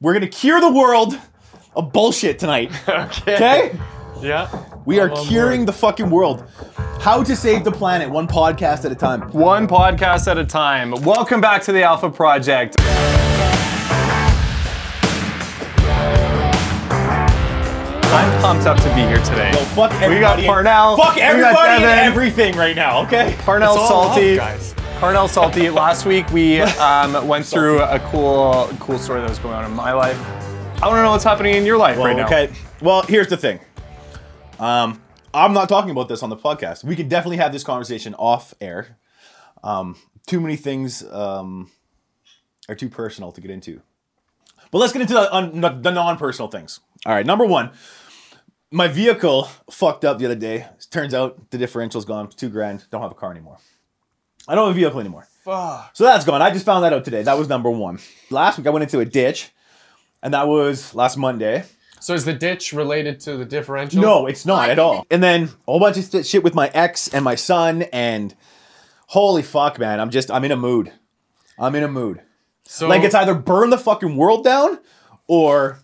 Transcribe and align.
We're 0.00 0.12
gonna 0.12 0.26
cure 0.28 0.60
the 0.60 0.70
world 0.70 1.18
of 1.74 1.92
bullshit 1.92 2.38
tonight. 2.38 2.70
Okay? 2.88 3.78
Yeah. 4.20 4.48
We 4.84 5.00
are 5.00 5.08
curing 5.26 5.60
board. 5.60 5.68
the 5.68 5.72
fucking 5.72 6.10
world. 6.10 6.44
How 7.00 7.22
to 7.22 7.36
save 7.36 7.64
the 7.64 7.72
planet, 7.72 8.08
one 8.10 8.26
podcast 8.26 8.84
at 8.84 8.92
a 8.92 8.94
time. 8.94 9.22
One 9.32 9.66
podcast 9.66 10.26
at 10.30 10.38
a 10.38 10.44
time. 10.44 10.90
Welcome 11.02 11.40
back 11.40 11.62
to 11.64 11.72
the 11.72 11.82
Alpha 11.82 12.10
Project. 12.10 12.76
I'm 18.08 18.40
pumped 18.40 18.66
up 18.66 18.78
to 18.78 18.88
be 18.94 19.02
here 19.02 19.18
today. 19.24 19.50
Yo, 19.52 19.58
fuck 19.74 19.92
everybody. 20.00 20.42
We 20.42 20.46
got 20.46 20.52
Parnell. 20.54 20.96
Fuck 20.96 21.18
everybody 21.18 21.84
and 21.84 22.00
everything 22.00 22.56
right 22.56 22.74
now, 22.76 23.02
okay? 23.04 23.36
Parnell 23.40 23.72
It's 23.74 23.90
all 23.90 24.04
love, 24.08 24.14
Salty. 24.14 24.36
guys. 24.36 24.74
Parnell 25.00 25.28
Salty. 25.28 25.68
Last 25.68 26.06
week 26.06 26.28
we 26.30 26.60
um, 26.60 27.26
went 27.28 27.44
through 27.44 27.80
a 27.82 27.98
cool, 28.10 28.68
cool 28.80 28.98
story 28.98 29.20
that 29.20 29.28
was 29.28 29.38
going 29.38 29.54
on 29.54 29.64
in 29.64 29.72
my 29.72 29.92
life. 29.92 30.18
I 30.82 30.86
want 30.88 30.98
to 30.98 31.02
know 31.02 31.10
what's 31.10 31.24
happening 31.24 31.54
in 31.54 31.64
your 31.66 31.76
life 31.78 31.96
Well, 31.96 32.06
right 32.06 32.16
now. 32.16 32.26
okay. 32.26 32.50
Well, 32.80 33.02
here's 33.02 33.28
the 33.28 33.36
thing. 33.36 33.60
Um, 34.58 35.02
I'm 35.34 35.52
not 35.52 35.68
talking 35.68 35.90
about 35.90 36.08
this 36.08 36.22
on 36.22 36.30
the 36.30 36.36
podcast. 36.36 36.82
We 36.82 36.96
could 36.96 37.08
definitely 37.10 37.36
have 37.38 37.52
this 37.52 37.62
conversation 37.62 38.14
off 38.14 38.54
air. 38.60 38.96
Um, 39.62 39.96
too 40.26 40.40
many 40.40 40.56
things 40.56 41.02
um, 41.10 41.70
are 42.68 42.74
too 42.74 42.88
personal 42.88 43.32
to 43.32 43.40
get 43.40 43.50
into. 43.50 43.82
But 44.70 44.78
let's 44.78 44.92
get 44.94 45.02
into 45.02 45.14
the, 45.14 45.32
un- 45.34 45.60
the 45.82 45.90
non-personal 45.90 46.48
things. 46.50 46.80
All 47.04 47.12
right, 47.14 47.24
number 47.26 47.44
one, 47.44 47.70
my 48.70 48.88
vehicle 48.88 49.44
fucked 49.70 50.04
up 50.06 50.18
the 50.18 50.24
other 50.24 50.34
day. 50.34 50.66
Turns 50.90 51.12
out 51.14 51.50
the 51.50 51.58
differential's 51.58 52.04
gone, 52.06 52.28
two 52.30 52.48
grand. 52.48 52.86
Don't 52.90 53.02
have 53.02 53.10
a 53.12 53.14
car 53.14 53.30
anymore. 53.30 53.58
I 54.48 54.54
don't 54.54 54.66
have 54.68 54.76
a 54.76 54.78
vehicle 54.78 55.00
anymore. 55.00 55.26
Fuck. 55.44 55.90
So 55.94 56.04
that's 56.04 56.24
gone. 56.24 56.42
I 56.42 56.50
just 56.50 56.64
found 56.66 56.84
that 56.84 56.92
out 56.92 57.04
today. 57.04 57.22
That 57.22 57.38
was 57.38 57.48
number 57.48 57.70
one. 57.70 57.98
Last 58.30 58.58
week 58.58 58.66
I 58.66 58.70
went 58.70 58.82
into 58.84 59.00
a 59.00 59.04
ditch, 59.04 59.50
and 60.22 60.34
that 60.34 60.48
was 60.48 60.94
last 60.94 61.16
Monday. 61.16 61.64
So 62.00 62.14
is 62.14 62.24
the 62.24 62.32
ditch 62.34 62.72
related 62.72 63.20
to 63.20 63.36
the 63.36 63.44
differential? 63.44 64.02
No, 64.02 64.26
it's 64.26 64.44
not 64.46 64.70
at 64.70 64.78
all. 64.78 65.06
And 65.10 65.22
then 65.22 65.44
a 65.44 65.48
whole 65.70 65.80
bunch 65.80 65.96
of 65.96 66.04
st- 66.04 66.26
shit 66.26 66.44
with 66.44 66.54
my 66.54 66.70
ex 66.74 67.08
and 67.08 67.24
my 67.24 67.34
son, 67.34 67.82
and 67.92 68.34
holy 69.08 69.42
fuck, 69.42 69.78
man, 69.78 69.98
I'm 70.00 70.10
just 70.10 70.30
I'm 70.30 70.44
in 70.44 70.52
a 70.52 70.56
mood. 70.56 70.92
I'm 71.58 71.74
in 71.74 71.82
a 71.82 71.88
mood. 71.88 72.20
So 72.64 72.88
Like 72.88 73.02
it's 73.02 73.14
either 73.14 73.34
burn 73.34 73.70
the 73.70 73.78
fucking 73.78 74.16
world 74.16 74.44
down, 74.44 74.78
or 75.26 75.78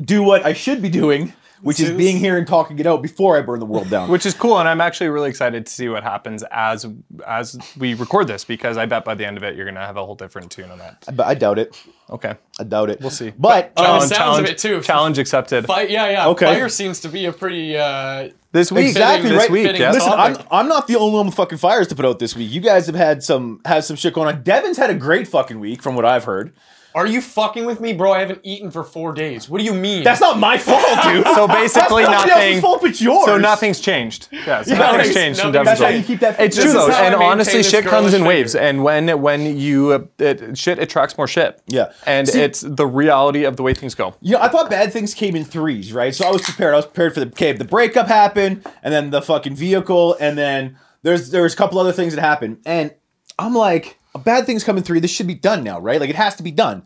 do 0.00 0.22
what 0.22 0.44
I 0.44 0.52
should 0.52 0.82
be 0.82 0.88
doing, 0.88 1.32
which 1.64 1.80
is 1.80 1.90
being 1.90 2.18
here 2.18 2.38
and 2.38 2.46
talking 2.46 2.78
it 2.78 2.86
out 2.86 3.02
before 3.02 3.36
I 3.36 3.40
burn 3.42 3.58
the 3.58 3.66
world 3.66 3.90
down. 3.90 4.08
Which 4.10 4.24
is 4.26 4.34
cool, 4.34 4.58
and 4.58 4.68
I'm 4.68 4.80
actually 4.80 5.08
really 5.08 5.28
excited 5.30 5.66
to 5.66 5.72
see 5.72 5.88
what 5.88 6.02
happens 6.02 6.44
as 6.50 6.86
as 7.26 7.58
we 7.76 7.94
record 7.94 8.28
this 8.28 8.44
because 8.44 8.76
I 8.76 8.86
bet 8.86 9.04
by 9.04 9.14
the 9.14 9.26
end 9.26 9.36
of 9.36 9.42
it 9.42 9.56
you're 9.56 9.66
gonna 9.66 9.84
have 9.84 9.96
a 9.96 10.04
whole 10.04 10.14
different 10.14 10.50
tune 10.52 10.70
on 10.70 10.78
that. 10.78 11.04
but 11.14 11.26
I 11.26 11.34
doubt 11.34 11.58
it. 11.58 11.76
Okay, 12.10 12.34
I 12.60 12.64
doubt 12.64 12.90
it. 12.90 13.00
we'll 13.00 13.10
see. 13.10 13.32
But 13.36 13.72
Oh, 13.76 13.94
um, 13.94 14.00
the 14.00 14.14
sounds 14.14 14.38
of 14.38 14.44
it, 14.44 14.58
too. 14.58 14.82
Challenge 14.82 15.18
accepted. 15.18 15.64
Fi- 15.66 15.84
yeah, 15.84 16.10
yeah. 16.10 16.28
Okay. 16.28 16.44
Fire 16.46 16.68
seems 16.68 17.00
to 17.00 17.08
be 17.08 17.24
a 17.24 17.32
pretty 17.32 17.78
uh, 17.78 18.28
This 18.52 18.70
week, 18.70 18.88
Exactly, 18.88 19.30
this 19.30 19.38
right. 19.38 19.50
week, 19.50 19.66
Fitting 19.66 19.80
yeah. 19.80 19.90
Listen, 19.92 20.12
I'm. 20.12 20.36
I'm 20.50 20.68
not 20.68 20.86
the 20.86 20.96
only 20.96 21.14
one 21.16 21.26
with 21.26 21.34
fucking 21.34 21.56
fires 21.58 21.88
to 21.88 21.94
put 21.96 22.04
out 22.04 22.18
this 22.18 22.36
week. 22.36 22.52
You 22.52 22.60
guys 22.60 22.86
have 22.86 22.94
had 22.94 23.22
some 23.22 23.62
had 23.64 23.84
some 23.84 23.96
shit 23.96 24.12
going 24.12 24.28
on. 24.28 24.42
Devin's 24.42 24.76
had 24.76 24.90
a 24.90 24.94
great 24.94 25.26
fucking 25.26 25.58
week 25.58 25.80
from 25.82 25.94
what 25.96 26.04
I've 26.04 26.24
heard. 26.24 26.52
Are 26.94 27.06
you 27.08 27.20
fucking 27.20 27.64
with 27.64 27.80
me, 27.80 27.92
bro? 27.92 28.12
I 28.12 28.20
haven't 28.20 28.38
eaten 28.44 28.70
for 28.70 28.84
four 28.84 29.12
days. 29.12 29.48
What 29.48 29.58
do 29.58 29.64
you 29.64 29.74
mean? 29.74 30.04
That's 30.04 30.20
not 30.20 30.38
my 30.38 30.56
fault, 30.58 30.80
dude. 31.02 31.26
So 31.26 31.48
basically, 31.48 32.04
That's 32.04 32.24
nobody 32.24 32.30
nothing. 32.30 32.30
else's 32.48 32.60
fault 32.60 32.82
but 32.82 33.00
yours. 33.00 33.24
So 33.26 33.36
nothing's 33.38 33.80
changed. 33.80 34.28
Yeah, 34.30 34.62
so 34.62 34.72
Yeah, 34.72 34.78
nothing's 34.78 35.00
okay, 35.08 35.14
changed 35.14 35.40
in 35.40 35.46
nothing- 35.46 35.52
Devin's 35.52 35.66
That's 35.66 35.80
how 35.80 35.86
life. 35.86 35.96
you 35.96 36.02
keep 36.04 36.20
that. 36.20 36.40
It's 36.40 36.56
fitness 36.56 36.56
true 36.56 36.72
This 36.72 36.72
though, 36.86 36.92
how 36.92 36.98
I 37.02 37.06
and 37.06 37.12
maintain 37.14 37.30
honestly, 37.32 37.52
this 37.58 37.70
shit 37.70 37.84
comes 37.84 38.10
girlish 38.12 38.14
in 38.20 38.24
waves, 38.24 38.52
figure. 38.52 38.68
and 38.68 38.84
when 38.84 39.20
when 39.20 39.56
you 39.58 39.90
uh, 39.92 39.98
it, 40.24 40.56
shit 40.56 40.78
attracts 40.78 41.18
more 41.18 41.26
shit. 41.26 41.60
Yeah. 41.66 41.90
and 42.06 42.28
See- 42.28 42.40
it's 42.40 42.60
the 42.60 42.86
reality 42.86 43.42
of 43.44 43.56
the 43.56 43.64
way 43.64 43.74
things 43.74 43.96
go. 43.96 44.14
You 44.20 44.34
know, 44.36 44.42
I 44.42 44.48
thought 44.48 44.70
bad 44.70 44.92
things 44.92 45.14
came 45.14 45.34
in 45.34 45.44
threes, 45.44 45.92
right? 45.92 46.14
So 46.14 46.26
I 46.28 46.30
was 46.30 46.42
prepared. 46.42 46.74
I 46.74 46.76
was 46.76 46.86
prepared 46.86 47.14
for 47.14 47.20
the 47.20 47.26
okay, 47.26 47.50
the 47.52 47.64
breakup 47.64 48.06
happened, 48.06 48.64
and 48.84 48.94
then 48.94 49.10
the 49.10 49.20
fucking 49.20 49.56
vehicle, 49.56 50.16
and 50.20 50.38
then 50.38 50.78
there's 51.02 51.30
there's 51.30 51.54
a 51.54 51.56
couple 51.56 51.80
other 51.80 51.92
things 51.92 52.14
that 52.14 52.20
happened, 52.20 52.58
and 52.64 52.94
I'm 53.36 53.54
like, 53.56 53.98
bad 54.18 54.46
things 54.46 54.64
coming 54.64 54.82
through. 54.82 55.00
This 55.00 55.10
should 55.10 55.26
be 55.26 55.34
done 55.34 55.64
now, 55.64 55.80
right? 55.80 56.00
Like 56.00 56.10
it 56.10 56.16
has 56.16 56.34
to 56.36 56.42
be 56.42 56.50
done. 56.50 56.84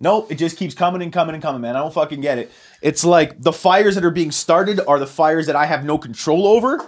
Nope, 0.00 0.32
it 0.32 0.34
just 0.34 0.56
keeps 0.56 0.74
coming 0.74 1.00
and 1.00 1.12
coming 1.12 1.34
and 1.34 1.42
coming, 1.42 1.60
man. 1.60 1.76
I 1.76 1.78
don't 1.78 1.94
fucking 1.94 2.20
get 2.20 2.38
it. 2.38 2.50
It's 2.80 3.04
like 3.04 3.40
the 3.40 3.52
fires 3.52 3.94
that 3.94 4.04
are 4.04 4.10
being 4.10 4.32
started 4.32 4.80
are 4.88 4.98
the 4.98 5.06
fires 5.06 5.46
that 5.46 5.54
I 5.54 5.66
have 5.66 5.84
no 5.84 5.96
control 5.96 6.48
over, 6.48 6.84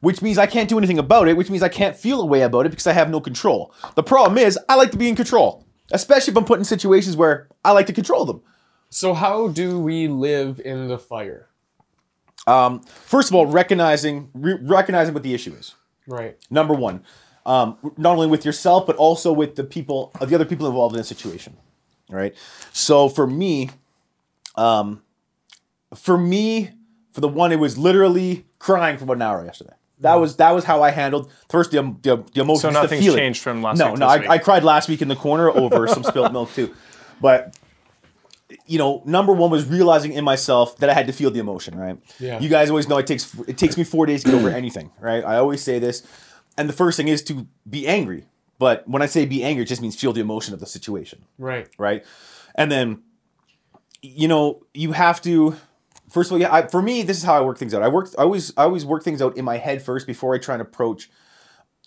which 0.00 0.22
means 0.22 0.38
I 0.38 0.46
can't 0.46 0.68
do 0.68 0.78
anything 0.78 0.98
about 1.00 1.26
it, 1.26 1.36
which 1.36 1.50
means 1.50 1.64
I 1.64 1.68
can't 1.68 1.96
feel 1.96 2.20
a 2.20 2.26
way 2.26 2.42
about 2.42 2.64
it 2.66 2.68
because 2.68 2.86
I 2.86 2.92
have 2.92 3.10
no 3.10 3.20
control. 3.20 3.74
The 3.96 4.04
problem 4.04 4.38
is, 4.38 4.56
I 4.68 4.76
like 4.76 4.92
to 4.92 4.96
be 4.96 5.08
in 5.08 5.16
control, 5.16 5.66
especially 5.90 6.30
if 6.30 6.36
I'm 6.36 6.44
put 6.44 6.60
in 6.60 6.64
situations 6.64 7.16
where 7.16 7.48
I 7.64 7.72
like 7.72 7.86
to 7.86 7.92
control 7.92 8.24
them. 8.24 8.42
so 8.88 9.14
how 9.14 9.48
do 9.48 9.80
we 9.80 10.06
live 10.06 10.60
in 10.60 10.86
the 10.86 10.98
fire? 10.98 11.48
Um, 12.46 12.82
first 12.84 13.30
of 13.30 13.34
all, 13.34 13.46
recognizing 13.46 14.30
re- 14.32 14.58
recognizing 14.62 15.12
what 15.14 15.24
the 15.24 15.34
issue 15.34 15.54
is. 15.54 15.74
Right. 16.06 16.36
Number 16.50 16.74
one, 16.74 17.02
um, 17.46 17.76
not 17.96 18.14
only 18.14 18.26
with 18.26 18.44
yourself 18.44 18.86
but 18.86 18.96
also 18.96 19.32
with 19.32 19.56
the 19.56 19.64
people, 19.64 20.12
the 20.20 20.34
other 20.34 20.44
people 20.44 20.66
involved 20.66 20.94
in 20.94 20.98
the 20.98 21.04
situation. 21.04 21.56
All 22.10 22.16
right. 22.16 22.34
So 22.72 23.08
for 23.08 23.26
me, 23.26 23.70
um, 24.56 25.02
for 25.94 26.18
me, 26.18 26.70
for 27.12 27.20
the 27.20 27.28
one, 27.28 27.52
it 27.52 27.58
was 27.58 27.78
literally 27.78 28.44
crying 28.58 28.96
for 28.98 29.04
about 29.04 29.16
an 29.16 29.22
hour 29.22 29.44
yesterday. 29.44 29.72
That 30.00 30.16
was 30.16 30.36
that 30.36 30.50
was 30.50 30.64
how 30.64 30.82
I 30.82 30.90
handled 30.90 31.30
first 31.48 31.70
the 31.70 31.82
the, 32.02 32.16
the 32.34 32.40
emotions. 32.42 32.62
So 32.62 32.68
the 32.68 32.82
nothing's 32.82 33.04
feeling. 33.04 33.18
changed 33.18 33.40
from 33.42 33.62
last 33.62 33.78
No, 33.78 33.90
week 33.90 34.00
no, 34.00 34.06
to 34.18 34.28
I. 34.28 34.34
I 34.34 34.38
cried 34.38 34.64
last 34.64 34.88
week 34.88 35.00
in 35.02 35.08
the 35.08 35.16
corner 35.16 35.48
over 35.50 35.86
some 35.86 36.02
spilt 36.02 36.32
milk 36.32 36.52
too, 36.52 36.74
but 37.20 37.56
you 38.66 38.78
know, 38.78 39.02
number 39.06 39.32
one 39.32 39.50
was 39.50 39.66
realizing 39.66 40.12
in 40.12 40.24
myself 40.24 40.76
that 40.78 40.90
I 40.90 40.94
had 40.94 41.06
to 41.06 41.12
feel 41.12 41.30
the 41.30 41.38
emotion, 41.40 41.78
right? 41.78 41.96
Yeah. 42.18 42.40
You 42.40 42.48
guys 42.48 42.70
always 42.70 42.88
know 42.88 42.98
it 42.98 43.06
takes 43.06 43.32
it 43.46 43.56
takes 43.56 43.76
me 43.78 43.84
four 43.84 44.04
days 44.06 44.24
to 44.24 44.30
get 44.30 44.36
over 44.36 44.50
anything, 44.50 44.90
right? 45.00 45.24
I 45.24 45.36
always 45.36 45.62
say 45.62 45.78
this, 45.78 46.06
and 46.56 46.68
the 46.68 46.72
first 46.72 46.96
thing 46.96 47.08
is 47.08 47.22
to 47.24 47.46
be 47.68 47.86
angry. 47.86 48.26
But 48.58 48.88
when 48.88 49.02
I 49.02 49.06
say 49.06 49.26
be 49.26 49.42
angry, 49.42 49.64
it 49.64 49.68
just 49.68 49.82
means 49.82 49.96
feel 49.96 50.12
the 50.12 50.20
emotion 50.20 50.54
of 50.54 50.60
the 50.60 50.66
situation, 50.66 51.24
Right. 51.38 51.68
right? 51.76 52.04
And 52.54 52.70
then, 52.70 53.02
you 54.02 54.28
know, 54.28 54.62
you 54.72 54.92
have 54.92 55.20
to. 55.22 55.56
First 56.10 56.28
of 56.30 56.34
all, 56.34 56.40
yeah. 56.40 56.52
I, 56.54 56.66
for 56.68 56.80
me, 56.80 57.02
this 57.02 57.16
is 57.16 57.24
how 57.24 57.34
I 57.34 57.40
work 57.40 57.58
things 57.58 57.74
out. 57.74 57.82
I 57.82 57.88
work. 57.88 58.10
I 58.18 58.22
always. 58.22 58.52
I 58.56 58.62
always 58.64 58.84
work 58.86 59.02
things 59.02 59.20
out 59.20 59.36
in 59.36 59.44
my 59.44 59.56
head 59.56 59.82
first 59.82 60.06
before 60.06 60.34
I 60.34 60.38
try 60.38 60.54
and 60.54 60.62
approach 60.62 61.10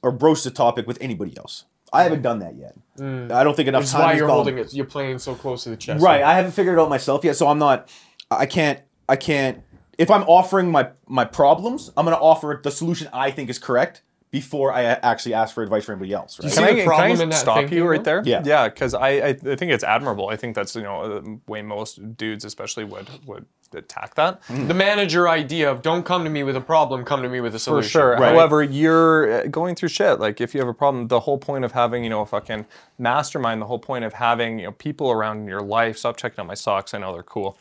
or 0.03 0.11
broach 0.11 0.43
the 0.43 0.51
topic 0.51 0.87
with 0.87 0.97
anybody 0.99 1.37
else. 1.37 1.65
I 1.93 2.03
haven't 2.03 2.21
done 2.21 2.39
that 2.39 2.55
yet. 2.55 2.75
Mm. 2.97 3.31
I 3.31 3.45
don't 3.45 3.55
think 3.55 3.69
enough 3.69 3.83
That's 3.83 3.93
time. 3.93 4.01
why 4.01 4.13
you're 4.13 4.27
gone. 4.27 4.35
holding 4.35 4.57
it. 4.57 4.73
You're 4.73 4.85
playing 4.85 5.19
so 5.19 5.35
close 5.35 5.63
to 5.63 5.69
the 5.69 5.77
chest. 5.77 6.03
Right. 6.03 6.21
I 6.21 6.33
haven't 6.33 6.51
figured 6.51 6.77
it 6.77 6.81
out 6.81 6.89
myself 6.89 7.23
yet, 7.23 7.37
so 7.37 7.47
I'm 7.47 7.59
not. 7.59 7.89
I 8.29 8.45
can't. 8.45 8.81
I 9.07 9.15
can't. 9.15 9.61
If 9.97 10.11
I'm 10.11 10.23
offering 10.23 10.69
my 10.69 10.89
my 11.07 11.23
problems, 11.23 11.91
I'm 11.95 12.03
gonna 12.05 12.17
offer 12.17 12.59
the 12.61 12.71
solution 12.71 13.07
I 13.13 13.31
think 13.31 13.49
is 13.49 13.57
correct 13.57 14.01
before 14.37 14.71
I 14.71 14.83
actually 14.83 15.33
ask 15.33 15.55
for 15.55 15.63
advice 15.63 15.85
from 15.85 15.93
anybody 15.93 16.13
else. 16.13 16.39
Right. 16.39 16.51
see 16.51 16.55
Can 16.57 16.63
I, 16.63 16.73
the 16.73 16.83
can 16.83 16.91
I 16.91 17.07
in 17.07 17.29
that 17.29 17.35
stop 17.35 17.57
thinking, 17.57 17.77
you 17.79 17.87
right 17.87 18.03
there? 18.03 18.21
Yeah. 18.23 18.43
yeah, 18.45 18.69
because 18.69 18.93
I, 18.93 19.09
I 19.09 19.27
I 19.29 19.55
think 19.55 19.71
it's 19.71 19.83
admirable. 19.83 20.29
I 20.29 20.35
think 20.35 20.55
that's 20.55 20.75
you 20.75 20.83
know 20.83 21.19
the 21.19 21.39
way 21.47 21.63
most 21.63 22.15
dudes, 22.15 22.45
especially, 22.45 22.83
would 22.83 23.09
would 23.25 23.45
attack 23.73 24.15
that. 24.15 24.41
The 24.47 24.73
manager 24.73 25.27
idea 25.27 25.69
of 25.71 25.81
don't 25.81 26.05
come 26.05 26.23
to 26.23 26.29
me 26.29 26.43
with 26.43 26.55
a 26.55 26.61
problem, 26.61 27.03
come 27.03 27.21
to 27.23 27.29
me 27.29 27.41
with 27.41 27.55
a 27.55 27.59
solution. 27.59 27.87
For 27.87 27.89
solution. 27.89 28.17
sure. 28.17 28.25
Right. 28.25 28.33
However, 28.33 28.63
you're 28.63 29.31
uh, 29.31 29.47
going 29.47 29.75
through 29.75 29.89
shit. 29.89 30.19
Like 30.19 30.39
if 30.39 30.53
you 30.53 30.59
have 30.59 30.69
a 30.69 30.73
problem, 30.73 31.07
the 31.07 31.21
whole 31.21 31.39
point 31.39 31.65
of 31.65 31.71
having 31.71 32.03
you 32.03 32.09
know 32.09 32.21
a 32.21 32.25
fucking 32.25 32.67
mastermind, 32.99 33.61
the 33.61 33.65
whole 33.65 33.79
point 33.79 34.05
of 34.05 34.13
having 34.13 34.59
you 34.59 34.65
know 34.65 34.71
people 34.73 35.09
around 35.09 35.39
in 35.39 35.47
your 35.47 35.61
life. 35.61 35.97
Stop 35.97 36.17
checking 36.17 36.39
out 36.39 36.47
my 36.47 36.53
socks. 36.53 36.93
I 36.93 36.99
know 36.99 37.11
they're 37.13 37.23
cool. 37.23 37.57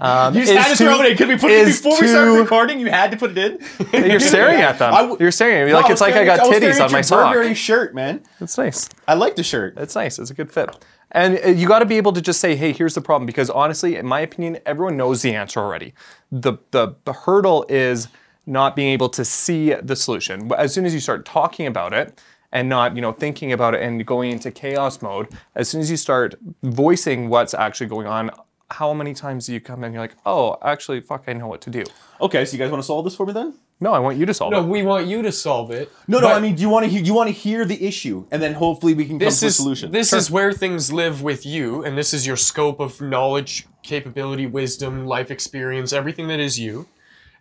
Um, 0.00 0.34
You 0.34 0.40
had 0.46 0.64
to 0.72 0.76
to- 0.76 0.84
throw 0.84 1.00
it 1.02 1.12
in. 1.12 1.16
Could 1.16 1.28
we 1.28 1.36
put 1.38 1.50
it 1.52 1.66
before 1.66 2.00
we 2.00 2.08
started 2.08 2.32
recording? 2.32 2.80
You 2.80 2.90
had 2.90 3.10
to 3.12 3.16
put 3.16 3.36
it 3.36 3.60
in. 3.92 4.10
You're 4.10 4.18
staring 4.20 4.60
at 4.60 4.78
them. 4.78 4.92
I 4.94 5.02
w- 5.02 5.16
you're 5.20 5.30
staring 5.30 5.56
at 5.58 5.66
me 5.66 5.72
No, 5.72 5.80
like 5.80 5.90
it's 5.90 6.00
like 6.00 6.14
I 6.14 6.24
got 6.24 6.40
was 6.48 6.56
titties 6.56 6.84
on 6.84 6.90
my 6.90 7.00
sock. 7.00 7.32
Burberry 7.32 7.54
shirt, 7.54 7.94
man. 7.94 8.22
It's 8.40 8.58
nice. 8.58 8.88
I 9.06 9.14
like 9.14 9.36
the 9.36 9.44
shirt. 9.44 9.74
It's 9.76 9.94
nice. 9.94 10.18
It's 10.18 10.30
a 10.30 10.34
good 10.34 10.50
fit. 10.50 10.76
And 11.12 11.38
uh, 11.44 11.48
you 11.50 11.68
got 11.68 11.78
to 11.78 11.84
be 11.86 11.96
able 11.96 12.12
to 12.12 12.20
just 12.20 12.40
say, 12.40 12.56
"Hey, 12.56 12.72
here's 12.72 12.94
the 12.94 13.00
problem." 13.00 13.24
Because 13.26 13.50
honestly, 13.50 13.94
in 13.94 14.04
my 14.06 14.18
opinion, 14.20 14.58
everyone 14.66 14.96
knows 14.96 15.22
the 15.22 15.32
answer 15.34 15.60
already. 15.60 15.94
The 16.32 16.54
the 16.72 16.96
the 17.04 17.12
hurdle 17.12 17.64
is 17.68 18.08
not 18.46 18.74
being 18.74 18.90
able 18.90 19.08
to 19.10 19.24
see 19.24 19.74
the 19.74 19.94
solution. 19.94 20.50
As 20.58 20.74
soon 20.74 20.86
as 20.86 20.92
you 20.92 20.98
start 21.00 21.24
talking 21.24 21.66
about 21.68 21.92
it 21.94 22.20
and 22.52 22.68
not, 22.68 22.94
you 22.96 23.00
know, 23.00 23.12
thinking 23.12 23.52
about 23.52 23.74
it 23.74 23.80
and 23.82 24.04
going 24.04 24.32
into 24.32 24.50
chaos 24.50 25.00
mode, 25.00 25.28
as 25.54 25.68
soon 25.68 25.80
as 25.80 25.88
you 25.90 25.96
start 25.96 26.34
voicing 26.64 27.28
what's 27.28 27.54
actually 27.54 27.86
going 27.86 28.06
on, 28.06 28.30
how 28.70 28.92
many 28.94 29.14
times 29.14 29.46
do 29.46 29.52
you 29.52 29.60
come 29.60 29.80
in 29.80 29.84
and 29.84 29.94
you're 29.94 30.02
like, 30.02 30.16
"Oh, 30.24 30.56
actually, 30.62 31.00
fuck, 31.00 31.24
I 31.26 31.32
know 31.32 31.46
what 31.46 31.60
to 31.62 31.70
do." 31.70 31.84
Okay, 32.20 32.44
so 32.44 32.52
you 32.52 32.58
guys 32.58 32.70
want 32.70 32.82
to 32.82 32.86
solve 32.86 33.04
this 33.04 33.14
for 33.14 33.26
me 33.26 33.32
then? 33.32 33.54
No, 33.80 33.92
I 33.92 33.98
want 33.98 34.16
you 34.16 34.24
to 34.24 34.32
solve 34.32 34.52
No, 34.52 34.60
it. 34.60 34.62
No, 34.62 34.68
we 34.68 34.82
want 34.82 35.06
you 35.06 35.20
to 35.22 35.32
solve 35.32 35.70
it. 35.70 35.90
No, 36.06 36.20
no. 36.20 36.28
I 36.28 36.40
mean, 36.40 36.54
do 36.54 36.62
you 36.62 36.68
want 36.68 36.84
to 36.84 36.90
hear? 36.90 37.02
You 37.02 37.12
want 37.12 37.28
to 37.28 37.34
hear 37.34 37.64
the 37.64 37.84
issue, 37.84 38.24
and 38.30 38.42
then 38.42 38.54
hopefully 38.54 38.94
we 38.94 39.04
can 39.04 39.18
come 39.18 39.26
this 39.26 39.40
to 39.40 39.46
a 39.46 39.48
is 39.48 39.56
solution. 39.56 39.90
this 39.90 40.12
is 40.12 40.30
where 40.30 40.52
things 40.52 40.92
live 40.92 41.22
with 41.22 41.44
you, 41.44 41.84
and 41.84 41.98
this 41.98 42.14
is 42.14 42.26
your 42.26 42.36
scope 42.36 42.80
of 42.80 43.00
knowledge, 43.00 43.66
capability, 43.82 44.46
wisdom, 44.46 45.06
life 45.06 45.30
experience, 45.30 45.92
everything 45.92 46.28
that 46.28 46.40
is 46.40 46.58
you. 46.58 46.86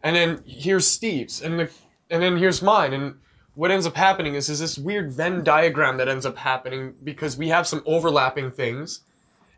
And 0.01 0.15
then 0.15 0.43
here's 0.45 0.87
Steve's, 0.87 1.41
and 1.41 1.59
the 1.59 1.69
and 2.09 2.21
then 2.21 2.37
here's 2.37 2.61
mine, 2.61 2.93
and 2.93 3.15
what 3.55 3.71
ends 3.71 3.85
up 3.85 3.95
happening 3.95 4.33
is 4.35 4.49
is 4.49 4.59
this 4.59 4.77
weird 4.77 5.13
Venn 5.13 5.43
diagram 5.43 5.97
that 5.97 6.07
ends 6.09 6.25
up 6.25 6.37
happening 6.37 6.95
because 7.03 7.37
we 7.37 7.49
have 7.49 7.67
some 7.67 7.83
overlapping 7.85 8.51
things, 8.51 9.01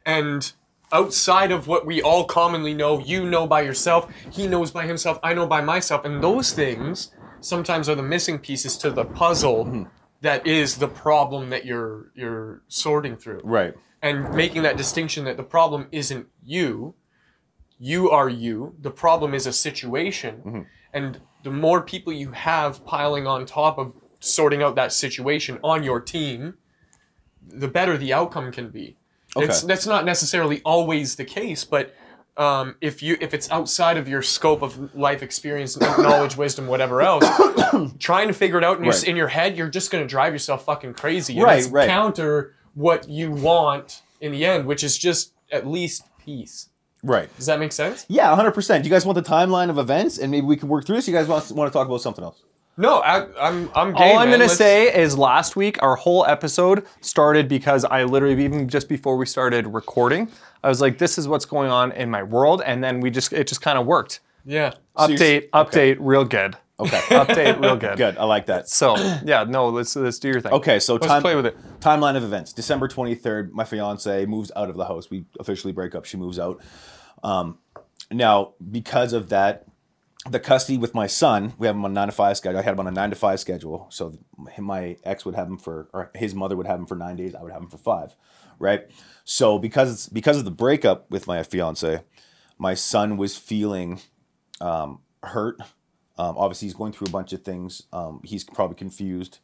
and 0.06 0.51
outside 0.91 1.51
of 1.51 1.67
what 1.67 1.85
we 1.85 2.01
all 2.01 2.25
commonly 2.25 2.73
know. 2.73 2.99
You 2.99 3.25
know 3.29 3.47
by 3.47 3.61
yourself. 3.61 4.11
He 4.31 4.47
knows 4.47 4.71
by 4.71 4.85
himself. 4.85 5.19
I 5.23 5.33
know 5.33 5.47
by 5.47 5.61
myself. 5.61 6.05
And 6.05 6.23
those 6.23 6.51
things 6.53 7.11
sometimes 7.41 7.89
are 7.89 7.95
the 7.95 8.03
missing 8.03 8.39
pieces 8.39 8.77
to 8.79 8.91
the 8.91 9.05
puzzle 9.05 9.65
Mm-hmm. 9.65 9.83
that 10.21 10.45
is 10.47 10.77
the 10.77 10.87
problem 10.87 11.49
that 11.51 11.65
you're 11.65 12.11
you're 12.15 12.63
sorting 12.67 13.15
through 13.17 13.41
Right. 13.43 13.73
and 14.01 14.33
making 14.33 14.63
that 14.63 14.77
distinction 14.77 15.25
that 15.25 15.37
the 15.37 15.43
problem 15.43 15.87
isn't 15.91 16.27
you 16.43 16.95
you 17.77 18.09
are 18.09 18.29
you 18.29 18.75
the 18.81 18.89
problem 18.91 19.33
is 19.33 19.45
a 19.45 19.53
situation 19.53 20.35
Mm-hmm. 20.45 20.61
and 20.93 21.19
the 21.43 21.51
more 21.51 21.81
people 21.81 22.11
you 22.13 22.31
have 22.31 22.83
piling 22.85 23.27
on 23.27 23.45
top 23.45 23.77
of 23.77 23.93
sorting 24.19 24.63
out 24.63 24.75
that 24.75 24.91
situation 24.91 25.59
on 25.63 25.83
your 25.83 25.99
team 25.99 26.55
the 27.47 27.67
better 27.67 27.95
the 27.97 28.11
outcome 28.13 28.51
can 28.51 28.69
be 28.69 28.95
it's, 29.43 29.61
that's 29.61 29.85
not 29.85 30.05
necessarily 30.05 30.61
always 30.63 31.15
the 31.15 31.25
case 31.25 31.63
but 31.63 31.93
um, 32.37 32.75
if 32.81 33.01
you 33.01 33.15
if 33.21 33.33
it's 33.33 33.49
outside 33.49 33.95
of 33.97 34.07
your 34.09 34.21
scope 34.21 34.61
of 34.61 34.93
life 34.95 35.23
experience 35.23 35.79
knowledge 35.97 36.35
wisdom 36.35 36.67
whatever 36.67 37.01
else 37.01 37.23
trying 37.99 38.27
to 38.27 38.33
figure 38.33 38.57
it 38.57 38.63
out 38.63 38.77
in, 38.77 38.83
your, 38.83 38.93
Right. 38.93 39.07
in 39.07 39.15
your 39.15 39.27
head 39.29 39.55
you're 39.57 39.69
just 39.69 39.89
going 39.91 40.03
to 40.03 40.07
drive 40.07 40.33
yourself 40.33 40.65
fucking 40.65 40.93
crazy 40.95 41.39
Right, 41.39 41.59
it's 41.59 41.67
right. 41.69 41.87
counter 41.87 42.53
what 42.73 43.07
you 43.09 43.31
want 43.31 44.01
in 44.19 44.31
the 44.33 44.45
end 44.45 44.65
which 44.65 44.83
is 44.83 44.97
just 44.97 45.33
at 45.51 45.65
least 45.65 46.03
peace 46.19 46.69
Right. 47.03 47.29
does 47.38 47.45
that 47.45 47.59
make 47.59 47.71
sense 47.71 48.05
Yeah, 48.09 48.35
100%. 48.35 48.81
Do 48.81 48.89
you 48.89 48.93
guys 48.93 49.05
want 49.05 49.15
the 49.15 49.21
timeline 49.29 49.69
of 49.69 49.77
events 49.77 50.17
and 50.17 50.31
maybe 50.31 50.45
we 50.47 50.57
can 50.57 50.67
work 50.69 50.85
through 50.85 50.95
this? 50.95 51.07
You 51.07 51.13
guys 51.13 51.27
want, 51.27 51.49
want 51.51 51.71
to 51.71 51.77
talk 51.77 51.88
about 51.88 52.01
something 52.01 52.23
else? 52.23 52.41
No 52.77 53.00
I, 53.00 53.25
i'm 53.39 53.69
i'm 53.75 53.94
game, 53.94 54.01
All 54.01 54.18
I'm 54.19 54.30
man. 54.30 54.31
gonna 54.39 54.44
Let's- 54.45 54.57
say 54.57 54.94
is 54.94 55.18
last 55.18 55.56
week 55.56 55.81
our 55.81 55.95
whole 55.95 56.25
episode 56.25 56.86
started 57.01 57.48
because 57.48 57.86
I 57.86 58.04
literally 58.04 58.44
even 58.44 58.68
just 58.68 58.89
before 58.89 59.16
we 59.18 59.25
started 59.25 59.68
recording, 59.68 60.30
I 60.63 60.69
was 60.69 60.81
like, 60.81 60.98
"This 60.98 61.18
is 61.18 61.27
what's 61.27 61.45
going 61.45 61.72
on 61.72 61.92
in 61.94 62.10
my 62.10 62.24
world," 62.24 62.62
and 62.66 62.83
then 62.83 63.00
we 63.00 63.10
just 63.12 63.31
it 63.33 63.48
just 63.48 63.62
kind 63.62 63.77
of 63.77 63.86
worked. 63.86 64.19
yeah 64.45 64.72
So 64.98 65.07
you're- 65.07 65.18
Update, 65.18 65.50
update, 65.51 65.98
real 66.00 66.25
good. 66.25 66.57
Okay. 66.77 66.98
Update, 67.10 67.62
real 67.62 67.77
good. 67.77 67.98
Good. 67.98 68.18
I 68.18 68.25
like 68.25 68.48
that. 68.48 68.68
So 68.68 68.98
yeah, 69.24 69.45
no, 69.48 69.69
let's 69.69 69.95
let's 69.95 70.19
do 70.19 70.27
your 70.27 70.42
thing. 70.42 70.51
Okay, 70.51 70.77
so 70.80 70.95
Let's 70.95 71.07
time, 71.07 71.22
play 71.22 71.36
with 71.36 71.45
it. 71.45 71.56
timeline 71.80 72.18
of 72.18 72.24
events. 72.24 72.51
December 72.51 72.89
23rd, 72.89 73.51
my 73.54 73.63
fiance 73.63 74.25
moves 74.25 74.51
out 74.57 74.69
of 74.69 74.75
the 74.75 74.83
house. 74.86 75.10
We 75.10 75.24
officially 75.39 75.72
break 75.72 75.95
up. 75.95 76.04
She 76.04 76.18
moves 76.18 76.38
out. 76.38 76.60
Um, 77.24 77.60
now, 78.12 78.54
because 78.72 79.13
of 79.13 79.30
that, 79.30 79.66
the 80.30 80.39
custody 80.39 80.77
with 80.77 80.95
my 80.95 81.07
son, 81.07 81.54
we 81.57 81.68
have 81.68 81.75
him 81.75 81.86
on 81.86 81.92
a 81.92 81.94
nine 81.94 82.07
to 82.07 82.12
five 82.12 82.36
schedule. 82.38 82.60
I 82.60 82.63
had 82.63 82.74
him 82.74 82.80
on 82.80 82.88
a 82.88 82.92
nine 82.92 83.12
to 83.12 83.16
five 83.16 83.39
schedule. 83.39 83.88
So 83.89 84.18
my 84.57 84.98
ex 85.04 85.24
would 85.25 85.36
have 85.36 85.48
him 85.48 85.57
for, 85.57 85.88
or 85.94 86.12
his 86.16 86.33
mother 86.33 86.56
would 86.56 86.66
have 86.68 86.80
him 86.80 86.86
for 86.88 86.95
nine 86.95 87.16
days. 87.16 87.36
I 87.36 87.44
would 87.44 87.51
have 87.51 87.62
him 87.62 87.69
for 87.69 87.77
five, 87.77 88.16
right? 88.57 88.89
So 89.24 89.60
because 89.60 90.07
because 90.10 90.38
of 90.38 90.45
the 90.45 90.51
breakup 90.51 91.10
with 91.12 91.27
my 91.27 91.44
fiance, 91.44 92.01
my 92.57 92.74
son 92.74 93.18
was 93.18 93.38
feeling 93.38 94.01
um, 94.60 95.01
hurt. 95.22 95.60
Um, 96.18 96.36
obviously, 96.38 96.68
he's 96.68 96.75
going 96.75 96.94
through 96.94 97.07
a 97.07 97.12
bunch 97.12 97.33
of 97.33 97.44
things. 97.44 97.83
Um, 97.92 98.22
he's 98.24 98.44
probably 98.44 98.77
confused. 98.77 99.39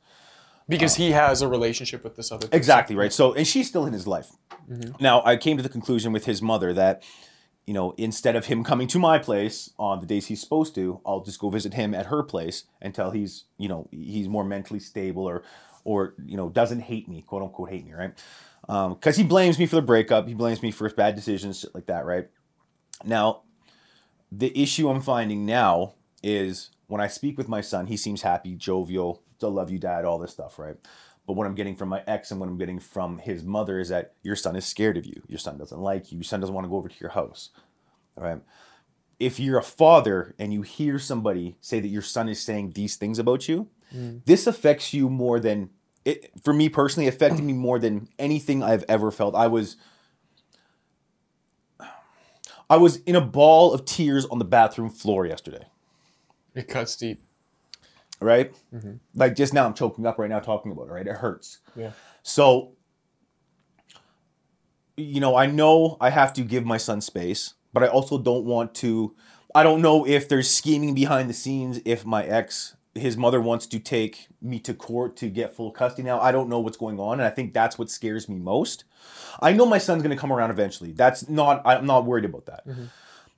because 0.69 0.95
he 0.95 1.11
has 1.11 1.41
a 1.41 1.47
relationship 1.47 2.03
with 2.03 2.15
this 2.15 2.31
other 2.31 2.47
person. 2.47 2.57
Exactly 2.57 2.95
right. 2.95 3.11
So, 3.11 3.33
and 3.33 3.45
she's 3.45 3.67
still 3.67 3.85
in 3.85 3.93
his 3.93 4.07
life. 4.07 4.31
Now, 4.99 5.21
I 5.25 5.35
came 5.35 5.57
to 5.57 5.63
the 5.63 5.69
conclusion 5.69 6.13
with 6.13 6.25
his 6.25 6.41
mother 6.41 6.71
that, 6.73 7.03
you 7.71 7.73
know, 7.73 7.93
instead 7.97 8.35
of 8.35 8.47
him 8.47 8.65
coming 8.65 8.85
to 8.85 8.99
my 8.99 9.17
place 9.17 9.69
on 9.79 10.01
the 10.01 10.05
days 10.05 10.27
he's 10.27 10.41
supposed 10.41 10.75
to, 10.75 10.99
I'll 11.05 11.21
just 11.21 11.39
go 11.39 11.49
visit 11.49 11.73
him 11.73 11.93
at 11.93 12.07
her 12.07 12.21
place 12.21 12.65
until 12.81 13.11
he's, 13.11 13.45
you 13.57 13.69
know, 13.69 13.87
he's 13.91 14.27
more 14.27 14.43
mentally 14.43 14.81
stable 14.81 15.23
or, 15.23 15.43
or 15.85 16.13
you 16.25 16.35
know, 16.35 16.49
doesn't 16.49 16.81
hate 16.81 17.07
me, 17.07 17.21
quote 17.21 17.43
unquote, 17.43 17.69
hate 17.69 17.85
me, 17.85 17.93
right? 17.93 18.11
Um, 18.67 18.95
because 18.95 19.15
he 19.15 19.23
blames 19.23 19.57
me 19.57 19.67
for 19.67 19.77
the 19.77 19.81
breakup. 19.81 20.27
He 20.27 20.33
blames 20.33 20.61
me 20.61 20.69
for 20.69 20.83
his 20.83 20.91
bad 20.91 21.15
decisions, 21.15 21.61
shit 21.61 21.73
like 21.73 21.85
that, 21.85 22.03
right? 22.05 22.27
Now, 23.05 23.43
the 24.33 24.51
issue 24.61 24.89
I'm 24.89 24.99
finding 24.99 25.45
now 25.45 25.93
is 26.21 26.71
when 26.87 26.99
I 26.99 27.07
speak 27.07 27.37
with 27.37 27.47
my 27.47 27.61
son, 27.61 27.87
he 27.87 27.95
seems 27.95 28.23
happy, 28.23 28.53
jovial, 28.53 29.23
still 29.37 29.51
love 29.51 29.71
you, 29.71 29.79
dad, 29.79 30.03
all 30.03 30.19
this 30.19 30.31
stuff, 30.31 30.59
right? 30.59 30.75
But 31.27 31.33
what 31.33 31.47
I'm 31.47 31.55
getting 31.55 31.75
from 31.75 31.89
my 31.89 32.03
ex 32.07 32.31
and 32.31 32.39
what 32.39 32.49
I'm 32.49 32.57
getting 32.57 32.79
from 32.79 33.19
his 33.19 33.43
mother 33.43 33.79
is 33.79 33.89
that 33.89 34.15
your 34.23 34.35
son 34.35 34.55
is 34.55 34.65
scared 34.65 34.97
of 34.97 35.05
you. 35.05 35.21
Your 35.27 35.39
son 35.39 35.57
doesn't 35.57 35.79
like 35.79 36.11
you. 36.11 36.17
Your 36.17 36.23
son 36.23 36.39
doesn't 36.39 36.53
want 36.53 36.65
to 36.65 36.69
go 36.69 36.77
over 36.77 36.89
to 36.89 36.95
your 36.99 37.11
house. 37.11 37.49
All 38.17 38.23
right. 38.23 38.41
If 39.19 39.39
you're 39.39 39.59
a 39.59 39.63
father 39.63 40.35
and 40.39 40.51
you 40.51 40.63
hear 40.63 40.97
somebody 40.97 41.57
say 41.61 41.79
that 41.79 41.87
your 41.87 42.01
son 42.01 42.27
is 42.27 42.41
saying 42.41 42.71
these 42.71 42.95
things 42.95 43.19
about 43.19 43.47
you, 43.47 43.69
mm. 43.95 44.21
this 44.25 44.47
affects 44.47 44.93
you 44.93 45.09
more 45.09 45.39
than 45.39 45.69
it 46.03 46.31
for 46.43 46.53
me 46.53 46.69
personally 46.69 47.07
affected 47.07 47.43
me 47.43 47.53
more 47.53 47.77
than 47.77 48.07
anything 48.17 48.63
I've 48.63 48.83
ever 48.89 49.11
felt. 49.11 49.35
I 49.35 49.47
was 49.47 49.77
I 52.69 52.77
was 52.77 52.97
in 52.97 53.15
a 53.15 53.21
ball 53.21 53.73
of 53.73 53.85
tears 53.85 54.25
on 54.25 54.39
the 54.39 54.45
bathroom 54.45 54.89
floor 54.89 55.25
yesterday 55.25 55.65
It 56.55 56.67
cuts 56.67 56.95
deep. 56.95 57.21
Right? 58.21 58.53
Like 59.15 59.35
just 59.35 59.53
now, 59.53 59.65
I'm 59.65 59.73
choking 59.73 60.05
up 60.05 60.17
right 60.19 60.29
now 60.29 60.39
talking 60.39 60.71
about 60.71 60.87
it, 60.87 60.91
right? 60.91 61.07
It 61.07 61.15
hurts. 61.17 61.59
Yeah. 61.75 61.91
So, 62.23 62.73
you 64.97 65.19
know, 65.19 65.35
I 65.35 65.47
know 65.47 65.97
I 65.99 66.09
have 66.09 66.33
to 66.33 66.43
give 66.43 66.65
my 66.65 66.77
son 66.77 67.01
space, 67.01 67.55
but 67.73 67.83
I 67.83 67.87
also 67.87 68.17
don't 68.17 68.45
want 68.45 68.73
to. 68.75 69.15
I 69.53 69.63
don't 69.63 69.81
know 69.81 70.07
if 70.07 70.29
there's 70.29 70.49
scheming 70.49 70.93
behind 70.93 71.29
the 71.29 71.33
scenes. 71.33 71.81
If 71.83 72.05
my 72.05 72.23
ex, 72.23 72.75
his 72.93 73.17
mother 73.17 73.41
wants 73.41 73.65
to 73.67 73.79
take 73.79 74.27
me 74.41 74.59
to 74.59 74.73
court 74.73 75.17
to 75.17 75.29
get 75.29 75.53
full 75.55 75.71
custody 75.71 76.03
now, 76.03 76.19
I 76.21 76.31
don't 76.31 76.47
know 76.47 76.59
what's 76.59 76.77
going 76.77 76.99
on, 76.99 77.19
and 77.19 77.23
I 77.23 77.29
think 77.29 77.53
that's 77.53 77.77
what 77.77 77.89
scares 77.89 78.29
me 78.29 78.37
most. 78.37 78.85
I 79.41 79.51
know 79.53 79.65
my 79.65 79.77
son's 79.77 80.03
going 80.03 80.15
to 80.15 80.19
come 80.19 80.31
around 80.31 80.51
eventually. 80.51 80.91
That's 80.91 81.27
not. 81.27 81.61
I'm 81.65 81.85
not 81.85 82.05
worried 82.05 82.25
about 82.25 82.45
that. 82.45 82.63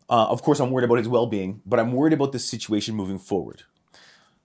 Uh, 0.09 0.27
of 0.27 0.41
course, 0.43 0.59
I'm 0.59 0.69
worried 0.69 0.83
about 0.85 0.97
his 0.97 1.07
well-being, 1.07 1.61
but 1.65 1.79
I'm 1.79 1.93
worried 1.93 2.13
about 2.13 2.31
this 2.33 2.45
situation 2.45 2.93
moving 2.93 3.17
forward. 3.17 3.63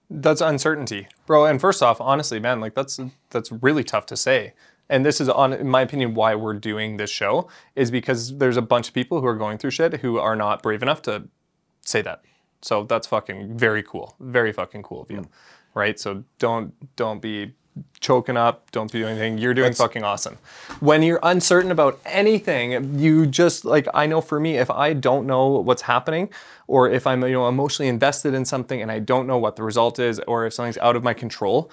That's 0.09 0.41
uncertainty, 0.41 1.07
bro. 1.25 1.45
And 1.45 1.61
first 1.61 1.83
off, 1.83 2.01
honestly, 2.01 2.39
man, 2.39 2.59
like 2.59 2.73
that's 2.73 2.99
that's 3.29 3.51
really 3.51 3.83
tough 3.83 4.05
to 4.07 4.17
say. 4.17 4.53
And 4.89 5.05
this 5.05 5.21
is, 5.21 5.29
on, 5.29 5.53
in 5.53 5.69
my 5.69 5.81
opinion, 5.81 6.15
why 6.15 6.33
we're 6.33 6.55
doing 6.55 6.97
this 6.97 7.11
show 7.11 7.47
is 7.75 7.91
because 7.91 8.37
there's 8.39 8.57
a 8.57 8.61
bunch 8.61 8.87
of 8.87 8.95
people 8.95 9.21
who 9.21 9.27
are 9.27 9.35
going 9.35 9.59
through 9.59 9.69
shit 9.69 10.01
who 10.01 10.17
are 10.17 10.35
not 10.35 10.63
brave 10.63 10.81
enough 10.81 11.03
to 11.03 11.27
say 11.81 12.01
that. 12.01 12.23
So 12.63 12.85
that's 12.85 13.05
fucking 13.05 13.55
very 13.55 13.83
cool, 13.83 14.15
very 14.19 14.51
fucking 14.51 14.81
cool 14.81 15.03
of 15.03 15.11
you, 15.11 15.17
hmm. 15.17 15.79
right? 15.79 15.99
So 15.99 16.23
don't 16.39 16.73
don't 16.95 17.21
be 17.21 17.53
choking 17.99 18.37
up, 18.37 18.71
don't 18.71 18.91
be 18.91 18.99
doing 18.99 19.11
anything. 19.11 19.37
You're 19.37 19.53
doing 19.53 19.73
fucking 19.73 20.03
awesome. 20.03 20.37
When 20.79 21.01
you're 21.03 21.19
uncertain 21.23 21.71
about 21.71 21.99
anything, 22.05 22.97
you 22.99 23.25
just 23.25 23.65
like 23.65 23.87
I 23.93 24.05
know 24.05 24.21
for 24.21 24.39
me, 24.39 24.57
if 24.57 24.69
I 24.69 24.93
don't 24.93 25.27
know 25.27 25.47
what's 25.47 25.83
happening, 25.83 26.29
or 26.67 26.89
if 26.89 27.05
I'm 27.07 27.21
you 27.23 27.31
know 27.31 27.47
emotionally 27.47 27.89
invested 27.89 28.33
in 28.33 28.45
something 28.45 28.81
and 28.81 28.91
I 28.91 28.99
don't 28.99 29.27
know 29.27 29.37
what 29.37 29.55
the 29.55 29.63
result 29.63 29.99
is, 29.99 30.19
or 30.27 30.45
if 30.45 30.53
something's 30.53 30.77
out 30.77 30.95
of 30.95 31.03
my 31.03 31.13
control, 31.13 31.71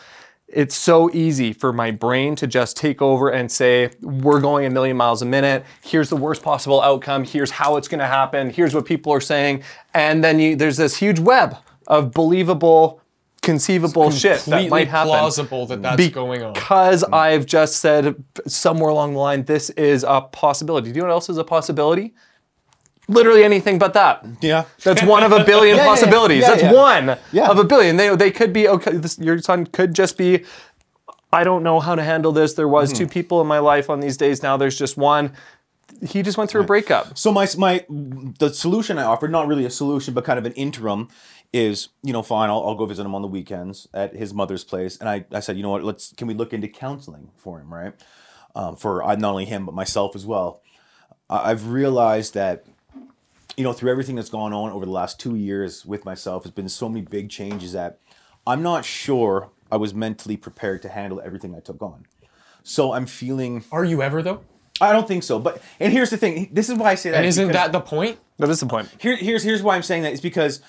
it's 0.48 0.76
so 0.76 1.10
easy 1.12 1.52
for 1.52 1.72
my 1.72 1.90
brain 1.90 2.36
to 2.36 2.46
just 2.46 2.76
take 2.76 3.02
over 3.02 3.30
and 3.30 3.50
say, 3.50 3.90
we're 4.00 4.40
going 4.40 4.64
a 4.64 4.70
million 4.70 4.96
miles 4.96 5.22
a 5.22 5.26
minute. 5.26 5.64
Here's 5.82 6.08
the 6.08 6.16
worst 6.16 6.42
possible 6.42 6.80
outcome. 6.80 7.24
Here's 7.24 7.50
how 7.50 7.76
it's 7.76 7.88
going 7.88 7.98
to 7.98 8.06
happen. 8.06 8.50
Here's 8.50 8.74
what 8.74 8.84
people 8.84 9.12
are 9.12 9.20
saying. 9.20 9.64
And 9.92 10.22
then 10.22 10.38
you, 10.38 10.54
there's 10.54 10.76
this 10.76 10.96
huge 10.96 11.18
web 11.18 11.56
of 11.88 12.12
believable, 12.12 13.00
conceivable 13.46 14.10
shit 14.10 14.40
that 14.40 14.68
might 14.68 14.88
happen. 14.88 15.08
plausible 15.08 15.64
that 15.66 15.80
that's 15.82 16.08
going 16.10 16.42
on. 16.42 16.52
Because 16.52 17.02
I've 17.04 17.46
just 17.46 17.76
said 17.76 18.22
somewhere 18.46 18.90
along 18.90 19.14
the 19.14 19.18
line, 19.20 19.44
this 19.44 19.70
is 19.70 20.04
a 20.06 20.20
possibility. 20.20 20.90
Do 20.92 20.96
you 20.96 21.02
know 21.02 21.08
what 21.08 21.14
else 21.14 21.30
is 21.30 21.38
a 21.38 21.44
possibility? 21.44 22.14
Literally 23.08 23.44
anything 23.44 23.78
but 23.78 23.94
that. 23.94 24.24
Yeah. 24.40 24.64
That's 24.82 25.02
one 25.02 25.22
of 25.22 25.30
a 25.32 25.44
billion 25.44 25.76
Yeah, 25.76 25.82
yeah, 25.84 25.88
yeah. 25.88 25.94
possibilities. 25.94 26.42
Yeah, 26.42 26.50
That's 26.50 26.62
yeah. 26.62 26.72
one 26.72 27.18
Yeah. 27.32 27.48
of 27.50 27.58
a 27.58 27.64
billion. 27.64 27.96
They, 27.96 28.14
they 28.16 28.30
could 28.32 28.52
be 28.52 28.68
okay. 28.68 28.96
This, 28.96 29.16
your 29.18 29.38
son 29.38 29.66
could 29.66 29.94
just 29.94 30.18
be. 30.18 30.44
I 31.32 31.44
don't 31.44 31.62
know 31.62 31.78
how 31.80 31.94
to 31.94 32.02
handle 32.02 32.32
this. 32.32 32.54
There 32.54 32.66
was 32.68 32.90
Hmm. 32.90 32.96
two 32.98 33.06
people 33.06 33.40
in 33.40 33.46
my 33.46 33.58
life 33.60 33.88
on 33.90 34.00
these 34.00 34.16
days. 34.16 34.42
Now 34.42 34.56
there's 34.56 34.76
just 34.78 34.96
one. 34.96 35.32
He 36.06 36.22
just 36.22 36.36
went 36.36 36.50
through 36.50 36.62
a 36.62 36.64
breakup. 36.64 37.16
So 37.16 37.30
my 37.32 37.46
my 37.56 37.84
the 38.40 38.50
solution 38.50 38.98
I 38.98 39.04
offered, 39.04 39.30
not 39.30 39.46
really 39.46 39.64
a 39.66 39.70
solution, 39.70 40.12
but 40.14 40.24
kind 40.24 40.38
of 40.38 40.44
an 40.44 40.52
interim, 40.54 41.08
is 41.52 41.88
you 42.02 42.12
know 42.12 42.22
fine. 42.22 42.50
I'll, 42.50 42.62
I'll 42.66 42.74
go 42.74 42.86
visit 42.86 43.04
him 43.04 43.14
on 43.14 43.22
the 43.22 43.28
weekends 43.28 43.88
at 43.94 44.14
his 44.14 44.34
mother's 44.34 44.64
place, 44.64 44.96
and 44.98 45.08
I, 45.08 45.24
I 45.32 45.40
said 45.40 45.56
you 45.56 45.62
know 45.62 45.70
what 45.70 45.84
let's 45.84 46.12
can 46.12 46.26
we 46.28 46.34
look 46.34 46.52
into 46.52 46.68
counseling 46.68 47.30
for 47.36 47.60
him 47.60 47.72
right, 47.72 47.94
um, 48.54 48.76
for 48.76 49.02
uh, 49.02 49.14
not 49.16 49.30
only 49.30 49.44
him 49.44 49.66
but 49.66 49.74
myself 49.74 50.14
as 50.16 50.26
well. 50.26 50.60
I- 51.30 51.50
I've 51.50 51.68
realized 51.68 52.34
that 52.34 52.64
you 53.56 53.64
know 53.64 53.72
through 53.72 53.90
everything 53.90 54.16
that's 54.16 54.30
gone 54.30 54.52
on 54.52 54.70
over 54.70 54.84
the 54.84 54.92
last 54.92 55.18
two 55.20 55.34
years 55.36 55.84
with 55.86 56.04
myself, 56.04 56.44
has 56.44 56.52
been 56.52 56.68
so 56.68 56.88
many 56.88 57.02
big 57.02 57.30
changes 57.30 57.72
that 57.72 57.98
I'm 58.46 58.62
not 58.62 58.84
sure 58.84 59.50
I 59.72 59.76
was 59.76 59.94
mentally 59.94 60.36
prepared 60.36 60.82
to 60.82 60.88
handle 60.88 61.20
everything 61.24 61.54
I 61.54 61.60
took 61.60 61.82
on. 61.82 62.06
So 62.62 62.92
I'm 62.92 63.06
feeling. 63.06 63.64
Are 63.72 63.84
you 63.84 64.02
ever 64.02 64.22
though? 64.22 64.40
I 64.80 64.92
don't 64.92 65.08
think 65.08 65.22
so. 65.22 65.38
But 65.38 65.62
and 65.80 65.92
here's 65.92 66.10
the 66.10 66.16
thing. 66.18 66.50
This 66.52 66.68
is 66.68 66.76
why 66.76 66.90
I 66.90 66.94
say 66.96 67.10
that. 67.10 67.16
And 67.18 67.26
isn't 67.26 67.46
because- 67.48 67.62
that 67.62 67.72
the 67.72 67.80
point? 67.80 68.18
That 68.38 68.50
is 68.50 68.60
the 68.60 68.66
point. 68.66 68.90
here, 68.98 69.16
here's 69.16 69.42
here's 69.42 69.62
why 69.62 69.74
I'm 69.76 69.82
saying 69.82 70.02
that 70.02 70.12
is 70.12 70.20
because 70.20 70.60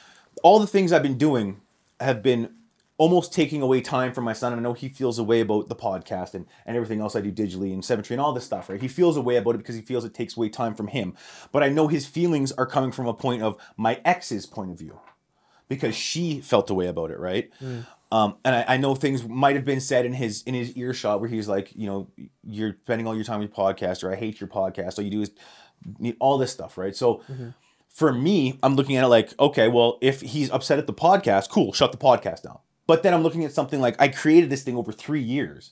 all 0.44 0.60
the 0.60 0.68
things 0.68 0.92
I've 0.92 1.04
been 1.04 1.18
doing 1.18 1.62
have 2.00 2.22
been 2.22 2.50
almost 2.98 3.32
taking 3.32 3.62
away 3.62 3.80
time 3.80 4.12
from 4.12 4.24
my 4.24 4.34
son. 4.34 4.54
And 4.54 4.60
I 4.60 4.64
know 4.64 4.74
he 4.74 4.90
feels 4.90 5.20
a 5.20 5.24
way 5.24 5.42
about 5.42 5.70
the 5.70 5.76
podcast 5.76 6.34
and, 6.34 6.48
and 6.66 6.76
everything 6.76 7.00
else 7.00 7.16
I 7.16 7.22
do 7.22 7.32
digitally 7.32 7.72
and 7.72 7.86
Symmetry 7.86 8.16
and 8.16 8.22
all 8.22 8.34
this 8.34 8.44
stuff, 8.44 8.70
right? 8.70 8.82
He 8.82 8.88
feels 8.88 9.18
a 9.18 9.22
way 9.22 9.36
about 9.36 9.56
it 9.56 9.60
because 9.60 9.76
he 9.76 9.82
feels 9.82 10.04
it 10.04 10.14
takes 10.16 10.36
away 10.36 10.50
time 10.50 10.74
from 10.74 10.88
him. 10.88 11.16
But 11.52 11.64
I 11.64 11.70
know 11.70 11.88
his 11.88 12.08
feelings 12.08 12.52
are 12.54 12.66
coming 12.66 12.92
from 12.92 13.08
a 13.08 13.14
point 13.14 13.44
of 13.44 13.56
my 13.78 14.02
ex's 14.04 14.46
point 14.48 14.72
of 14.72 14.80
view 14.80 15.00
because 15.70 15.96
she 15.96 16.42
felt 16.42 16.70
a 16.70 16.74
way 16.74 16.88
about 16.88 17.12
it, 17.12 17.20
right? 17.20 17.52
Um, 18.12 18.38
and 18.46 18.56
I, 18.56 18.66
I 18.76 18.78
know 18.78 18.96
things 18.96 19.28
might 19.28 19.56
have 19.58 19.66
been 19.66 19.82
said 19.82 20.06
in 20.06 20.14
his 20.14 20.42
in 20.44 20.54
his 20.54 20.76
earshot 20.78 21.20
where 21.20 21.30
he's 21.30 21.48
like, 21.50 21.76
you 21.76 21.88
know, 21.88 22.08
you're 22.46 22.78
spending 22.84 23.06
all 23.06 23.14
your 23.14 23.26
time 23.26 23.42
with 23.42 23.50
your 23.56 23.66
podcast, 23.74 24.02
or 24.04 24.12
I 24.12 24.16
hate 24.16 24.40
your 24.40 24.48
podcast, 24.48 24.98
all 24.98 25.04
you 25.04 25.12
do 25.12 25.22
is 25.22 25.32
need 26.00 26.16
all 26.20 26.38
this 26.38 26.52
stuff, 26.52 26.78
right? 26.78 26.96
So 26.96 27.22
for 27.98 28.14
me, 28.14 28.60
I'm 28.62 28.76
looking 28.76 28.96
at 28.96 29.04
it 29.04 29.08
like, 29.08 29.34
okay, 29.40 29.68
well, 29.68 29.98
if 30.02 30.22
he's 30.22 30.52
upset 30.52 30.78
at 30.78 30.86
the 30.86 30.94
podcast, 30.94 31.50
cool, 31.50 31.74
shut 31.74 31.92
the 31.92 31.98
podcast 31.98 32.44
down. 32.44 32.60
But 32.86 33.02
then 33.02 33.12
I'm 33.16 33.24
looking 33.24 33.44
at 33.44 33.52
something 33.52 33.82
like 33.82 34.00
I 34.00 34.08
created 34.08 34.52
this 34.52 34.62
thing 34.62 34.76
over 34.78 34.92
three 34.92 35.20
years, 35.24 35.72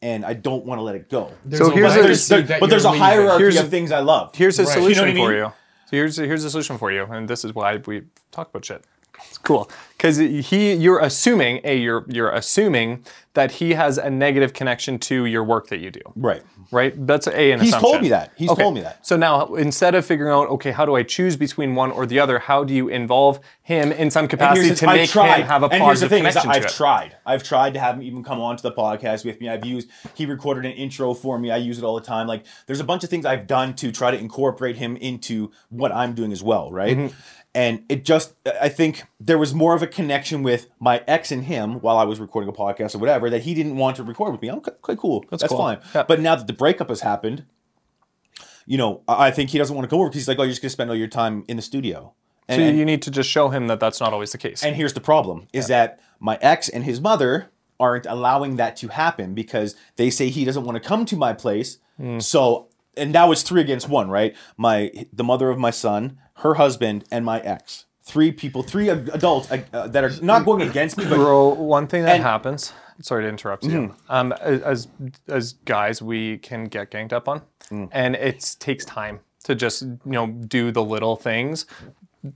and 0.00 0.24
I 0.24 0.32
don't 0.32 0.64
want 0.64 0.78
to 0.78 0.82
let 0.82 0.94
it 0.94 1.10
go. 1.10 1.30
There's 1.44 1.60
So 1.62 1.70
a 1.70 1.74
here's 1.74 1.94
a- 1.94 2.02
There's- 2.02 2.28
there- 2.28 2.58
but 2.60 2.70
there's 2.70 2.86
a 2.86 2.92
hierarchy 2.92 3.42
Here's 3.44 3.58
of 3.60 3.68
things 3.68 3.92
I 3.92 4.00
love. 4.00 4.34
Here's 4.34 4.58
a 4.58 4.64
Right. 4.64 4.72
solution 4.72 5.08
You 5.08 5.12
know 5.14 5.20
what 5.20 5.28
I 5.28 5.32
for 5.32 5.36
you. 5.36 5.52
So 5.90 5.96
here's 5.96 6.16
here's 6.16 6.44
a 6.44 6.50
solution 6.50 6.78
for 6.78 6.90
you, 6.90 7.04
and 7.04 7.28
this 7.28 7.44
is 7.44 7.54
why 7.54 7.76
we 7.76 8.04
talk 8.32 8.48
about 8.48 8.64
shit. 8.64 8.82
It's 9.28 9.38
cool 9.38 9.70
because 9.96 10.16
he 10.18 10.72
you're 10.74 10.98
assuming 11.00 11.60
a 11.64 11.76
you're 11.76 12.04
you're 12.08 12.30
assuming 12.30 13.04
that 13.34 13.52
he 13.52 13.74
has 13.74 13.96
a 13.96 14.10
negative 14.10 14.52
connection 14.52 14.98
to 14.98 15.24
your 15.24 15.44
work 15.44 15.68
that 15.68 15.78
you 15.78 15.90
do. 15.90 16.00
right. 16.16 16.42
Right? 16.72 16.94
That's 17.06 17.26
a 17.26 17.52
an 17.52 17.58
He's 17.60 17.70
assumption. 17.70 17.90
told 17.90 18.02
me 18.02 18.08
that. 18.10 18.32
He's 18.36 18.48
Okay. 18.50 18.62
told 18.62 18.74
me 18.76 18.80
that. 18.82 19.04
So 19.04 19.16
now 19.16 19.54
instead 19.54 19.94
of 19.96 20.06
figuring 20.06 20.32
out 20.32 20.48
okay, 20.50 20.70
how 20.70 20.84
do 20.84 20.94
I 20.94 21.02
choose 21.02 21.36
between 21.36 21.74
one 21.74 21.90
or 21.90 22.06
the 22.06 22.20
other, 22.20 22.38
how 22.38 22.62
do 22.64 22.72
you 22.74 22.86
involve 22.88 23.40
him 23.62 23.90
in 23.92 24.10
some 24.10 24.22
And 24.24 24.30
capacity 24.30 24.66
here's 24.66 24.78
to 24.80 24.86
the- 24.86 24.92
make 24.92 25.10
him 25.10 25.46
have 25.46 25.62
a 25.64 25.66
and 25.66 25.82
here's 25.82 26.00
the 26.00 26.06
positive 26.06 26.10
thing 26.10 26.26
is 26.26 26.34
connection 26.34 26.50
I've 26.50 26.62
to 26.62 26.68
it? 26.68 26.74
tried. 26.74 27.16
I've 27.26 27.42
tried 27.42 27.74
to 27.74 27.80
have 27.80 27.96
him 27.96 28.02
even 28.02 28.22
come 28.22 28.40
on 28.40 28.56
to 28.56 28.62
the 28.62 28.72
podcast 28.72 29.24
with 29.24 29.40
me. 29.40 29.48
I've 29.48 29.64
used 29.64 29.88
he 30.14 30.26
recorded 30.26 30.64
an 30.64 30.72
intro 30.72 31.12
for 31.14 31.38
me. 31.40 31.50
I 31.50 31.56
use 31.56 31.78
it 31.78 31.84
all 31.84 31.96
the 31.96 32.06
time. 32.06 32.26
Like 32.28 32.44
there's 32.66 32.80
a 32.80 32.84
bunch 32.84 33.02
of 33.04 33.10
things 33.10 33.26
I've 33.26 33.46
done 33.48 33.74
to 33.74 33.90
try 33.90 34.10
to 34.12 34.18
incorporate 34.18 34.76
him 34.76 34.96
into 34.96 35.50
what 35.70 35.92
I'm 35.92 36.14
doing 36.14 36.30
as 36.32 36.42
well, 36.42 36.70
right? 36.70 36.96
Mm-hmm. 36.96 37.16
And 37.54 37.82
it 37.88 38.04
just 38.04 38.34
I 38.60 38.68
think 38.68 39.04
there 39.18 39.38
was 39.38 39.52
more 39.52 39.74
of 39.74 39.82
a 39.82 39.86
connection 39.88 40.42
with 40.44 40.68
my 40.78 41.02
ex 41.08 41.32
and 41.32 41.44
him 41.44 41.80
while 41.80 41.98
I 41.98 42.04
was 42.04 42.20
recording 42.20 42.48
a 42.48 42.52
podcast 42.52 42.94
or 42.94 42.98
whatever 42.98 43.28
that 43.28 43.42
he 43.42 43.54
didn't 43.54 43.76
want 43.76 43.96
to 43.96 44.04
record 44.04 44.32
with 44.32 44.40
me. 44.40 44.48
I'm 44.48 44.58
okay, 44.58 44.94
cool. 44.96 45.24
That's, 45.30 45.42
cool. 45.44 45.58
fine. 45.58 45.80
Yeah. 45.94 46.04
But 46.04 46.20
now 46.20 46.36
that 46.36 46.46
the 46.46 46.52
breakup 46.52 46.88
has 46.90 47.00
happened, 47.00 47.44
you 48.66 48.78
know, 48.78 49.02
I 49.08 49.32
think 49.32 49.50
he 49.50 49.58
doesn't 49.58 49.74
want 49.74 49.88
to 49.88 49.92
go 49.92 50.00
over 50.00 50.08
because 50.08 50.20
he's 50.20 50.28
like, 50.28 50.38
oh, 50.38 50.42
you're 50.42 50.52
just 50.52 50.62
gonna 50.62 50.70
spend 50.70 50.90
all 50.90 50.96
your 50.96 51.08
time 51.08 51.44
in 51.48 51.56
the 51.56 51.62
studio. 51.62 52.14
And, 52.48 52.60
So 52.60 52.66
and- 52.66 52.78
you 52.78 52.84
need 52.84 53.02
to 53.02 53.10
just 53.10 53.28
show 53.28 53.48
him 53.48 53.66
that 53.66 53.80
that's 53.80 54.00
not 54.00 54.12
always 54.12 54.30
the 54.32 54.38
case. 54.38 54.62
and 54.62 54.76
here's 54.76 54.92
the 54.92 55.00
problem 55.00 55.48
is 55.52 55.66
that 55.66 55.98
my 56.20 56.38
ex 56.40 56.68
and 56.68 56.84
his 56.84 57.00
mother 57.00 57.50
aren't 57.80 58.06
allowing 58.06 58.56
that 58.56 58.76
to 58.76 58.88
happen 58.88 59.34
because 59.34 59.74
they 59.96 60.10
say 60.10 60.28
he 60.28 60.44
doesn't 60.44 60.64
want 60.64 60.80
to 60.80 60.86
come 60.88 61.04
to 61.06 61.16
my 61.16 61.32
place. 61.32 61.78
Hmm. 61.96 62.20
So 62.20 62.68
and 62.96 63.12
now 63.12 63.32
it's 63.32 63.42
three 63.42 63.60
against 63.60 63.88
one, 63.88 64.10
right? 64.10 64.36
My 64.56 64.92
the 65.12 65.24
mother 65.24 65.50
of 65.50 65.58
my 65.58 65.70
son, 65.70 66.18
her 66.40 66.54
husband, 66.54 67.04
and 67.10 67.24
my 67.24 67.40
ex. 67.40 67.86
Three 68.02 68.32
people, 68.32 68.62
three 68.62 68.88
adults 68.88 69.50
uh, 69.52 69.62
uh, 69.72 69.86
that 69.88 70.02
are 70.04 70.12
not 70.22 70.44
going 70.44 70.62
against 70.68 70.96
me, 70.98 71.04
but 71.04 71.16
Bro, 71.16 71.50
one 71.54 71.86
thing 71.86 72.02
that 72.04 72.16
And- 72.16 72.22
happens. 72.22 72.72
Sorry 73.02 73.22
to 73.24 73.28
interrupt 73.30 73.64
you. 73.64 73.94
Um, 74.10 74.32
as 74.32 74.86
as 75.26 75.54
guys, 75.64 76.02
we 76.02 76.36
can 76.36 76.64
get 76.64 76.90
ganged 76.90 77.14
up 77.14 77.28
on, 77.28 77.40
and 77.92 78.14
it 78.14 78.56
takes 78.58 78.84
time 78.84 79.20
to 79.44 79.54
just 79.54 79.80
you 79.82 79.98
know 80.04 80.26
do 80.26 80.70
the 80.70 80.82
little 80.82 81.16
things 81.16 81.64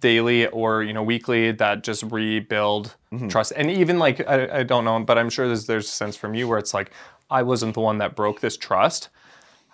daily 0.00 0.46
or 0.46 0.82
you 0.82 0.94
know 0.94 1.02
weekly 1.02 1.50
that 1.52 1.82
just 1.84 2.02
rebuild 2.04 2.96
trust. 3.28 3.52
And 3.56 3.70
even 3.70 3.98
like 3.98 4.26
I, 4.26 4.60
I 4.60 4.62
don't 4.62 4.84
know, 4.86 4.98
but 5.00 5.18
I'm 5.18 5.28
sure 5.28 5.46
there's 5.46 5.66
there's 5.66 5.84
a 5.84 5.92
sense 5.92 6.16
from 6.16 6.34
you 6.34 6.48
where 6.48 6.58
it's 6.58 6.72
like 6.72 6.90
I 7.30 7.42
wasn't 7.42 7.74
the 7.74 7.80
one 7.80 7.98
that 7.98 8.16
broke 8.16 8.40
this 8.40 8.56
trust. 8.56 9.10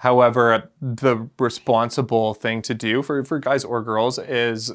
However, 0.01 0.71
the 0.81 1.29
responsible 1.39 2.33
thing 2.33 2.63
to 2.63 2.73
do 2.73 3.03
for, 3.03 3.23
for 3.23 3.39
guys 3.39 3.65
or 3.65 3.83
girls 3.83 4.19
is 4.19 4.73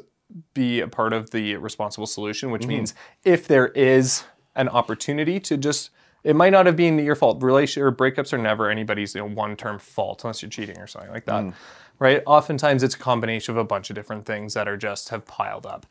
be 0.53 0.81
a 0.81 0.87
part 0.87 1.13
of 1.13 1.31
the 1.31 1.55
responsible 1.55 2.05
solution, 2.05 2.51
which 2.51 2.61
mm-hmm. 2.61 2.69
means 2.69 2.93
if 3.23 3.47
there 3.47 3.69
is 3.69 4.23
an 4.55 4.69
opportunity 4.69 5.39
to 5.39 5.57
just 5.57 5.89
it 6.23 6.35
might 6.35 6.51
not 6.51 6.67
have 6.67 6.75
been 6.75 6.99
your 6.99 7.15
fault. 7.15 7.41
Relation 7.41 7.81
or 7.81 7.91
breakups 7.91 8.33
are 8.33 8.37
never 8.37 8.69
anybody's 8.69 9.15
you 9.15 9.21
know, 9.21 9.27
one-term 9.27 9.79
fault 9.79 10.23
unless 10.23 10.43
you're 10.43 10.49
cheating 10.49 10.77
or 10.77 10.85
something 10.85 11.11
like 11.11 11.25
that. 11.25 11.43
Mm. 11.43 11.53
Right? 11.97 12.21
Oftentimes 12.27 12.83
it's 12.83 12.95
a 12.95 12.99
combination 12.99 13.51
of 13.51 13.57
a 13.57 13.63
bunch 13.63 13.89
of 13.89 13.95
different 13.95 14.27
things 14.27 14.53
that 14.53 14.67
are 14.67 14.77
just 14.77 15.09
have 15.09 15.25
piled 15.25 15.65
up. 15.65 15.87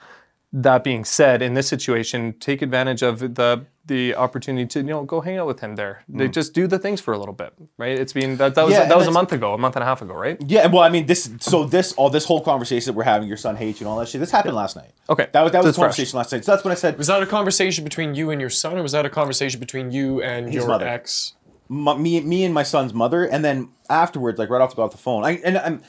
That 0.56 0.84
being 0.84 1.04
said, 1.04 1.42
in 1.42 1.54
this 1.54 1.66
situation, 1.66 2.34
take 2.38 2.62
advantage 2.62 3.02
of 3.02 3.18
the 3.18 3.66
the 3.86 4.14
opportunity 4.14 4.66
to 4.66 4.78
you 4.78 4.84
know 4.84 5.04
go 5.04 5.20
hang 5.20 5.36
out 5.36 5.48
with 5.48 5.58
him 5.60 5.74
there. 5.74 6.04
They 6.08 6.26
hmm. 6.26 6.32
just 6.32 6.54
do 6.54 6.68
the 6.68 6.78
things 6.78 7.00
for 7.00 7.12
a 7.12 7.18
little 7.18 7.34
bit, 7.34 7.52
right? 7.76 7.98
It's 7.98 8.12
been 8.12 8.36
that, 8.36 8.54
that 8.54 8.64
was 8.64 8.72
Yeah, 8.72 8.86
that 8.86 8.96
was 8.96 9.08
a 9.08 9.10
month 9.10 9.32
ago, 9.32 9.52
a 9.52 9.58
month 9.58 9.74
and 9.74 9.82
a 9.82 9.86
half 9.86 10.00
ago, 10.00 10.14
right? 10.14 10.38
yeah. 10.46 10.68
Well, 10.68 10.82
I 10.82 10.90
mean, 10.90 11.06
this 11.06 11.28
so 11.40 11.64
this 11.64 11.92
all 11.94 12.08
this 12.08 12.24
whole 12.24 12.40
conversation 12.40 12.86
that 12.86 12.96
we're 12.96 13.02
having, 13.02 13.26
your 13.26 13.36
son 13.36 13.56
hates 13.56 13.80
you 13.80 13.86
and 13.86 13.92
all 13.92 13.98
that 13.98 14.08
shit. 14.08 14.20
This 14.20 14.30
happened 14.30 14.54
last 14.54 14.76
night. 14.76 14.92
Okay, 15.10 15.26
that 15.32 15.42
was 15.42 15.50
that 15.50 15.58
was 15.58 15.66
that's 15.66 15.76
the 15.76 15.80
fresh. 15.80 15.96
conversation 15.96 16.16
last 16.16 16.32
night. 16.32 16.44
So 16.44 16.52
that's 16.52 16.64
when 16.64 16.72
I 16.72 16.76
said 16.76 16.96
Was 16.98 17.08
that 17.08 17.22
a 17.22 17.26
conversation 17.26 17.82
between 17.82 18.14
you 18.14 18.30
and 18.30 18.40
your 18.40 18.50
son, 18.50 18.78
or 18.78 18.82
was 18.82 18.92
that 18.92 19.04
a 19.04 19.10
conversation 19.10 19.58
between 19.58 19.90
you 19.90 20.22
and 20.22 20.54
your 20.54 20.68
mother. 20.68 20.86
ex? 20.86 21.34
my, 21.68 21.96
me, 21.96 22.20
me 22.20 22.44
and 22.44 22.54
my 22.54 22.62
son's 22.62 22.92
mother, 22.92 23.24
and 23.24 23.44
then 23.44 23.70
afterwards, 23.88 24.38
like 24.38 24.50
right 24.50 24.60
off 24.60 24.76
the 24.76 24.82
off 24.82 24.92
the 24.92 24.98
phone, 24.98 25.24
I 25.24 25.40
and 25.44 25.58
I'm, 25.58 25.82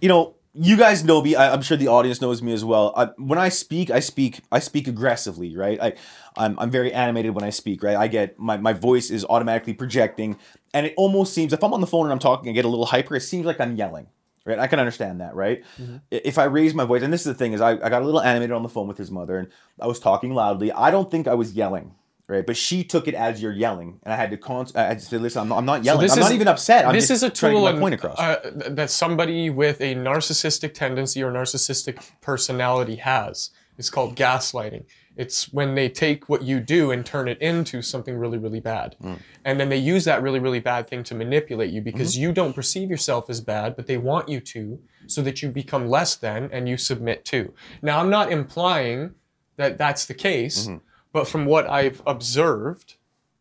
you 0.00 0.08
know, 0.08 0.35
you 0.58 0.76
guys 0.76 1.04
know 1.04 1.20
me. 1.22 1.34
I, 1.36 1.52
I'm 1.52 1.62
sure 1.62 1.76
the 1.76 1.88
audience 1.88 2.20
knows 2.20 2.40
me 2.42 2.52
as 2.52 2.64
well. 2.64 2.92
I, 2.96 3.06
when 3.18 3.38
I 3.38 3.48
speak, 3.50 3.90
I 3.90 4.00
speak, 4.00 4.40
I 4.50 4.58
speak 4.58 4.88
aggressively, 4.88 5.56
right? 5.56 5.78
I, 5.80 5.92
I'm, 6.36 6.58
I'm 6.58 6.70
very 6.70 6.92
animated 6.92 7.34
when 7.34 7.44
I 7.44 7.50
speak, 7.50 7.82
right? 7.82 7.96
I 7.96 8.08
get 8.08 8.38
my, 8.38 8.56
my 8.56 8.72
voice 8.72 9.10
is 9.10 9.24
automatically 9.28 9.74
projecting, 9.74 10.38
and 10.72 10.86
it 10.86 10.94
almost 10.96 11.34
seems 11.34 11.52
if 11.52 11.62
I'm 11.62 11.74
on 11.74 11.80
the 11.80 11.86
phone 11.86 12.06
and 12.06 12.12
I'm 12.12 12.18
talking, 12.18 12.48
I 12.50 12.52
get 12.52 12.64
a 12.64 12.68
little 12.68 12.86
hyper. 12.86 13.16
It 13.16 13.20
seems 13.20 13.44
like 13.46 13.60
I'm 13.60 13.76
yelling. 13.76 14.06
Right, 14.44 14.60
I 14.60 14.68
can 14.68 14.78
understand 14.78 15.20
that, 15.22 15.34
right? 15.34 15.64
Mm-hmm. 15.76 15.96
I- 16.12 16.20
If 16.24 16.38
I 16.38 16.44
raise 16.44 16.72
my 16.72 16.84
voice, 16.84 17.02
and 17.02 17.12
this 17.12 17.22
is 17.22 17.26
the 17.26 17.34
thing, 17.34 17.52
is 17.52 17.60
I, 17.60 17.70
I 17.72 17.88
got 17.88 18.02
a 18.02 18.04
little 18.04 18.20
animated 18.22 18.54
on 18.54 18.62
the 18.62 18.68
phone 18.68 18.86
with 18.86 18.96
his 18.96 19.10
mother, 19.10 19.38
and 19.38 19.48
I 19.80 19.88
was 19.88 19.98
talking 19.98 20.32
loudly. 20.34 20.70
I 20.70 20.92
don't 20.92 21.10
think 21.10 21.26
I 21.26 21.34
was 21.34 21.54
yelling, 21.54 21.96
right? 22.28 22.44
But 22.46 22.56
she 22.56 22.82
took 22.84 23.08
it 23.08 23.14
as 23.14 23.40
you're 23.42 23.52
yelling, 23.52 24.00
and 24.02 24.12
I 24.12 24.16
had 24.16 24.30
to 24.30 24.36
con- 24.36 24.66
I 24.74 24.82
had 24.84 24.98
to 24.98 25.04
say, 25.04 25.18
listen, 25.18 25.42
I'm 25.42 25.48
not, 25.48 25.58
I'm 25.58 25.64
not 25.64 25.84
yelling. 25.84 26.02
this 26.02 26.12
I'm 26.12 26.18
is- 26.18 26.24
not 26.26 26.32
even 26.32 26.48
upset. 26.48 26.86
I'm 26.86 26.92
this 26.94 27.08
just 27.08 27.22
is 27.22 27.22
a 27.22 27.30
to 27.30 27.50
tool 27.50 27.78
point 27.78 27.94
across. 27.94 28.18
uh, 28.18 28.52
that 28.70 28.90
somebody 28.90 29.50
with 29.50 29.80
a 29.80 29.94
narcissistic 29.94 30.74
tendency 30.74 31.22
or 31.22 31.30
narcissistic 31.32 32.10
personality 32.20 32.96
has. 32.96 33.50
It's 33.78 33.90
called 33.90 34.16
gaslighting. 34.16 34.84
It's 35.16 35.50
when 35.52 35.74
they 35.74 35.88
take 35.88 36.28
what 36.28 36.42
you 36.42 36.60
do 36.60 36.90
and 36.90 37.04
turn 37.04 37.26
it 37.28 37.38
into 37.40 37.80
something 37.82 38.16
really, 38.18 38.36
really 38.38 38.60
bad. 38.60 38.96
Mm. 39.02 39.18
And 39.46 39.58
then 39.60 39.68
they 39.70 39.76
use 39.78 40.04
that 40.04 40.22
really, 40.22 40.38
really 40.40 40.60
bad 40.60 40.88
thing 40.88 41.02
to 41.04 41.14
manipulate 41.14 41.70
you 41.70 41.80
because 41.82 42.14
Mm-hmm. 42.14 42.22
you 42.22 42.32
don't 42.32 42.54
perceive 42.54 42.90
yourself 42.90 43.28
as 43.30 43.40
bad, 43.40 43.76
but 43.76 43.86
they 43.86 43.96
want 43.98 44.28
you 44.28 44.40
to 44.40 44.78
so 45.06 45.22
that 45.22 45.40
you 45.42 45.48
become 45.50 45.88
less 45.88 46.16
than 46.16 46.50
and 46.52 46.68
you 46.68 46.76
submit 46.76 47.24
to. 47.26 47.52
Now, 47.82 48.00
I'm 48.00 48.10
not 48.10 48.30
implying 48.32 49.14
that 49.56 49.78
that's 49.78 50.04
the 50.06 50.14
case, 50.14 50.66
Mm-hmm. 50.68 50.76
But 51.16 51.26
from 51.26 51.46
what 51.46 51.64
I've 51.80 52.02
observed, 52.06 52.88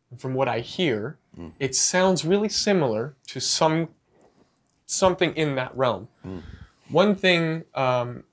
and 0.09 0.17
from 0.23 0.33
what 0.33 0.47
I 0.47 0.59
hear, 0.61 1.17
Mm. 1.37 1.51
it 1.59 1.75
sounds 1.75 2.23
really 2.23 2.47
similar 2.47 3.03
to 3.27 3.41
some 3.41 3.89
something 4.85 5.31
in 5.35 5.55
that 5.55 5.75
realm. 5.75 6.07
One 6.87 7.15
thing 7.15 7.65
um, 7.73 8.23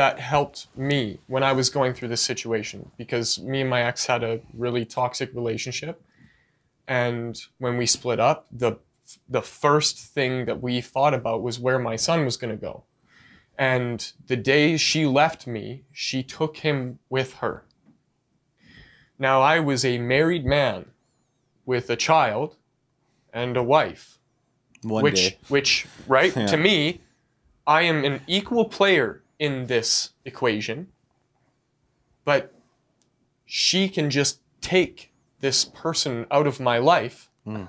that 0.00 0.20
helped 0.20 0.68
me 0.76 1.18
when 1.26 1.42
I 1.42 1.52
was 1.60 1.68
going 1.70 1.94
through 1.94 2.10
this 2.14 2.20
situation, 2.32 2.78
because 2.96 3.40
me 3.52 3.62
and 3.62 3.70
my 3.70 3.82
ex 3.82 4.06
had 4.06 4.22
a 4.22 4.40
really 4.64 4.84
toxic 4.84 5.28
relationship, 5.34 6.00
and 6.86 7.32
when 7.58 7.74
we 7.80 7.86
split 7.86 8.20
up, 8.20 8.46
the 8.52 8.72
the 9.28 9.42
first 9.42 9.94
thing 10.16 10.44
that 10.48 10.62
we 10.62 10.80
thought 10.80 11.14
about 11.20 11.42
was 11.42 11.58
where 11.58 11.80
my 11.90 11.96
son 11.96 12.24
was 12.24 12.36
going 12.40 12.54
to 12.56 12.66
go. 12.70 12.84
And 13.58 13.98
the 14.28 14.36
day 14.36 14.76
she 14.76 15.02
left 15.06 15.46
me, 15.46 15.64
she 15.92 16.22
took 16.22 16.58
him 16.58 16.98
with 17.10 17.30
her. 17.42 17.64
Now, 19.18 19.40
I 19.40 19.60
was 19.60 19.84
a 19.84 19.98
married 19.98 20.44
man 20.44 20.86
with 21.64 21.88
a 21.90 21.96
child 21.96 22.56
and 23.32 23.56
a 23.56 23.62
wife 23.62 24.18
One 24.82 25.02
which 25.02 25.30
day. 25.30 25.38
which 25.48 25.86
right 26.06 26.34
Yeah. 26.36 26.46
to 26.46 26.56
me 26.56 27.00
i 27.66 27.82
am 27.82 28.04
an 28.04 28.20
equal 28.26 28.64
player 28.66 29.22
in 29.38 29.66
this 29.68 30.10
equation 30.24 30.88
but 32.24 32.52
she 33.46 33.88
can 33.88 34.10
just 34.10 34.40
take 34.60 35.12
this 35.40 35.64
person 35.64 36.26
out 36.30 36.46
of 36.46 36.60
my 36.60 36.78
life 36.78 37.30
Hmm. 37.44 37.64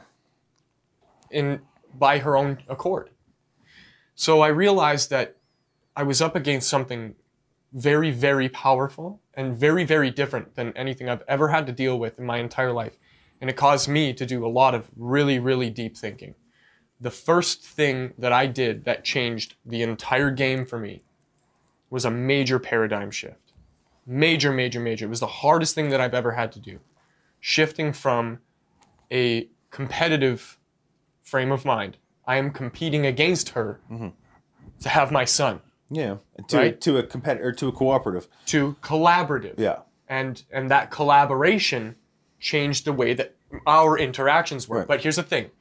in 1.31 1.61
by 1.93 2.17
her 2.19 2.35
own 2.35 2.57
accord 2.67 3.09
so 4.15 4.41
i 4.41 4.47
realized 4.47 5.09
that 5.11 5.37
i 5.95 6.03
was 6.03 6.21
up 6.21 6.35
against 6.35 6.67
something 6.69 7.15
very 7.73 8.11
very 8.11 8.49
powerful 8.49 9.21
and 9.33 9.55
very 9.55 9.83
very 9.83 10.11
different 10.11 10.55
than 10.55 10.75
anything 10.77 11.09
i've 11.09 11.23
ever 11.27 11.47
had 11.47 11.65
to 11.65 11.71
deal 11.71 11.97
with 11.97 12.19
in 12.19 12.25
my 12.25 12.37
entire 12.37 12.71
life 12.71 12.97
and 13.41 13.49
it 13.49 13.57
caused 13.57 13.89
me 13.89 14.13
to 14.13 14.25
do 14.25 14.45
a 14.45 14.47
lot 14.47 14.75
of 14.75 14.89
really 14.95 15.39
really 15.39 15.69
deep 15.69 15.97
thinking 15.97 16.35
the 17.03 17.11
first 17.11 17.63
thing 17.63 18.13
that 18.17 18.31
I 18.31 18.47
did 18.47 18.85
that 18.85 19.03
changed 19.03 19.55
the 19.65 19.81
entire 19.81 20.31
game 20.31 20.65
for 20.65 20.79
me 20.79 21.03
was 21.89 22.05
a 22.05 22.11
major 22.11 22.59
paradigm 22.59 23.11
shift. 23.11 23.51
Major, 24.07 24.53
major, 24.53 24.79
major. 24.79 25.05
It 25.05 25.09
was 25.09 25.19
the 25.19 25.27
hardest 25.27 25.75
thing 25.75 25.89
that 25.89 25.99
I've 25.99 26.13
ever 26.13 26.31
had 26.31 26.51
to 26.53 26.59
do. 26.59 26.79
shifting 27.41 27.91
from 27.91 28.39
a 29.11 29.49
competitive 29.69 30.57
frame 31.21 31.51
of 31.51 31.65
mind. 31.65 31.97
I 32.25 32.37
am 32.37 32.51
competing 32.51 33.05
against 33.05 33.49
her 33.49 33.81
mm-hmm. 33.91 34.09
to 34.79 34.89
have 34.89 35.11
my 35.11 35.25
son. 35.25 35.59
Yeah. 35.89 36.17
To 36.47 36.57
Right? 36.57 36.81
to 36.81 36.97
a 36.97 37.03
competitor 37.03 37.51
to 37.53 37.67
a 37.67 37.71
cooperative. 37.71 38.27
To 38.47 38.75
collaborative. 38.81 39.55
Yeah. 39.57 39.79
And 40.07 40.43
and 40.51 40.69
that 40.71 40.91
collaboration 40.91 41.95
changed 42.39 42.85
the 42.85 42.93
way 42.93 43.13
that 43.13 43.35
our 43.65 43.97
interactions 43.97 44.67
were. 44.67 44.79
Right. 44.79 44.87
But 44.87 45.01
here's 45.01 45.15
the 45.15 45.23
thing. 45.23 45.51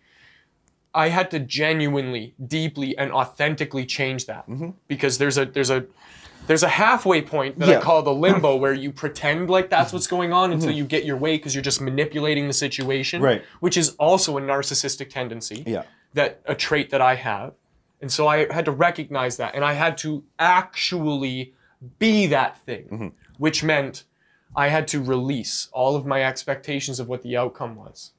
I 0.95 1.09
had 1.09 1.31
to 1.31 1.39
genuinely, 1.39 2.35
deeply, 2.45 2.97
and 2.99 3.13
authentically 3.13 3.87
change 3.87 4.27
that 4.27 4.49
mm-hmm. 4.49 4.71
because 4.89 5.19
there's 5.19 5.39
a 5.39 5.47
there's 5.47 5.71
a 5.71 5.87
there's 6.47 6.63
a 6.63 6.69
halfway 6.69 7.23
point 7.23 7.59
that 7.59 7.69
Yeah. 7.69 7.79
I 7.79 7.81
call 7.81 8.03
the 8.03 8.15
limbo 8.15 8.57
where 8.63 8.75
you 8.75 8.93
pretend 8.93 9.49
like 9.49 9.71
that's 9.71 9.89
mm-hmm. 9.89 9.97
what's 9.97 10.07
going 10.07 10.33
on 10.33 10.53
until 10.53 10.69
mm-hmm. 10.69 10.79
you 10.79 10.85
get 10.85 11.05
your 11.05 11.17
way 11.17 11.37
because 11.37 11.55
you're 11.55 11.63
just 11.63 11.81
manipulating 11.81 12.47
the 12.47 12.53
situation, 12.53 13.23
Right. 13.23 13.43
Which 13.61 13.77
is 13.77 13.91
also 13.99 14.37
a 14.39 14.41
narcissistic 14.41 15.11
tendency, 15.11 15.63
Yeah. 15.67 15.85
that 16.15 16.41
a 16.47 16.55
trait 16.55 16.91
that 16.91 17.01
I 17.01 17.15
have, 17.15 17.55
and 18.03 18.13
so 18.13 18.27
I 18.27 18.53
had 18.53 18.65
to 18.67 18.73
recognize 18.73 19.37
that, 19.39 19.55
and 19.55 19.65
I 19.65 19.75
had 19.75 19.97
to 19.99 20.25
actually 20.39 21.55
be 21.99 22.27
that 22.27 22.59
thing, 22.59 23.15
which 23.39 23.63
meant 23.63 24.05
I 24.55 24.69
had 24.69 24.87
to 24.89 25.01
release 25.01 25.69
all 25.73 25.97
of 25.97 26.05
my 26.05 26.23
expectations 26.25 27.01
of 27.01 27.09
what 27.09 27.23
the 27.23 27.37
outcome 27.37 27.77
was. 27.77 28.11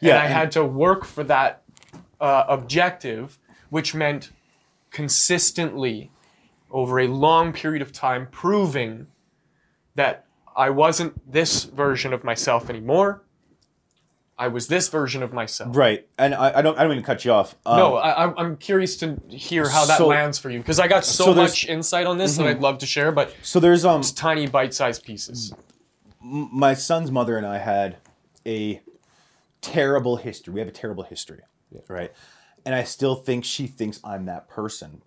Yeah, 0.00 0.14
and 0.14 0.18
I 0.18 0.24
and- 0.24 0.34
had 0.34 0.52
to 0.52 0.64
work 0.64 1.04
for 1.04 1.22
that 1.24 1.62
uh, 2.20 2.44
objective, 2.48 3.38
which 3.70 3.94
meant 3.94 4.30
consistently 4.90 6.10
over 6.70 6.98
a 6.98 7.06
long 7.06 7.52
period 7.52 7.82
of 7.82 7.92
time 7.92 8.28
proving 8.30 9.06
that 9.94 10.24
I 10.56 10.70
wasn't 10.70 11.30
this 11.30 11.64
version 11.64 12.12
of 12.12 12.24
myself 12.24 12.68
anymore. 12.70 13.22
I 14.40 14.48
was 14.48 14.68
this 14.68 14.88
version 14.88 15.22
of 15.24 15.32
myself. 15.32 15.76
Right. 15.76 16.06
And 16.16 16.34
I, 16.34 16.58
I 16.58 16.62
don't 16.62 16.78
I 16.78 16.82
don't 16.82 16.90
mean 16.90 17.00
to 17.00 17.04
cut 17.06 17.24
you 17.24 17.32
off. 17.32 17.56
Um, 17.66 17.76
No, 17.76 17.96
I, 17.96 18.10
I'm- 18.10 18.34
I'm 18.36 18.56
curious 18.56 18.96
to 18.98 19.20
hear 19.28 19.68
how 19.68 19.84
that 19.86 19.98
So- 19.98 20.06
lands 20.06 20.38
for 20.38 20.48
you 20.50 20.58
because 20.60 20.78
I 20.78 20.86
got 20.86 21.04
so, 21.04 21.24
so 21.26 21.34
much 21.34 21.66
insight 21.66 22.06
on 22.06 22.18
this 22.18 22.36
that 22.36 22.46
I'd 22.46 22.60
love 22.60 22.78
to 22.78 22.86
share, 22.86 23.10
but 23.10 23.34
So 23.42 23.58
there's 23.58 23.84
um 23.84 24.02
tiny 24.02 24.46
bite-sized 24.46 25.02
pieces. 25.04 25.52
my 26.20 26.74
son's 26.74 27.10
mother 27.10 27.36
and 27.36 27.46
I 27.46 27.58
had 27.58 27.96
a 28.46 28.80
terrible 29.60 30.16
history. 30.16 30.54
We 30.54 30.60
have 30.60 30.68
a 30.68 30.72
terrible 30.72 31.02
history, 31.04 31.40
right? 31.88 32.12
And 32.64 32.74
I 32.74 32.84
still 32.84 33.14
think 33.16 33.44
she 33.44 33.66
thinks 33.66 33.98
I'm 34.04 34.26
that 34.26 34.48
person, 34.48 35.02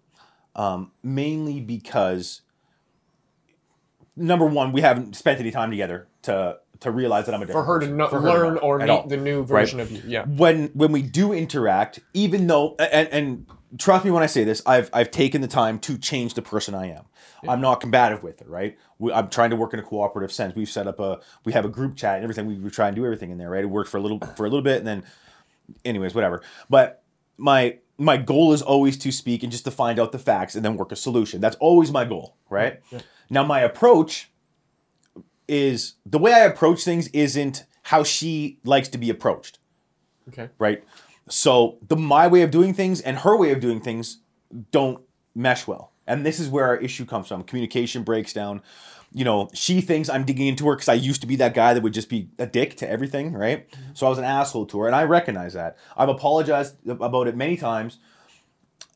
um, 0.56 0.92
mainly 1.04 1.60
because 1.62 2.42
number 4.16 4.46
one, 4.46 4.72
we 4.72 4.82
haven't 4.82 5.16
spent 5.16 5.40
any 5.40 5.52
time 5.52 5.70
together 5.72 6.08
to 6.24 6.58
to 6.82 6.92
realize 6.92 7.26
that 7.28 7.34
I'm 7.36 7.42
a 7.42 7.46
For 7.46 7.48
different 7.48 7.68
her 7.68 7.80
to 7.80 7.88
no, 7.88 8.08
For 8.08 8.20
her 8.20 8.28
to 8.28 8.34
learn 8.34 8.54
know 8.56 8.60
or 8.62 8.80
meet 8.80 8.90
all, 8.90 9.08
the 9.08 9.18
new 9.18 9.40
right? 9.42 9.48
version 9.48 9.80
of 9.80 9.92
you. 9.92 10.02
Yeah. 10.06 10.26
when 10.26 10.68
when 10.70 10.92
we 10.92 11.02
do 11.02 11.32
interact, 11.34 12.00
even 12.14 12.48
though 12.48 12.76
and, 12.80 13.08
and 13.10 13.46
trust 13.78 14.04
me 14.06 14.12
when 14.12 14.24
I 14.24 14.28
say 14.28 14.44
this, 14.44 14.62
I've 14.66 14.90
I've 14.94 15.12
taken 15.12 15.42
the 15.42 15.48
time 15.48 15.80
to 15.80 15.98
change 15.98 16.34
the 16.34 16.42
person 16.42 16.76
I 16.76 16.88
am. 16.92 17.06
I'm 17.48 17.60
not 17.62 17.82
combative 17.82 18.22
with 18.22 18.40
it, 18.42 18.48
right? 18.48 18.78
We, 19.00 19.12
I'm 19.12 19.28
trying 19.30 19.50
to 19.50 19.56
work 19.56 19.74
in 19.74 19.80
a 19.80 19.84
cooperative 19.84 20.32
sense. 20.32 20.56
We've 20.56 20.70
set 20.70 20.86
up 20.86 21.00
a 21.00 21.22
we 21.44 21.54
have 21.54 21.66
a 21.66 21.70
group 21.70 21.96
chat 21.96 22.16
and 22.16 22.24
everything. 22.24 22.46
We, 22.46 22.56
we 22.56 22.70
try 22.70 22.88
and 22.88 22.96
do 22.96 23.04
everything 23.04 23.32
in 23.32 23.38
there, 23.40 23.50
right? 23.50 23.64
It 23.64 23.68
worked 23.68 23.90
for 23.90 23.98
a 23.98 24.02
little 24.02 24.20
for 24.36 24.46
a 24.46 24.50
little 24.50 24.62
bit, 24.62 24.78
and 24.78 24.88
then, 24.88 25.04
anyways, 25.86 26.14
whatever. 26.14 26.42
But 26.70 27.04
my 27.38 27.78
my 27.98 28.18
goal 28.18 28.54
is 28.54 28.62
always 28.64 28.98
to 28.98 29.12
speak 29.12 29.44
and 29.44 29.52
just 29.52 29.66
to 29.66 29.72
find 29.72 30.00
out 30.00 30.12
the 30.12 30.20
facts 30.20 30.56
and 30.56 30.66
then 30.66 30.76
work 30.78 30.92
a 30.92 30.96
solution. 30.96 31.42
That's 31.42 31.56
always 31.58 31.92
my 31.92 32.06
goal, 32.06 32.36
right? 32.50 32.82
Now 33.30 33.44
my 33.44 33.60
approach 33.62 34.31
is 35.52 35.96
the 36.06 36.18
way 36.18 36.34
I 36.34 36.40
approach 36.40 36.84
things 36.84 37.10
isn't 37.10 37.66
how 37.84 38.04
she 38.04 38.58
likes 38.64 38.88
to 38.90 38.98
be 38.98 39.10
approached 39.10 39.60
Okay. 40.30 40.50
right? 40.58 40.84
So 41.30 41.78
the 41.88 41.96
my 41.98 42.28
way 42.28 42.42
of 42.42 42.52
doing 42.52 42.74
things 42.74 43.02
and 43.02 43.18
her 43.20 43.36
way 43.36 43.52
of 43.52 43.60
doing 43.60 43.82
things 43.82 44.20
don't 44.72 45.02
mesh 45.36 45.68
well, 45.68 45.92
and 46.08 46.26
this 46.26 46.40
is 46.40 46.48
where 46.50 46.66
our 46.66 46.78
issue 46.78 47.06
comes 47.06 47.28
from. 47.28 47.44
Communication 47.44 48.04
breaks 48.04 48.34
down. 48.34 48.62
You 49.14 49.26
know, 49.26 49.50
she 49.54 49.82
thinks 49.82 50.08
I'm 50.10 50.24
digging 50.24 50.48
into 50.48 50.66
her 50.68 50.76
because 50.76 50.88
I 50.88 50.94
used 50.94 51.20
to 51.22 51.28
be 51.28 51.36
that 51.38 51.54
guy 51.54 51.74
that 51.74 51.84
would 51.84 51.94
just 51.94 52.08
be 52.10 52.30
a 52.40 52.46
dick 52.46 52.78
to 52.78 52.90
everything, 52.90 53.34
right? 53.34 53.70
Mm-hmm. 53.70 53.92
So 53.94 54.06
I 54.08 54.10
was 54.10 54.20
an 54.20 54.24
asshole 54.24 54.68
to 54.68 54.80
her, 54.80 54.88
and 54.88 54.96
I 54.96 55.04
recognize 55.04 55.54
that. 55.54 55.78
I've 55.98 56.08
apologized 56.10 56.76
about 56.88 57.28
it 57.28 57.36
many 57.36 57.58
times, 57.58 58.00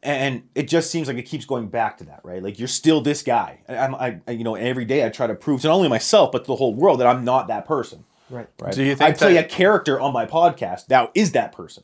and 0.06 0.44
it 0.56 0.68
just 0.68 0.92
seems 0.92 1.08
like 1.08 1.18
it 1.18 1.24
keeps 1.24 1.46
going 1.46 1.68
back 1.68 1.98
to 1.98 2.04
that, 2.06 2.22
right? 2.24 2.42
Like 2.44 2.60
you're 2.60 2.68
still 2.68 3.02
this 3.02 3.24
guy. 3.24 3.60
I- 3.68 3.78
I'm, 3.78 3.96
I, 3.96 4.20
I- 4.28 4.32
you 4.32 4.44
know, 4.44 4.56
every 4.56 4.86
day 4.86 5.06
I 5.06 5.10
try 5.10 5.28
to 5.28 5.36
prove 5.36 5.62
to 5.62 5.68
not 5.68 5.76
only 5.76 5.90
myself 5.90 6.32
but 6.32 6.40
to 6.46 6.48
the 6.48 6.56
whole 6.56 6.74
world 6.76 7.00
that 7.00 7.08
I'm 7.08 7.26
not 7.26 7.48
that 7.48 7.66
person. 7.66 8.04
Right. 8.30 8.48
Right? 8.60 8.74
Do 8.74 8.84
you 8.84 8.96
think 8.96 9.10
I 9.10 9.14
play 9.14 9.34
that- 9.34 9.46
a 9.46 9.48
character 9.48 10.00
on 10.00 10.14
my 10.14 10.26
podcast 10.26 10.88
that 10.88 11.12
is 11.16 11.32
that 11.34 11.52
person 11.52 11.84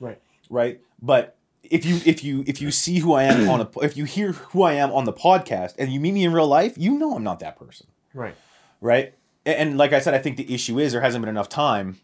Right. 0.00 0.20
right? 0.50 0.80
But 1.00 1.36
if 1.62 1.84
you 1.84 2.00
if 2.06 2.24
you 2.24 2.44
if 2.46 2.60
you 2.62 2.70
see 2.70 2.98
who 3.00 3.12
I 3.14 3.24
am 3.24 3.48
on 3.50 3.60
a 3.60 3.68
if 3.82 3.96
you 3.96 4.04
hear 4.04 4.32
who 4.32 4.62
I 4.62 4.72
am 4.74 4.90
on 4.92 5.04
the 5.04 5.12
podcast 5.12 5.74
and 5.78 5.92
you 5.92 6.00
meet 6.00 6.12
me 6.12 6.24
in 6.24 6.32
real 6.32 6.46
life, 6.46 6.74
you 6.76 6.98
know 6.98 7.14
I'm 7.14 7.24
not 7.24 7.40
that 7.40 7.58
person, 7.58 7.86
Right. 8.14 8.34
right? 8.80 9.14
And, 9.46 9.56
and 9.70 9.78
like 9.78 9.92
I 9.92 9.98
said, 9.98 10.14
I 10.14 10.18
think 10.18 10.36
the 10.36 10.52
issue 10.54 10.78
is 10.78 10.92
there 10.92 11.00
hasn't 11.02 11.22
been 11.22 11.28
enough 11.28 11.48
time. 11.48 11.98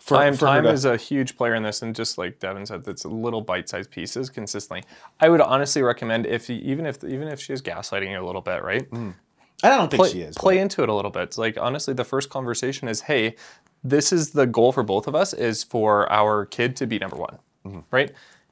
For, 0.00 0.16
time 0.16 0.32
for 0.34 0.46
time 0.46 0.62
to- 0.64 0.70
is 0.70 0.84
a 0.86 0.96
huge 0.96 1.36
player 1.36 1.54
in 1.54 1.62
this, 1.62 1.82
and 1.82 1.94
just 1.94 2.16
like 2.18 2.38
Devin 2.40 2.64
said, 2.66 2.88
it's 2.88 3.04
little 3.04 3.42
bite-sized 3.42 3.90
pieces 3.90 4.30
consistently. 4.30 4.82
I 5.20 5.28
would 5.28 5.40
honestly 5.42 5.82
recommend 5.82 6.26
if 6.26 6.48
you, 6.48 6.56
even 6.56 6.86
if 6.86 7.04
even 7.04 7.28
if 7.28 7.40
she's 7.40 7.60
gaslighting 7.62 8.10
you 8.10 8.20
a 8.20 8.24
little 8.26 8.40
bit, 8.40 8.62
right? 8.64 8.90
and 8.92 9.14
I 9.62 9.76
don't 9.76 9.90
think 9.90 10.00
play, 10.02 10.10
she 10.10 10.20
is. 10.22 10.36
play 10.36 10.58
into 10.58 10.82
it 10.82 10.88
a 10.88 10.94
little 10.94 11.10
bit. 11.10 11.24
It's 11.24 11.38
like 11.38 11.58
honestly, 11.60 11.92
the 11.94 12.04
first 12.04 12.30
conversation 12.30 12.88
is, 12.88 13.02
hey, 13.02 13.36
this 13.84 14.10
is 14.12 14.30
the 14.30 14.46
goal 14.46 14.72
for 14.72 14.82
both 14.82 15.06
of 15.06 15.14
us 15.14 15.32
is 15.34 15.62
for 15.62 16.10
our 16.10 16.46
kid 16.46 16.76
to 16.76 16.86
be 16.86 16.98
number 16.98 17.16
one, 17.16 17.38
Mm-hmm. 17.66 17.80
right? 17.90 18.10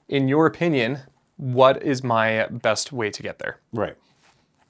In 0.08 0.28
your 0.28 0.44
opinion, 0.46 0.98
what 1.38 1.82
is 1.82 2.04
my 2.04 2.46
best 2.50 2.92
way 2.92 3.08
to 3.10 3.22
get 3.22 3.38
there? 3.38 3.58
right. 3.72 3.96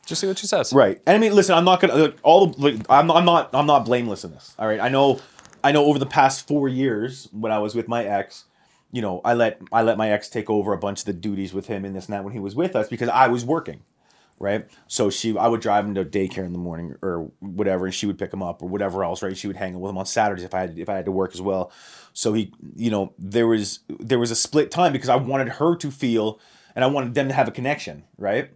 Just 0.07 0.23
see 0.23 0.27
what 0.27 0.39
she 0.39 0.47
says. 0.47 0.73
Right. 0.73 1.03
And 1.07 1.17
I 1.17 1.19
mean, 1.19 1.35
listen, 1.35 1.55
I'm 1.55 1.67
not 1.67 1.81
gonna 1.81 1.95
look, 1.97 2.17
all. 2.23 2.47
The, 2.47 2.61
like, 2.63 2.87
I'm, 2.89 3.11
I'm 3.11 3.27
not. 3.27 3.51
I'm 3.53 3.67
not 3.67 3.85
blameless 3.85 4.25
in 4.25 4.31
this. 4.33 4.55
All 4.59 4.67
right. 4.67 4.81
I 4.81 4.89
know. 4.89 5.21
I 5.63 5.73
know. 5.73 5.85
Over 5.85 5.99
the 5.99 6.07
past 6.07 6.47
four 6.47 6.69
years, 6.69 7.29
when 7.33 7.53
I 7.53 7.59
was 7.59 7.75
with 7.75 7.89
my 7.89 8.05
ex, 8.05 8.45
you 8.93 9.03
know, 9.03 9.21
I 9.25 9.35
let 9.35 9.61
I 9.73 9.83
let 9.83 9.99
my 9.99 10.11
ex 10.11 10.29
take 10.29 10.49
over 10.49 10.73
a 10.73 10.79
bunch 10.79 11.01
of 11.01 11.05
the 11.07 11.13
duties 11.13 11.53
with 11.53 11.67
him 11.67 11.85
and 11.85 11.95
this 11.95 12.07
and 12.07 12.15
that 12.15 12.25
when 12.25 12.33
he 12.33 12.39
was 12.39 12.55
with 12.55 12.75
us 12.77 12.89
because 12.89 13.09
I 13.09 13.29
was 13.29 13.45
working. 13.45 13.83
Right. 14.41 14.69
So 14.87 15.11
she, 15.11 15.37
I 15.37 15.49
would 15.49 15.61
drive 15.61 15.85
him 15.85 15.97
to 15.97 16.05
daycare 16.05 16.47
in 16.47 16.53
the 16.53 16.61
morning 16.61 16.95
or 17.03 17.29
whatever, 17.41 17.87
and 17.87 17.95
she 17.95 18.07
would 18.07 18.19
pick 18.19 18.33
him 18.33 18.41
up 18.41 18.63
or 18.63 18.69
whatever 18.69 19.03
else. 19.03 19.21
Right. 19.21 19.37
She 19.37 19.49
would 19.49 19.57
hang 19.57 19.75
out 19.75 19.81
with 19.81 19.91
him 19.91 19.99
on 19.99 20.07
Saturdays 20.07 20.45
if 20.45 20.55
I 20.55 20.61
had 20.61 20.79
if 20.79 20.89
I 20.89 20.95
had 20.95 21.07
to 21.07 21.13
work 21.13 21.35
as 21.35 21.43
well. 21.43 21.73
So 22.13 22.33
he, 22.35 22.53
you 22.77 22.91
know, 22.91 23.13
there 23.19 23.49
was 23.49 23.81
there 23.89 24.19
was 24.19 24.31
a 24.31 24.37
split 24.37 24.71
time 24.71 24.93
because 24.93 25.09
I 25.09 25.17
wanted 25.17 25.49
her 25.55 25.75
to 25.77 25.91
feel 25.91 26.39
and 26.77 26.85
I 26.85 26.89
wanted 26.89 27.15
them 27.15 27.27
to 27.29 27.35
have 27.35 27.49
a 27.49 27.51
connection. 27.51 28.05
Right. 28.17 28.51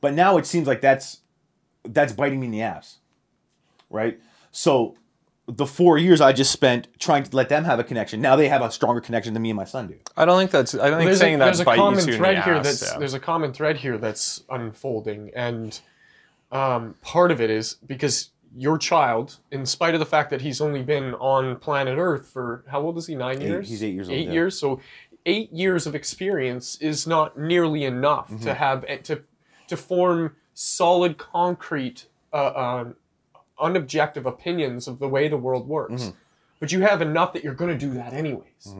But 0.00 0.14
now 0.14 0.38
it 0.38 0.46
seems 0.46 0.66
like 0.66 0.80
that's 0.80 1.20
that's 1.84 2.12
biting 2.12 2.40
me 2.40 2.46
in 2.46 2.52
the 2.52 2.62
ass. 2.62 2.98
Right? 3.90 4.20
So 4.50 4.96
the 5.48 5.66
four 5.66 5.96
years 5.98 6.20
I 6.20 6.32
just 6.32 6.52
spent 6.52 6.88
trying 6.98 7.22
to 7.24 7.34
let 7.34 7.48
them 7.48 7.64
have 7.64 7.78
a 7.78 7.84
connection. 7.84 8.20
Now 8.20 8.36
they 8.36 8.48
have 8.48 8.60
a 8.62 8.70
stronger 8.70 9.00
connection 9.00 9.32
than 9.32 9.42
me 9.42 9.50
and 9.50 9.56
my 9.56 9.64
son 9.64 9.86
do. 9.88 9.94
I 10.16 10.24
don't 10.26 10.38
think 10.38 10.50
that's. 10.50 10.74
I 10.74 10.90
don't 10.90 10.98
think 10.98 11.08
There's 11.08 11.18
saying 11.18 11.36
a, 11.36 11.38
that 11.38 11.44
there's 11.46 11.60
a 11.60 11.64
common 11.64 12.06
you 12.06 12.12
in 12.12 12.18
thread 12.18 12.36
the 12.36 12.42
here 12.42 12.54
ass, 12.54 12.64
that's 12.64 12.92
yeah. 12.92 12.98
there's 12.98 13.14
a 13.14 13.20
common 13.20 13.52
thread 13.52 13.78
here 13.78 13.96
that's 13.98 14.42
unfolding, 14.50 15.30
and 15.34 15.80
um, 16.52 16.94
part 17.02 17.30
of 17.30 17.40
it 17.40 17.50
is 17.50 17.74
because 17.86 18.30
your 18.56 18.78
child, 18.78 19.36
in 19.50 19.66
spite 19.66 19.94
of 19.94 20.00
the 20.00 20.06
fact 20.06 20.30
that 20.30 20.40
he's 20.40 20.60
only 20.60 20.82
been 20.82 21.14
on 21.14 21.56
planet 21.56 21.98
Earth 21.98 22.28
for 22.28 22.64
how 22.68 22.80
old 22.80 22.96
is 22.98 23.06
he? 23.06 23.14
Nine 23.14 23.40
Eight- 23.42 23.48
years. 23.48 23.68
he's 23.68 23.82
eight 23.82 23.94
years 23.94 24.08
old, 24.08 24.16
Eight 24.18 24.26
yeah. 24.28 24.32
years. 24.32 24.58
So 24.58 24.80
eight 25.26 25.52
years 25.52 25.86
of 25.86 25.94
experience 25.94 26.76
is 26.80 27.06
not 27.06 27.38
nearly 27.38 27.84
enough 27.84 28.28
Mm-hmm. 28.30 28.44
to 28.44 28.54
have 28.54 28.84
eh, 28.88 28.96
to 28.98 29.22
to 29.68 29.76
form 29.76 30.36
solid, 30.54 31.18
concrete, 31.18 32.06
uh, 32.32 32.52
um, 32.54 32.96
unobjective 33.60 34.24
opinions 34.24 34.88
of 34.88 34.98
the 34.98 35.08
way 35.08 35.28
the 35.28 35.36
world 35.36 35.68
works. 35.68 36.02
Mm-hmm. 36.02 36.18
But 36.60 36.72
you 36.72 36.80
have 36.80 37.00
enough 37.00 37.32
that 37.34 37.44
you're 37.44 37.54
going 37.54 37.76
to 37.76 37.86
do 37.86 37.94
that 37.94 38.12
anyways. 38.12 38.74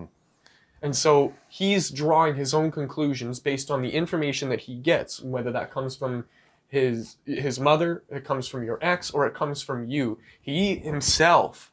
And 0.82 0.94
so 0.94 1.34
he's 1.48 1.90
drawing 1.90 2.36
his 2.36 2.54
own 2.54 2.70
conclusions 2.70 3.40
based 3.40 3.70
on 3.70 3.82
the 3.82 3.90
information 3.90 4.48
that 4.48 4.62
he 4.62 4.76
gets, 4.76 5.20
whether 5.20 5.52
that 5.52 5.70
comes 5.70 5.96
from 5.96 6.24
his 6.68 7.16
his 7.24 7.58
mother, 7.58 8.04
it 8.10 8.24
comes 8.24 8.46
from 8.46 8.62
your 8.62 8.78
ex, 8.82 9.10
or 9.10 9.26
it 9.26 9.34
comes 9.34 9.62
from 9.62 9.88
you. 9.88 10.18
He 10.40 10.76
himself 10.76 11.72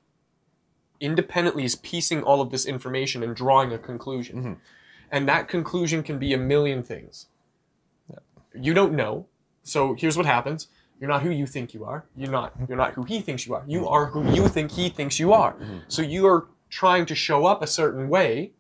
independently 1.00 1.66
is 1.66 1.76
piecing 1.76 2.24
all 2.24 2.40
of 2.40 2.50
this 2.50 2.66
information 2.66 3.22
and 3.22 3.36
drawing 3.36 3.74
a 3.74 3.78
conclusion. 3.78 4.58
And 5.12 5.28
that 5.28 5.48
conclusion 5.48 6.02
can 6.02 6.18
be 6.18 6.34
a 6.34 6.38
million 6.38 6.82
things. 6.82 7.28
You 8.54 8.74
don't 8.74 8.94
know. 8.94 9.28
So 9.64 9.96
here's 9.96 10.18
what 10.18 10.26
happens. 10.26 10.68
You're 11.00 11.10
not 11.10 11.22
who 11.22 11.30
you 11.30 11.46
think 11.46 11.74
you 11.74 11.86
are. 11.86 12.06
You're 12.16 12.32
not 12.32 12.54
mm-hmm. 12.54 12.66
you're 12.70 12.78
not 12.78 12.94
who 12.94 13.04
he 13.04 13.22
thinks 13.22 13.46
you 13.46 13.54
are. 13.56 13.64
You 13.68 13.82
mm-hmm. 13.82 13.88
are 13.88 14.06
who 14.08 14.32
you 14.34 14.48
think 14.48 14.72
he 14.72 14.90
thinks 14.90 15.20
you 15.20 15.34
are. 15.34 15.54
Mm-hmm. 15.54 15.80
So 15.88 16.02
you 16.02 16.26
are 16.28 16.48
trying 16.70 17.06
to 17.08 17.16
show 17.16 17.46
up 17.46 17.62
a 17.62 17.68
certain 17.68 18.10
way 18.10 18.52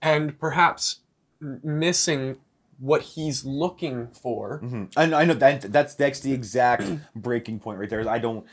and 0.00 0.38
perhaps 0.38 1.00
missing 1.40 2.36
what 2.78 3.02
he's 3.02 3.44
looking 3.44 4.08
for. 4.08 4.60
And 4.96 5.14
I 5.14 5.24
know 5.24 5.34
that 5.34 5.72
that's 5.72 5.94
that's 5.94 6.20
the 6.20 6.32
exact 6.32 6.84
breaking 7.16 7.60
point 7.60 7.78
right 7.78 7.90
there. 7.90 8.08
I 8.08 8.18
don't 8.18 8.46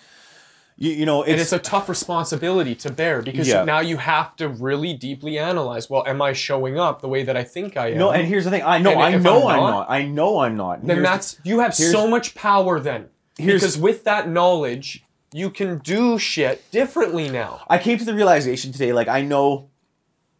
you, 0.79 0.91
you 0.91 1.05
know, 1.05 1.23
and 1.23 1.33
it's, 1.33 1.51
it's 1.51 1.53
a 1.53 1.59
tough 1.59 1.89
responsibility 1.89 2.73
to 2.75 2.89
bear 2.89 3.21
because 3.21 3.49
Yeah. 3.49 3.65
now 3.65 3.81
you 3.81 3.97
have 3.97 4.37
to 4.37 4.47
really 4.47 4.93
deeply 4.93 5.37
analyze. 5.37 5.89
Well, 5.89 6.05
am 6.07 6.21
I 6.21 6.31
showing 6.31 6.79
up 6.79 7.01
the 7.01 7.09
way 7.09 7.23
that 7.23 7.35
I 7.35 7.43
think 7.43 7.75
I 7.75 7.91
am? 7.91 7.97
no. 7.97 8.11
And 8.11 8.25
here's 8.25 8.45
the 8.45 8.49
thing. 8.49 8.63
I 8.63 8.77
know. 8.77 8.91
And 8.91 9.01
I 9.01 9.17
know, 9.17 9.49
I'm, 9.49 9.55
I'm 9.55 9.59
not, 9.59 9.71
not. 9.71 9.91
I 9.91 10.05
know. 10.05 10.39
I'm 10.39 10.55
not. 10.55 10.79
then 10.81 10.97
Here's- 10.97 11.09
that's 11.09 11.39
you 11.43 11.59
have 11.59 11.75
so 11.75 12.07
much 12.07 12.33
power 12.33 12.79
then. 12.79 13.09
Here's- 13.39 13.61
Because 13.61 13.77
with 13.77 14.03
that 14.03 14.29
knowledge, 14.29 15.03
you 15.33 15.49
can 15.49 15.79
do 15.79 16.19
shit 16.19 16.69
differently 16.71 17.29
now. 17.29 17.61
I 17.69 17.77
came 17.77 17.97
to 17.97 18.05
the 18.05 18.13
realization 18.13 18.71
today, 18.71 18.93
like 18.93 19.07
I 19.07 19.21
know 19.21 19.69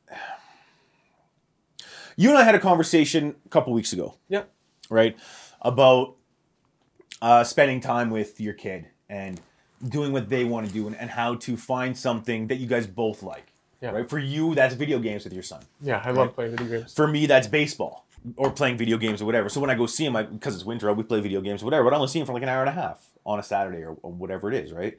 you 2.16 2.30
and 2.30 2.38
I 2.38 2.44
had 2.44 2.56
a 2.56 2.60
conversation 2.60 3.36
a 3.46 3.50
couple 3.50 3.74
weeks 3.74 3.94
ago, 3.94 4.16
Yeah. 4.28 4.44
right? 4.90 5.18
About 5.62 6.16
uh, 7.22 7.44
spending 7.44 7.82
time 7.82 8.10
with 8.10 8.40
your 8.40 8.54
kid 8.54 8.88
and 9.10 9.40
doing 9.88 10.12
what 10.12 10.30
they 10.30 10.46
want 10.46 10.68
to 10.68 10.74
do 10.74 10.88
and, 10.88 10.96
and 10.98 11.10
how 11.10 11.36
to 11.36 11.58
find 11.58 11.98
something 11.98 12.48
that 12.48 12.58
you 12.58 12.68
guys 12.68 12.88
both 12.88 13.24
like. 13.24 13.52
Yeah. 13.82 13.92
Right? 13.92 14.10
For 14.10 14.20
you, 14.20 14.56
that's 14.56 14.76
video 14.76 15.00
games 15.00 15.24
with 15.24 15.34
your 15.34 15.44
son. 15.44 15.62
Yeah, 15.82 16.02
I 16.04 16.12
love 16.12 16.36
playing 16.36 16.52
video 16.58 16.80
games. 16.80 16.94
For 16.94 17.08
me, 17.08 17.26
that's 17.28 17.48
baseball 17.48 18.06
or 18.36 18.52
playing 18.52 18.78
video 18.78 18.98
games 18.98 19.22
or 19.22 19.26
whatever. 19.26 19.50
So 19.50 19.60
when 19.62 19.70
I 19.70 19.76
go 19.76 19.86
see 19.86 20.06
him, 20.06 20.16
I, 20.16 20.24
because 20.24 20.56
it's 20.56 20.66
winter, 20.66 20.92
we 20.94 21.04
play 21.04 21.20
video 21.22 21.42
games 21.42 21.62
or 21.62 21.66
whatever. 21.66 21.84
But 21.86 21.94
I 21.94 21.96
only 21.98 22.08
see 22.08 22.20
him 22.20 22.26
for 22.26 22.34
like 22.34 22.44
an 22.44 22.50
hour 22.50 22.62
and 22.62 22.70
a 22.70 22.74
half 22.74 23.06
on 23.26 23.40
a 23.40 23.44
Saturday 23.44 23.84
or, 23.84 23.98
or 24.02 24.12
whatever 24.12 24.52
it 24.52 24.64
is, 24.64 24.72
right? 24.74 24.98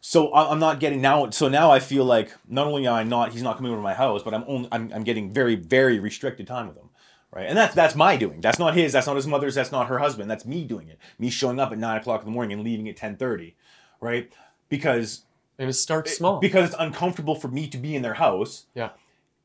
So 0.00 0.34
I'm 0.34 0.58
not 0.58 0.80
getting 0.80 1.00
now. 1.02 1.28
So 1.30 1.48
now 1.48 1.70
I 1.70 1.78
feel 1.78 2.04
like 2.04 2.32
not 2.48 2.66
only 2.66 2.86
am 2.86 2.94
I 2.94 3.02
not, 3.02 3.32
he's 3.32 3.42
not 3.42 3.56
coming 3.56 3.70
over 3.70 3.78
to 3.78 3.82
my 3.82 3.92
house, 3.94 4.22
but 4.22 4.32
I'm 4.32 4.44
only, 4.46 4.68
I'm, 4.72 4.90
I'm 4.94 5.04
getting 5.04 5.30
very, 5.30 5.56
very 5.56 5.98
restricted 5.98 6.46
time 6.46 6.68
with 6.68 6.76
him, 6.78 6.88
right? 7.32 7.46
And 7.46 7.56
that's 7.56 7.74
that's 7.74 7.94
my 7.94 8.16
doing. 8.16 8.40
That's 8.40 8.58
not 8.58 8.74
his. 8.74 8.92
That's 8.92 9.06
not 9.06 9.16
his 9.16 9.26
mother's. 9.26 9.54
That's 9.54 9.72
not 9.72 9.88
her 9.88 9.98
husband. 9.98 10.30
That's 10.30 10.46
me 10.46 10.64
doing 10.64 10.88
it. 10.88 10.98
Me 11.18 11.28
showing 11.28 11.60
up 11.60 11.70
at 11.70 11.78
nine 11.78 11.98
o'clock 11.98 12.20
in 12.22 12.26
the 12.26 12.30
morning 12.32 12.54
and 12.54 12.64
leaving 12.64 12.88
at 12.88 12.96
ten 12.96 13.16
thirty, 13.16 13.56
right? 14.00 14.32
Because 14.70 15.24
And 15.58 15.68
it 15.68 15.74
starts 15.74 16.16
small. 16.16 16.38
because 16.40 16.70
it's 16.70 16.76
uncomfortable 16.78 17.34
for 17.34 17.48
me 17.48 17.68
to 17.68 17.76
be 17.76 17.94
in 17.94 18.00
their 18.00 18.14
house. 18.14 18.64
yeah. 18.74 18.90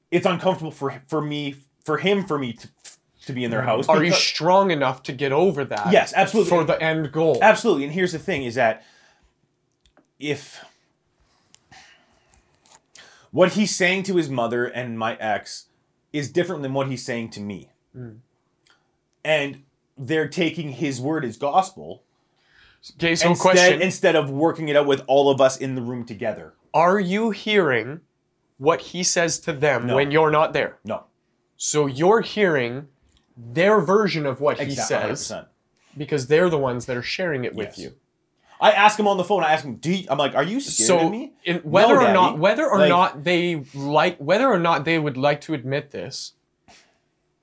It's 0.10 0.26
uncomfortable 0.26 0.72
for 0.72 1.02
for 1.10 1.22
me 1.22 1.56
for 1.84 1.98
him 1.98 2.26
for 2.26 2.40
me 2.40 2.54
to 2.54 2.70
to 3.26 3.34
be 3.34 3.44
in 3.44 3.52
their 3.52 3.62
house. 3.64 3.88
Are 3.88 4.04
you 4.04 4.12
strong 4.12 4.72
enough 4.72 5.04
to 5.04 5.14
get 5.14 5.32
over 5.32 5.66
that? 5.66 5.92
Yes, 5.92 6.14
absolutely. 6.16 6.50
For 6.50 6.64
the 6.64 6.82
end 6.82 7.12
goal. 7.12 7.40
Absolutely. 7.42 7.86
And 7.86 7.94
here's 7.94 8.12
the 8.12 8.20
thing 8.20 8.44
is 8.44 8.56
that 8.56 8.84
if 10.20 10.64
what 13.32 13.54
he's 13.54 13.76
saying 13.76 14.04
to 14.04 14.16
his 14.16 14.30
mother 14.30 14.66
and 14.66 14.98
my 14.98 15.16
ex 15.18 15.66
is 16.14 16.32
different 16.32 16.62
than 16.62 16.74
what 16.74 16.88
he's 16.88 17.04
saying 17.04 17.30
to 17.32 17.42
me. 17.42 17.70
Hmm. 17.94 18.12
And 19.24 19.64
they're 19.98 20.28
taking 20.28 20.72
his 20.72 21.02
word 21.02 21.26
as 21.26 21.38
gospel 21.38 22.04
Okay, 22.98 23.16
so 23.16 23.30
instead, 23.30 23.42
question. 23.42 23.82
instead 23.82 24.16
of 24.16 24.30
working 24.30 24.70
it 24.70 24.76
out 24.76 24.86
with 24.86 25.02
all 25.08 25.32
of 25.32 25.42
us 25.42 25.58
in 25.58 25.76
the 25.76 25.82
room 25.82 26.06
together. 26.06 26.54
Are 26.74 27.00
you 27.00 27.32
hearing 27.32 28.02
what 28.58 28.80
he 28.82 29.04
says 29.04 29.40
to 29.40 29.54
them 29.54 29.88
No. 29.88 29.96
when 29.96 30.12
you're 30.12 30.30
not 30.30 30.54
there? 30.54 30.78
No. 30.86 31.06
So 31.58 31.88
you're 31.88 32.22
hearing 32.22 32.88
their 33.38 33.80
version 33.82 34.26
of 34.26 34.40
what 34.42 34.60
he 34.60 34.76
says 34.76 35.30
100%. 35.32 35.48
because 35.98 36.28
they're 36.28 36.50
the 36.50 36.58
ones 36.58 36.86
that 36.86 36.96
are 36.98 37.02
sharing 37.04 37.44
it 37.44 37.54
with 37.56 37.68
Yes. 37.70 37.80
you. 37.80 37.94
I 38.62 38.72
ask 38.72 38.98
him 38.98 39.08
on 39.08 39.18
the 39.18 39.24
phone. 39.26 39.44
I 39.44 39.52
ask 39.52 39.66
him, 39.66 39.76
"Do 39.76 39.92
you, 39.92 40.08
I'm 40.10 40.18
like, 40.18 40.34
are 40.34 40.44
you 40.44 40.62
scared 40.62 40.88
So 40.88 41.00
of 41.08 41.12
me?" 41.12 41.34
in, 41.44 41.58
whether 41.58 41.96
No, 41.96 42.06
or 42.08 42.14
not 42.14 42.38
whether 42.40 42.66
or 42.66 42.80
Like- 42.80 42.90
not 42.90 43.24
they 43.26 43.64
like 43.74 44.18
whether 44.18 44.48
or 44.48 44.58
not 44.60 44.86
they 44.86 44.98
would 44.98 45.18
like 45.18 45.42
to 45.42 45.54
admit 45.54 45.92
this, 45.92 46.34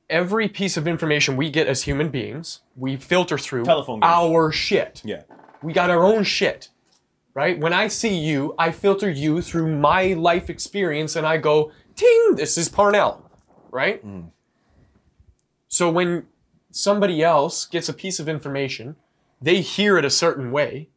every 0.08 0.48
piece 0.48 0.76
of 0.76 0.88
information 0.88 1.36
we 1.36 1.50
get 1.50 1.66
as 1.66 1.82
human 1.82 2.08
beings, 2.08 2.60
we 2.76 2.96
filter 2.96 3.36
through 3.38 3.64
our 4.02 4.50
shit. 4.52 5.02
Yeah. 5.04 5.22
We 5.62 5.72
got 5.72 5.90
our 5.90 6.04
own 6.04 6.24
shit. 6.24 6.68
Right? 7.34 7.58
When 7.58 7.72
I 7.72 7.88
see 7.88 8.14
you, 8.18 8.54
I 8.58 8.72
filter 8.72 9.10
you 9.10 9.40
through 9.40 9.74
my 9.74 10.12
life 10.12 10.50
experience 10.50 11.16
and 11.16 11.26
I 11.26 11.38
go, 11.38 11.72
ting, 11.94 12.34
this 12.36 12.58
is 12.58 12.68
Parnell. 12.68 13.30
Right? 13.70 14.04
Mm. 14.04 14.31
So 15.72 15.90
when 15.90 16.26
somebody 16.70 17.22
else 17.22 17.64
gets 17.64 17.88
a 17.88 17.94
piece 17.94 18.20
of 18.20 18.28
information, 18.28 18.96
they 19.40 19.62
hear 19.62 19.96
it 19.96 20.04
a 20.04 20.10
certain 20.10 20.52
way, 20.52 20.90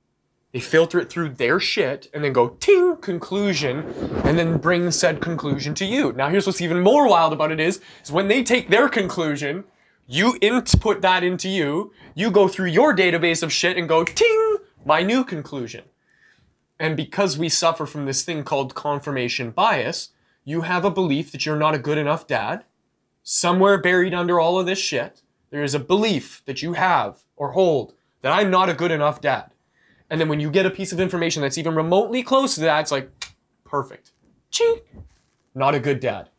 they 0.52 0.60
filter 0.60 1.00
it 1.00 1.10
through 1.10 1.30
their 1.30 1.62
shit 1.62 2.10
and 2.14 2.26
then 2.26 2.34
go 2.34 2.50
ting 2.60 2.98
conclusion 2.98 3.86
and 4.26 4.38
then 4.38 4.58
bring 4.58 4.92
said 4.92 5.22
conclusion 5.22 5.76
to 5.76 5.86
you. 5.86 6.12
Now 6.12 6.28
here's 6.28 6.46
what's 6.46 6.60
even 6.60 6.82
more 6.82 7.08
wild 7.08 7.32
about 7.32 7.54
it 7.54 7.60
is, 7.62 7.80
is 8.04 8.12
when 8.12 8.28
they 8.28 8.44
take 8.44 8.70
their 8.70 8.90
conclusion, 8.90 9.64
you 10.08 10.38
input 10.42 11.00
that 11.00 11.24
into 11.24 11.48
you, 11.48 11.94
you 12.14 12.30
go 12.30 12.50
through 12.50 12.68
your 12.68 12.94
database 12.94 13.44
of 13.44 13.54
shit 13.54 13.78
and 13.78 13.88
go 13.88 14.04
ting, 14.04 14.58
my 14.86 15.04
new 15.04 15.24
conclusion. 15.24 15.86
And 16.78 16.98
because 16.98 17.38
we 17.38 17.48
suffer 17.48 17.86
from 17.86 18.04
this 18.06 18.24
thing 18.24 18.44
called 18.44 18.76
confirmation 18.76 19.52
bias, 19.52 20.10
you 20.44 20.62
have 20.62 20.84
a 20.84 20.92
belief 20.92 21.32
that 21.32 21.46
you're 21.46 21.56
not 21.56 21.76
a 21.76 21.80
good 21.80 21.98
enough 21.98 22.28
dad. 22.28 22.66
Somewhere 23.36 23.80
buried 23.80 24.14
under 24.14 24.40
all 24.40 24.60
of 24.60 24.68
this 24.68 24.78
shit, 24.78 25.24
there 25.50 25.64
is 25.64 25.74
a 25.74 25.80
belief 25.80 26.44
that 26.46 26.62
you 26.62 26.74
have 26.74 27.24
or 27.36 27.54
hold 27.54 27.96
that 28.22 28.32
I'm 28.32 28.52
not 28.52 28.70
a 28.70 28.74
good 28.74 28.92
enough 28.92 29.20
dad. 29.20 29.50
And 30.12 30.22
then 30.22 30.30
when 30.30 30.40
you 30.40 30.52
get 30.52 30.68
a 30.68 30.70
piece 30.70 30.92
of 30.94 31.00
information 31.00 31.42
that's 31.42 31.58
even 31.58 31.74
remotely 31.74 32.22
close 32.22 32.54
to 32.54 32.62
that, 32.62 32.82
it's 32.82 32.92
like, 32.92 33.10
perfect. 33.64 34.12
Chink. 34.52 34.82
Not 35.56 35.74
a 35.74 35.80
good 35.80 36.00
dad. 36.00 36.30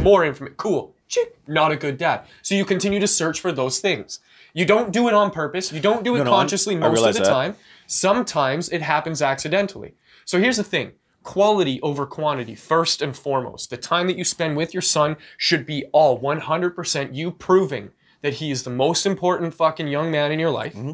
More 0.00 0.24
information. 0.24 0.54
Cool. 0.56 0.94
Chink. 1.10 1.32
Not 1.48 1.72
a 1.72 1.76
good 1.76 1.98
dad. 1.98 2.22
So 2.42 2.54
you 2.54 2.64
continue 2.64 3.00
to 3.00 3.08
search 3.08 3.40
for 3.40 3.50
those 3.50 3.80
things. 3.80 4.20
You 4.54 4.64
don't 4.64 4.92
do 4.92 5.08
it 5.08 5.14
on 5.14 5.32
purpose. 5.32 5.72
You 5.72 5.80
don't 5.80 6.04
do 6.04 6.14
it 6.14 6.18
No, 6.18 6.24
no, 6.24 6.30
I'm- 6.30 6.38
consciously 6.42 6.76
most 6.76 7.04
of 7.04 7.14
the 7.14 7.20
that. 7.24 7.28
time. 7.28 7.56
Sometimes 7.88 8.68
it 8.68 8.82
happens 8.82 9.20
accidentally. 9.20 9.94
So 10.24 10.38
here's 10.38 10.56
the 10.56 10.62
thing 10.64 10.92
quality 11.22 11.80
over 11.82 12.06
quantity, 12.06 12.54
first 12.54 13.02
and 13.02 13.16
foremost. 13.16 13.70
The 13.70 13.76
time 13.76 14.06
that 14.06 14.16
you 14.16 14.24
spend 14.24 14.56
with 14.56 14.72
your 14.72 14.82
son 14.82 15.16
should 15.36 15.66
be 15.66 15.84
all 15.92 16.20
100% 16.20 17.14
you 17.14 17.30
proving 17.30 17.90
that 18.22 18.34
he 18.34 18.50
is 18.50 18.62
the 18.62 18.70
most 18.70 19.06
important 19.06 19.54
fucking 19.54 19.88
young 19.88 20.10
man 20.10 20.32
in 20.32 20.38
your 20.38 20.50
life. 20.50 20.74
Mm-hmm. 20.74 20.92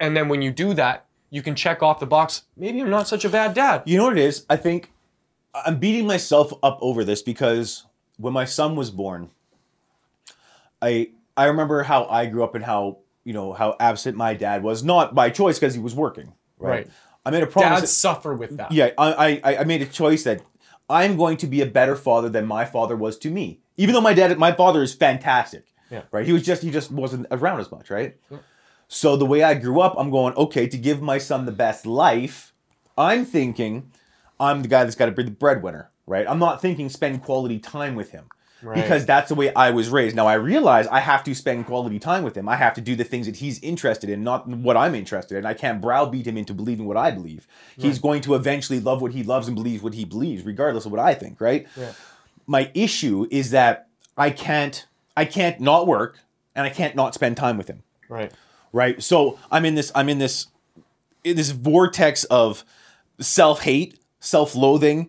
And 0.00 0.16
then 0.16 0.28
when 0.28 0.42
you 0.42 0.50
do 0.50 0.74
that, 0.74 1.06
you 1.30 1.42
can 1.42 1.54
check 1.54 1.82
off 1.82 2.00
the 2.00 2.06
box. 2.06 2.42
Maybe 2.56 2.80
I'm 2.80 2.90
not 2.90 3.08
such 3.08 3.24
a 3.24 3.28
bad 3.28 3.54
dad. 3.54 3.82
You 3.86 3.98
know 3.98 4.04
what 4.04 4.18
it 4.18 4.24
is? 4.24 4.44
I 4.48 4.56
think 4.56 4.92
I'm 5.64 5.78
beating 5.78 6.06
myself 6.06 6.52
up 6.62 6.78
over 6.80 7.04
this 7.04 7.22
because 7.22 7.84
when 8.18 8.32
my 8.32 8.44
son 8.44 8.76
was 8.76 8.90
born, 8.90 9.30
I 10.80 11.10
I 11.36 11.46
remember 11.46 11.82
how 11.82 12.06
I 12.06 12.26
grew 12.26 12.44
up 12.44 12.54
and 12.54 12.64
how 12.64 12.98
you 13.24 13.32
know 13.32 13.52
how 13.52 13.76
absent 13.80 14.16
my 14.16 14.34
dad 14.34 14.62
was, 14.62 14.82
not 14.82 15.14
by 15.14 15.30
choice 15.30 15.58
because 15.58 15.74
he 15.74 15.80
was 15.80 15.94
working. 15.94 16.32
Right. 16.58 16.70
Right. 16.70 16.88
I 17.26 17.30
made 17.30 17.42
a 17.42 17.46
promise. 17.46 17.80
Dads 17.80 17.92
suffer 17.92 18.34
with 18.34 18.56
that. 18.56 18.70
yeah, 18.72 18.90
I, 18.96 19.40
I 19.44 19.58
I 19.58 19.64
made 19.64 19.82
a 19.82 19.86
choice 19.86 20.22
that 20.22 20.42
I'm 20.88 21.16
going 21.16 21.36
to 21.38 21.46
be 21.46 21.60
a 21.60 21.66
better 21.66 21.96
father 21.96 22.28
than 22.28 22.46
my 22.46 22.64
father 22.64 22.96
was 22.96 23.18
to 23.18 23.30
me. 23.30 23.60
Even 23.76 23.94
though 23.94 24.00
my 24.00 24.14
dad, 24.14 24.38
my 24.38 24.52
father 24.52 24.82
is 24.82 24.94
fantastic. 24.94 25.66
Yeah. 25.90 26.02
Right. 26.12 26.24
He 26.24 26.32
was 26.32 26.42
just 26.44 26.62
he 26.62 26.70
just 26.70 26.90
wasn't 26.90 27.26
around 27.30 27.60
as 27.60 27.70
much. 27.70 27.90
Right. 27.90 28.16
So 28.88 29.16
the 29.16 29.26
way 29.26 29.42
I 29.42 29.54
grew 29.54 29.80
up, 29.80 29.94
I'm 29.98 30.10
going 30.10 30.34
okay 30.34 30.68
to 30.68 30.78
give 30.78 31.02
my 31.02 31.18
son 31.18 31.44
the 31.44 31.52
best 31.52 31.84
life. 31.86 32.52
I'm 32.96 33.24
thinking 33.24 33.90
I'm 34.38 34.62
the 34.62 34.68
guy 34.68 34.84
that's 34.84 34.96
got 34.96 35.06
to 35.06 35.12
be 35.12 35.24
the 35.24 35.30
breadwinner. 35.30 35.90
Right. 36.06 36.26
I'm 36.28 36.38
not 36.38 36.62
thinking 36.62 36.88
spend 36.88 37.22
quality 37.22 37.58
time 37.58 37.96
with 37.96 38.10
him. 38.12 38.26
Right. 38.66 38.74
Because 38.82 39.06
that's 39.06 39.28
the 39.28 39.34
way 39.36 39.54
I 39.54 39.70
was 39.70 39.88
raised. 39.90 40.16
Now 40.16 40.26
I 40.26 40.34
realize 40.34 40.86
I 40.88 40.98
have 41.00 41.22
to 41.24 41.34
spend 41.34 41.66
quality 41.66 41.98
time 42.00 42.24
with 42.24 42.36
him. 42.36 42.48
I 42.48 42.56
have 42.56 42.74
to 42.74 42.80
do 42.80 42.96
the 42.96 43.04
things 43.04 43.26
that 43.26 43.36
he's 43.36 43.58
interested 43.62 44.10
in, 44.10 44.24
not 44.24 44.48
what 44.48 44.76
I'm 44.76 44.94
interested 44.94 45.38
in. 45.38 45.46
I 45.46 45.54
can't 45.54 45.80
browbeat 45.80 46.26
him 46.26 46.36
into 46.36 46.52
believing 46.52 46.86
what 46.86 46.96
I 46.96 47.12
believe. 47.12 47.46
He's 47.78 47.98
going 48.00 48.22
to 48.22 48.34
eventually 48.34 48.80
love 48.80 49.00
what 49.00 49.12
he 49.12 49.22
loves 49.22 49.46
and 49.46 49.54
believe 49.54 49.82
what 49.84 49.94
he 49.94 50.04
believes, 50.04 50.42
regardless 50.44 50.84
of 50.84 50.90
what 50.92 51.00
I 51.00 51.14
think, 51.14 51.40
right? 51.40 51.66
Yeah. 51.76 51.92
My 52.46 52.70
issue 52.74 53.26
is 53.30 53.52
that 53.52 53.88
I 54.16 54.30
can't 54.30 54.86
I 55.16 55.24
can't 55.24 55.60
not 55.60 55.86
work 55.86 56.18
and 56.54 56.66
I 56.66 56.70
can't 56.70 56.94
not 56.96 57.14
spend 57.14 57.36
time 57.36 57.56
with 57.58 57.68
him 57.68 57.82
Right. 58.08 58.32
right 58.72 59.02
so 59.02 59.38
i'm 59.50 59.64
in 59.64 59.74
this 59.74 59.90
i'm 59.94 60.08
in 60.08 60.18
this 60.18 60.46
in 61.24 61.36
this 61.36 61.50
vortex 61.50 62.24
of 62.24 62.64
self-hate 63.20 63.98
self-loathing 64.20 65.08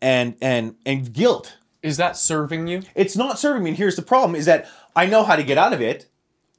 and 0.00 0.34
and 0.42 0.74
and 0.84 1.12
guilt 1.12 1.56
Is 1.82 1.96
that 1.96 2.16
serving 2.16 2.66
you? 2.68 2.82
it's 2.94 3.16
not 3.16 3.38
serving 3.38 3.62
me 3.62 3.70
and 3.70 3.76
here's 3.78 3.96
the 3.96 4.02
problem 4.02 4.34
is 4.36 4.46
that 4.46 4.68
i 4.96 5.06
know 5.06 5.22
how 5.24 5.36
to 5.36 5.42
get 5.42 5.58
out 5.58 5.72
of 5.72 5.80
it 5.80 6.06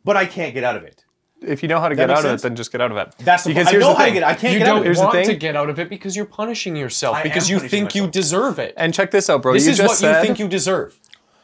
but 0.03 0.15
i 0.17 0.25
can't 0.25 0.53
get 0.53 0.63
out 0.63 0.75
of 0.75 0.83
it 0.83 1.05
If 1.41 1.61
you 1.63 1.69
know 1.69 1.79
how 1.79 1.89
to 1.89 1.95
get 1.95 2.07
make 2.09 2.17
out 2.17 2.23
of 2.25 2.29
sense? 2.31 2.41
it, 2.41 2.43
then 2.49 2.55
just 2.55 2.71
get 2.71 2.81
out 2.81 2.91
of 2.91 2.97
it. 2.97 3.13
that's 3.19 3.43
the 3.43 3.49
because 3.51 3.67
i 3.67 3.71
here's 3.71 3.81
know 3.83 3.89
the 3.89 3.95
how 3.95 3.99
to 4.05 4.05
thing. 4.05 4.13
get 4.15 4.23
I 4.23 4.33
can't 4.35 4.53
You 4.53 4.59
get 4.59 4.67
out 4.67 4.71
don't 4.73 4.77
of 4.79 4.83
it 4.83 4.87
Here's 4.87 4.97
the 4.97 5.03
want 5.03 5.15
thing. 5.15 5.27
to 5.27 5.35
get 5.35 5.55
out 5.55 5.69
of 5.69 5.79
it 5.79 5.89
because 5.89 6.15
you're 6.15 6.25
punishing 6.25 6.75
yourself 6.75 7.15
I 7.17 7.23
because 7.23 7.49
am 7.49 7.53
you 7.53 7.57
punishing 7.59 7.69
think 7.79 7.95
you 7.95 8.01
myself. 8.03 8.11
deserve 8.13 8.59
it. 8.59 8.73
And 8.77 8.93
check 8.93 9.11
this 9.11 9.29
out, 9.29 9.41
bro. 9.41 9.53
This 9.53 9.65
you 9.65 9.71
is 9.71 9.77
just 9.77 9.87
what 9.89 9.97
said, 9.97 10.19
you 10.21 10.25
think 10.27 10.39
you 10.39 10.47
deserve. 10.47 10.99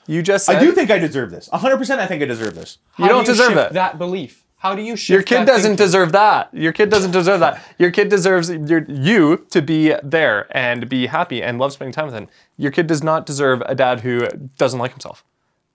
You 0.08 0.22
just 0.24 0.46
said 0.46 0.56
i 0.56 0.60
do 0.60 0.72
think 0.72 0.90
i 0.90 0.98
deserve 0.98 1.30
this 1.32 1.48
100% 1.50 2.00
i 2.00 2.08
think 2.08 2.22
i 2.24 2.26
deserve 2.26 2.56
this 2.56 2.80
How 2.94 3.08
don't 3.08 3.26
do 3.26 3.32
deserve 3.32 3.54
shift 3.54 3.72
it. 3.72 3.74
That 3.74 3.98
belief. 4.00 4.44
How 4.60 4.76
do 4.76 4.82
you 4.82 4.98
shift 4.98 5.10
your 5.10 5.24
kid 5.24 5.46
doesn't 5.46 5.72
thinking? 5.72 5.86
deserve 5.86 6.12
that. 6.12 6.54
Your 6.54 6.74
kid 6.74 6.90
doesn't 6.90 7.12
deserve 7.12 7.40
that. 7.40 7.62
Your 7.78 7.92
kid 7.92 8.10
deserves 8.10 8.50
your, 8.50 8.84
you 8.90 9.46
to 9.52 9.62
be 9.62 9.96
there 10.04 10.48
and 10.56 10.90
be 10.90 11.08
happy 11.08 11.42
and 11.42 11.58
love 11.58 11.72
spending 11.72 11.94
time 11.94 12.06
with 12.06 12.14
him. 12.14 12.28
Your 12.58 12.72
kid 12.72 12.86
does 12.86 13.02
not 13.02 13.26
deserve 13.26 13.62
a 13.66 13.74
dad 13.74 14.02
who 14.02 14.28
doesn't 14.58 14.80
like 14.80 14.92
himself. 14.92 15.24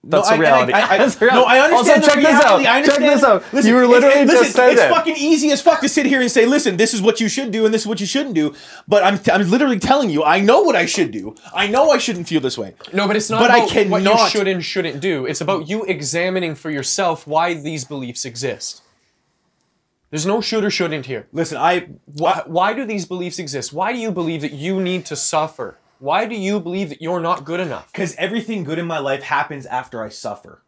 That's 0.07 0.27
I- 0.29 0.35
the 0.37 0.41
reality. 0.41 0.73
I, 0.73 0.81
I, 0.93 0.97
That's 0.99 1.15
the 1.15 1.25
no, 1.25 1.43
I 1.45 1.59
understand 1.59 1.73
Also, 1.73 1.93
the 1.99 2.05
check 2.05 2.15
this 2.15 2.25
reality. 2.43 2.65
out. 2.67 2.73
I 2.73 2.77
understand. 2.77 3.03
Check 3.05 3.13
this 3.15 3.23
out. 3.23 3.53
Listen, 3.53 3.69
You 3.69 3.75
were 3.75 3.87
literally 3.87 4.15
it's, 4.21 4.31
just 4.31 4.41
listen, 4.43 4.55
said 4.55 4.71
it's 4.73 4.81
it. 4.83 4.89
fucking 4.89 5.15
easy 5.17 5.51
as 5.51 5.61
fuck 5.61 5.81
to 5.81 5.89
sit 5.89 6.05
here 6.05 6.21
and 6.21 6.29
say, 6.29 6.45
listen, 6.45 6.77
this 6.77 6.93
is 6.93 7.01
what 7.01 7.19
you 7.19 7.27
should 7.27 7.51
do 7.51 7.65
and 7.65 7.73
this 7.73 7.81
is 7.81 7.87
what 7.87 7.99
you 7.99 8.05
shouldn't 8.05 8.35
do. 8.35 8.53
But 8.87 9.03
I'm, 9.03 9.19
I'm 9.33 9.49
literally 9.49 9.79
telling 9.79 10.09
you, 10.11 10.23
I 10.23 10.39
know 10.41 10.61
what 10.61 10.75
I 10.75 10.85
should 10.85 11.11
do. 11.11 11.35
I 11.55 11.67
know 11.67 11.89
I 11.89 11.97
shouldn't 11.97 12.27
feel 12.27 12.39
this 12.41 12.57
way. 12.57 12.75
No, 12.93 13.07
but 13.07 13.15
it's 13.15 13.29
not 13.29 13.39
But 13.39 13.49
I 13.51 13.65
about 13.65 13.89
what 13.89 14.03
you 14.03 14.29
should 14.29 14.47
and 14.47 14.63
shouldn't 14.63 14.99
do. 15.01 15.25
It's 15.25 15.41
about 15.41 15.67
you 15.67 15.83
examining 15.85 16.53
for 16.55 16.69
yourself 16.69 17.25
why 17.25 17.55
these 17.55 17.83
beliefs 17.83 18.25
exist. 18.25 18.83
There's 20.11 20.25
no 20.25 20.39
should 20.39 20.63
or 20.63 20.69
shouldn't 20.69 21.07
here. 21.07 21.27
Listen, 21.33 21.57
I, 21.57 21.87
Why, 22.05 22.43
why 22.45 22.73
do 22.73 22.85
these 22.85 23.05
beliefs 23.05 23.39
exist? 23.39 23.73
Why 23.73 23.91
do 23.91 23.97
you 23.97 24.11
believe 24.11 24.41
that 24.41 24.53
you 24.53 24.79
need 24.79 25.05
to 25.07 25.15
suffer? 25.15 25.77
Why 25.99 26.25
do 26.25 26.35
you 26.35 26.59
believe 26.59 26.89
that 26.89 27.01
you're 27.01 27.19
not 27.19 27.45
good 27.45 27.59
enough? 27.59 27.91
because 27.91 28.15
everything 28.15 28.63
good 28.63 28.79
in 28.79 28.85
my 28.85 28.99
life 28.99 29.23
happens 29.23 29.65
after 29.65 30.03
I 30.03 30.09
suffer. 30.09 30.63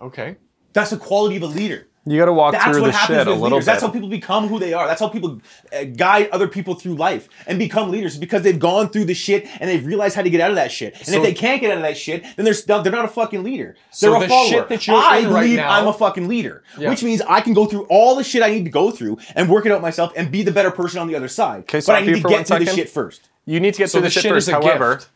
Okay. 0.00 0.36
That's 0.72 0.90
the 0.90 0.96
quality 0.96 1.36
of 1.36 1.42
a 1.42 1.46
leader. 1.46 1.88
You 2.06 2.18
got 2.18 2.24
to 2.26 2.32
walk 2.32 2.52
That's 2.52 2.64
through 2.64 2.80
what 2.80 2.86
the 2.86 2.92
happens 2.92 3.18
shit 3.18 3.26
a 3.26 3.30
with 3.30 3.40
little 3.40 3.58
leaders. 3.58 3.66
bit. 3.66 3.72
That's 3.72 3.82
how 3.82 3.90
people 3.90 4.08
become 4.08 4.48
who 4.48 4.58
they 4.58 4.72
are. 4.72 4.86
That's 4.86 5.00
how 5.00 5.08
people 5.08 5.42
uh, 5.70 5.84
guide 5.84 6.30
other 6.30 6.48
people 6.48 6.74
through 6.74 6.94
life 6.94 7.28
and 7.46 7.58
become 7.58 7.90
leaders 7.90 8.16
because 8.16 8.40
they've 8.42 8.58
gone 8.58 8.88
through 8.88 9.04
the 9.04 9.12
shit 9.14 9.46
and 9.60 9.68
they've 9.68 9.84
realized 9.84 10.16
how 10.16 10.22
to 10.22 10.30
get 10.30 10.40
out 10.40 10.48
of 10.50 10.56
that 10.56 10.72
shit. 10.72 10.96
And 10.96 11.06
So- 11.06 11.16
if 11.18 11.22
they 11.22 11.34
can't 11.34 11.60
get 11.60 11.70
out 11.70 11.76
of 11.76 11.82
that 11.82 11.98
shit, 11.98 12.24
then 12.36 12.44
they're 12.46 12.54
still, 12.54 12.82
they're 12.82 12.90
not 12.90 13.04
a 13.04 13.08
fucking 13.08 13.42
leader. 13.42 13.76
So 13.90 14.10
They're 14.12 14.20
the 14.20 14.26
a 14.26 14.28
follower. 14.30 14.48
shit 14.48 14.68
that 14.70 14.86
you're 14.86 14.96
I 14.96 15.18
in 15.18 15.30
right 15.30 15.42
believe 15.42 15.56
now- 15.58 15.70
I'm 15.70 15.86
a 15.88 15.92
fucking 15.92 16.26
leader, 16.26 16.62
Yeah. 16.78 16.88
which 16.88 17.02
means 17.02 17.20
I 17.28 17.42
can 17.42 17.52
go 17.52 17.66
through 17.66 17.82
all 17.90 18.16
the 18.16 18.24
shit 18.24 18.42
I 18.42 18.48
need 18.50 18.64
to 18.64 18.70
go 18.70 18.90
through 18.90 19.18
and 19.36 19.50
work 19.50 19.66
it 19.66 19.72
out 19.72 19.82
myself 19.82 20.10
and 20.16 20.30
be 20.30 20.42
the 20.42 20.52
better 20.52 20.70
person 20.70 21.00
on 21.00 21.06
the 21.06 21.14
other 21.16 21.28
side. 21.28 21.60
Okay, 21.64 21.82
but 21.86 21.96
I 21.96 22.00
need 22.00 22.22
to 22.22 22.28
get 22.28 22.46
through 22.46 22.64
the 22.64 22.66
shit 22.74 22.88
first. 22.88 23.28
You 23.44 23.60
need 23.60 23.74
to 23.74 23.78
get 23.78 23.90
So 23.90 23.98
through 23.98 24.02
the, 24.02 24.06
the 24.08 24.10
shit, 24.12 24.22
shit 24.22 24.32
first. 24.32 24.50
However, 24.50 24.94
gift. 24.96 25.08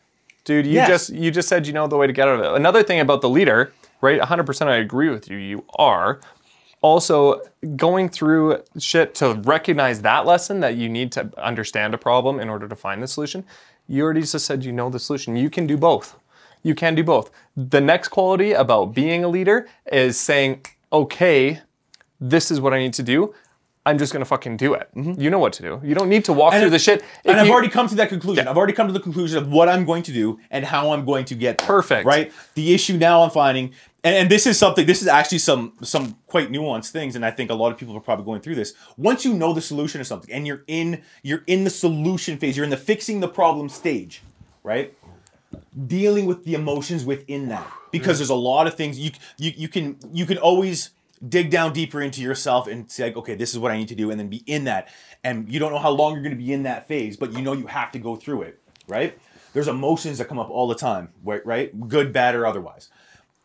dude, 0.43 0.67
you 0.67 0.73
Yes. 0.73 0.87
just 0.87 1.09
you 1.13 1.31
just 1.31 1.49
said 1.49 1.65
you 1.65 1.73
know 1.73 1.87
the 1.87 1.97
way 1.97 2.05
to 2.05 2.13
get 2.13 2.27
out 2.27 2.39
of 2.39 2.45
it. 2.45 2.55
Another 2.55 2.83
thing 2.83 2.99
about 2.99 3.21
the 3.21 3.29
leader, 3.29 3.73
right? 4.01 4.21
100% 4.21 4.67
I 4.67 4.75
agree 4.75 5.09
with 5.09 5.31
you. 5.31 5.37
You 5.37 5.63
are 5.79 6.19
also 6.81 7.41
going 7.75 8.09
through 8.09 8.61
shit 8.77 9.15
to 9.15 9.33
recognize 9.43 10.01
that 10.01 10.25
lesson 10.25 10.59
that 10.59 10.75
you 10.75 10.87
need 10.89 11.11
to 11.13 11.29
understand 11.37 11.93
a 11.93 11.97
problem 11.97 12.39
in 12.39 12.49
order 12.49 12.67
to 12.67 12.75
find 12.75 13.01
the 13.01 13.07
solution. 13.07 13.43
You 13.87 14.03
already 14.03 14.21
just 14.21 14.45
said 14.45 14.63
you 14.63 14.71
know 14.71 14.89
the 14.89 14.99
solution. 14.99 15.35
You 15.35 15.49
can 15.49 15.67
do 15.67 15.77
both. 15.77 16.15
You 16.63 16.73
can 16.75 16.95
do 16.95 17.03
both. 17.03 17.29
The 17.55 17.81
next 17.81 18.09
quality 18.09 18.53
about 18.53 18.93
being 18.93 19.23
a 19.23 19.27
leader 19.27 19.67
is 19.91 20.19
saying, 20.19 20.65
okay, 20.91 21.61
this 22.19 22.49
is 22.51 22.59
what 22.59 22.73
I 22.73 22.79
need 22.79 22.93
to 22.93 23.03
do. 23.03 23.33
I'm 23.87 23.99
just 23.99 24.11
gonna 24.11 24.25
fucking 24.25 24.57
do 24.57 24.73
it. 24.73 24.89
Mm-hmm. 24.95 25.21
You 25.21 25.29
know 25.29 25.37
what 25.37 25.53
to 25.53 25.61
do. 25.61 25.79
You 25.83 25.93
don't 25.93 26.09
need 26.09 26.25
to 26.25 26.33
walk 26.33 26.53
And 26.53 26.61
through 26.61 26.67
if- 26.67 26.71
the 26.73 26.79
shit. 26.79 27.03
and 27.23 27.39
I've 27.39 27.45
you- 27.45 27.53
already 27.53 27.69
come 27.69 27.87
to 27.87 27.93
that 27.95 28.09
conclusion. 28.09 28.47
I've 28.47 28.57
already 28.57 28.73
come 28.73 28.87
to 28.87 28.93
the 28.93 28.99
conclusion 28.99 29.37
of 29.37 29.51
what 29.51 29.69
I'm 29.69 29.85
going 29.85 30.01
to 30.03 30.11
do 30.11 30.39
and 30.49 30.65
how 30.65 30.91
I'm 30.91 31.05
going 31.05 31.25
to 31.25 31.35
get 31.35 31.59
there. 31.59 31.67
Perfect. 31.67 32.05
Right? 32.07 32.31
The 32.55 32.73
issue 32.73 32.97
now 32.97 33.21
I'm 33.21 33.29
finding, 33.29 33.73
and, 34.05 34.15
and 34.15 34.29
this 34.29 34.45
is 34.45 34.59
something, 34.59 34.85
this 34.85 35.01
is 35.01 35.07
actually 35.07 35.39
some 35.39 35.73
some 35.81 36.15
quite 36.27 36.51
nuanced 36.51 36.91
things, 36.91 37.15
and 37.15 37.25
I 37.25 37.31
think 37.31 37.49
a 37.49 37.55
lot 37.55 37.71
of 37.71 37.77
people 37.77 37.97
are 37.97 37.99
probably 37.99 38.23
going 38.23 38.39
through 38.39 38.53
this. 38.53 38.75
Once 38.97 39.25
you 39.25 39.33
know 39.33 39.51
the 39.51 39.61
solution 39.61 39.97
to 39.97 40.05
something 40.05 40.31
and 40.31 40.45
you're 40.45 40.63
in 40.67 41.01
you're 41.23 41.43
in 41.47 41.63
the 41.63 41.71
solution 41.71 42.37
phase, 42.37 42.55
you're 42.55 42.63
in 42.63 42.69
the 42.69 42.77
fixing 42.77 43.19
the 43.19 43.27
problem 43.27 43.67
stage, 43.67 44.21
right? 44.63 44.93
Dealing 45.87 46.27
with 46.27 46.45
the 46.45 46.53
emotions 46.53 47.03
within 47.03 47.49
that. 47.49 47.67
Because 47.91 48.17
mm. 48.17 48.19
there's 48.19 48.29
a 48.29 48.35
lot 48.35 48.67
of 48.67 48.75
things 48.75 48.99
you 48.99 49.09
you 49.39 49.51
you 49.57 49.67
can 49.67 49.97
you 50.13 50.27
can 50.27 50.37
always 50.37 50.91
dig 51.27 51.49
down 51.49 51.73
deeper 51.73 51.99
into 51.99 52.21
yourself 52.21 52.67
and 52.67 52.91
say 52.91 53.05
like, 53.05 53.17
okay, 53.17 53.33
this 53.33 53.53
is 53.53 53.59
what 53.59 53.71
I 53.71 53.77
need 53.77 53.87
to 53.87 53.95
do, 53.95 54.11
and 54.11 54.19
then 54.19 54.27
be 54.27 54.43
in 54.45 54.65
that. 54.65 54.89
And 55.23 55.51
you 55.51 55.57
don't 55.57 55.71
know 55.71 55.79
how 55.79 55.89
long 55.89 56.13
you're 56.13 56.21
going 56.21 56.37
to 56.37 56.43
be 56.43 56.53
in 56.53 56.61
that 56.63 56.87
phase, 56.87 57.17
but 57.17 57.33
you 57.33 57.41
know 57.41 57.53
you 57.53 57.65
have 57.65 57.91
to 57.93 57.99
go 57.99 58.15
through 58.15 58.43
it, 58.43 58.61
right? 58.87 59.17
There's 59.53 59.67
emotions 59.67 60.19
that 60.19 60.27
come 60.27 60.37
up 60.37 60.51
all 60.51 60.67
the 60.67 60.75
time, 60.75 61.09
right? 61.23 61.43
Right, 61.43 61.89
good, 61.89 62.13
bad, 62.13 62.35
or 62.35 62.45
otherwise. 62.45 62.89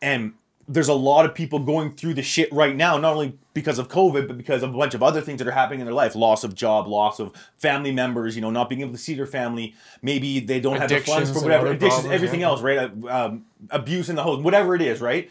And 0.03 0.35
there's 0.73 0.89
a 0.89 0.95
lot 0.95 1.25
of 1.27 1.35
people 1.35 1.59
going 1.59 1.95
through 1.97 2.15
the 2.15 2.23
shit 2.23 2.51
right 2.53 2.77
now, 2.77 2.97
not 2.97 3.15
only 3.15 3.37
because 3.55 3.79
of 3.79 3.89
COVID, 3.89 4.29
but 4.29 4.37
because 4.39 4.63
of 4.63 4.73
a 4.73 4.79
bunch 4.79 4.95
of 4.95 5.03
other 5.03 5.21
things 5.21 5.39
that 5.41 5.49
are 5.49 5.53
happening 5.53 5.81
in 5.81 5.87
their 5.87 5.95
life: 5.95 6.15
loss 6.15 6.45
of 6.45 6.55
job, 6.55 6.87
loss 6.87 7.19
of 7.19 7.33
family 7.57 7.93
members, 7.93 8.37
you 8.37 8.43
know, 8.43 8.51
not 8.51 8.69
being 8.69 8.81
able 8.81 8.93
to 8.93 8.99
see 8.99 9.15
their 9.15 9.27
family. 9.27 9.75
Maybe 10.01 10.39
they 10.41 10.61
don't 10.61 10.77
have 10.79 10.89
the 10.89 11.01
funds 11.01 11.31
for 11.31 11.43
whatever 11.43 11.67
addictions, 11.67 11.93
problems, 11.93 12.15
everything 12.15 12.41
yeah. 12.41 12.47
else, 12.47 12.63
right? 12.63 12.79
Uh, 12.79 13.25
Um, 13.27 13.45
abuse 13.71 14.09
in 14.09 14.17
the 14.17 14.23
home, 14.23 14.43
whatever 14.43 14.75
it 14.75 14.83
is, 14.83 15.01
right? 15.01 15.31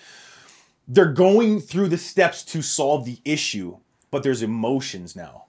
they're 0.91 1.06
going 1.13 1.60
through 1.62 1.88
the 1.88 1.97
steps 1.97 2.43
to 2.43 2.63
solve 2.63 3.06
the 3.06 3.19
issue, 3.23 3.78
but 4.10 4.23
there's 4.23 4.41
emotions 4.41 5.15
now. 5.15 5.45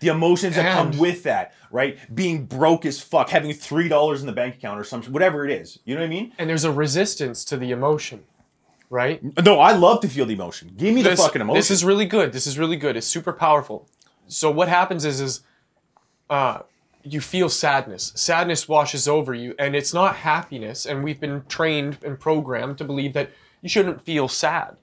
The 0.00 0.08
emotions 0.08 0.56
that 0.56 0.64
And- 0.64 0.92
come 0.92 0.98
with 0.98 1.24
that, 1.24 1.52
right? 1.70 1.98
Being 2.14 2.46
broke 2.46 2.86
as 2.86 2.98
fuck, 3.00 3.28
having 3.28 3.52
three 3.52 3.88
dollars 3.88 4.20
in 4.20 4.26
the 4.26 4.32
bank 4.32 4.54
account 4.54 4.80
or 4.80 4.84
something, 4.84 5.12
whatever 5.12 5.44
it 5.44 5.50
is. 5.50 5.78
You 5.84 5.94
know 5.94 6.00
what 6.00 6.06
I 6.06 6.10
mean? 6.10 6.32
And 6.38 6.48
there's 6.48 6.64
a 6.64 6.72
resistance 6.72 7.44
to 7.46 7.56
the 7.58 7.70
emotion, 7.70 8.24
right? 8.90 9.20
No, 9.44 9.60
I 9.60 9.72
love 9.72 10.00
to 10.00 10.08
feel 10.08 10.26
the 10.26 10.34
emotion. 10.34 10.72
Give 10.76 10.94
me 10.94 11.02
the 11.02 11.16
fucking 11.16 11.40
emotion. 11.40 11.58
This 11.58 11.70
is 11.70 11.84
really 11.84 12.06
good. 12.06 12.32
This 12.32 12.46
is 12.46 12.58
really 12.58 12.76
good. 12.76 12.96
It's 12.96 13.06
super 13.06 13.32
powerful. 13.32 13.88
So 14.26 14.50
what 14.50 14.68
happens 14.68 15.04
is 15.04 15.20
is 15.20 15.40
uh, 16.30 16.60
you 17.02 17.20
feel 17.20 17.48
sadness. 17.48 18.12
Sadness 18.14 18.68
washes 18.68 19.08
over 19.08 19.34
you, 19.34 19.54
and 19.58 19.74
it's 19.74 19.94
not 19.94 20.16
happiness. 20.16 20.86
And 20.86 21.02
we've 21.02 21.20
been 21.20 21.44
trained 21.48 21.98
and 22.04 22.18
programmed 22.18 22.78
to 22.78 22.84
believe 22.84 23.12
that 23.14 23.30
you 23.62 23.68
shouldn't 23.68 24.02
feel 24.02 24.28
sad. 24.28 24.76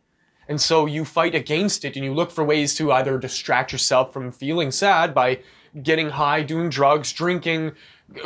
And 0.48 0.62
so 0.62 0.86
you 0.86 1.06
fight 1.06 1.34
against 1.34 1.84
it 1.86 1.96
and 1.96 2.06
you 2.06 2.13
look 2.13 2.32
for 2.32 2.44
ways 2.44 2.76
to 2.76 2.91
either 2.91 3.18
distract 3.18 3.72
yourself 3.72 4.13
from 4.13 4.32
feeling 4.32 4.70
sad 4.70 5.13
by 5.13 5.39
getting 5.82 6.12
high, 6.12 6.44
doing 6.44 6.70
drugs, 6.70 7.12
drinking, 7.12 7.72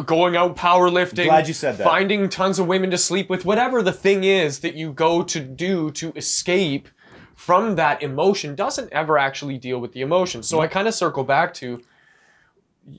going 0.06 0.36
out 0.36 0.56
powerlifting, 0.56 1.26
Glad 1.26 1.48
you 1.48 1.54
said 1.54 1.78
that. 1.78 1.84
finding 1.84 2.30
tons 2.30 2.60
of 2.60 2.68
women 2.68 2.92
to 2.92 2.98
sleep 2.98 3.30
with, 3.30 3.46
whatever 3.46 3.82
the 3.82 3.92
thing 3.92 4.24
is 4.24 4.60
that 4.60 4.76
you 4.76 4.92
go 4.92 5.24
to 5.24 5.40
do 5.40 5.92
to 5.92 6.12
escape 6.16 6.90
from 7.36 7.76
that 7.76 8.04
emotion 8.04 8.56
doesn't 8.56 8.92
ever 8.92 9.18
actually 9.18 9.58
deal 9.58 9.80
with 9.80 9.94
the 9.94 10.02
emotion. 10.02 10.44
So 10.44 10.60
I 10.60 10.68
kind 10.68 10.88
of 10.88 10.94
circle 10.94 11.24
back 11.24 11.54
to 11.56 11.82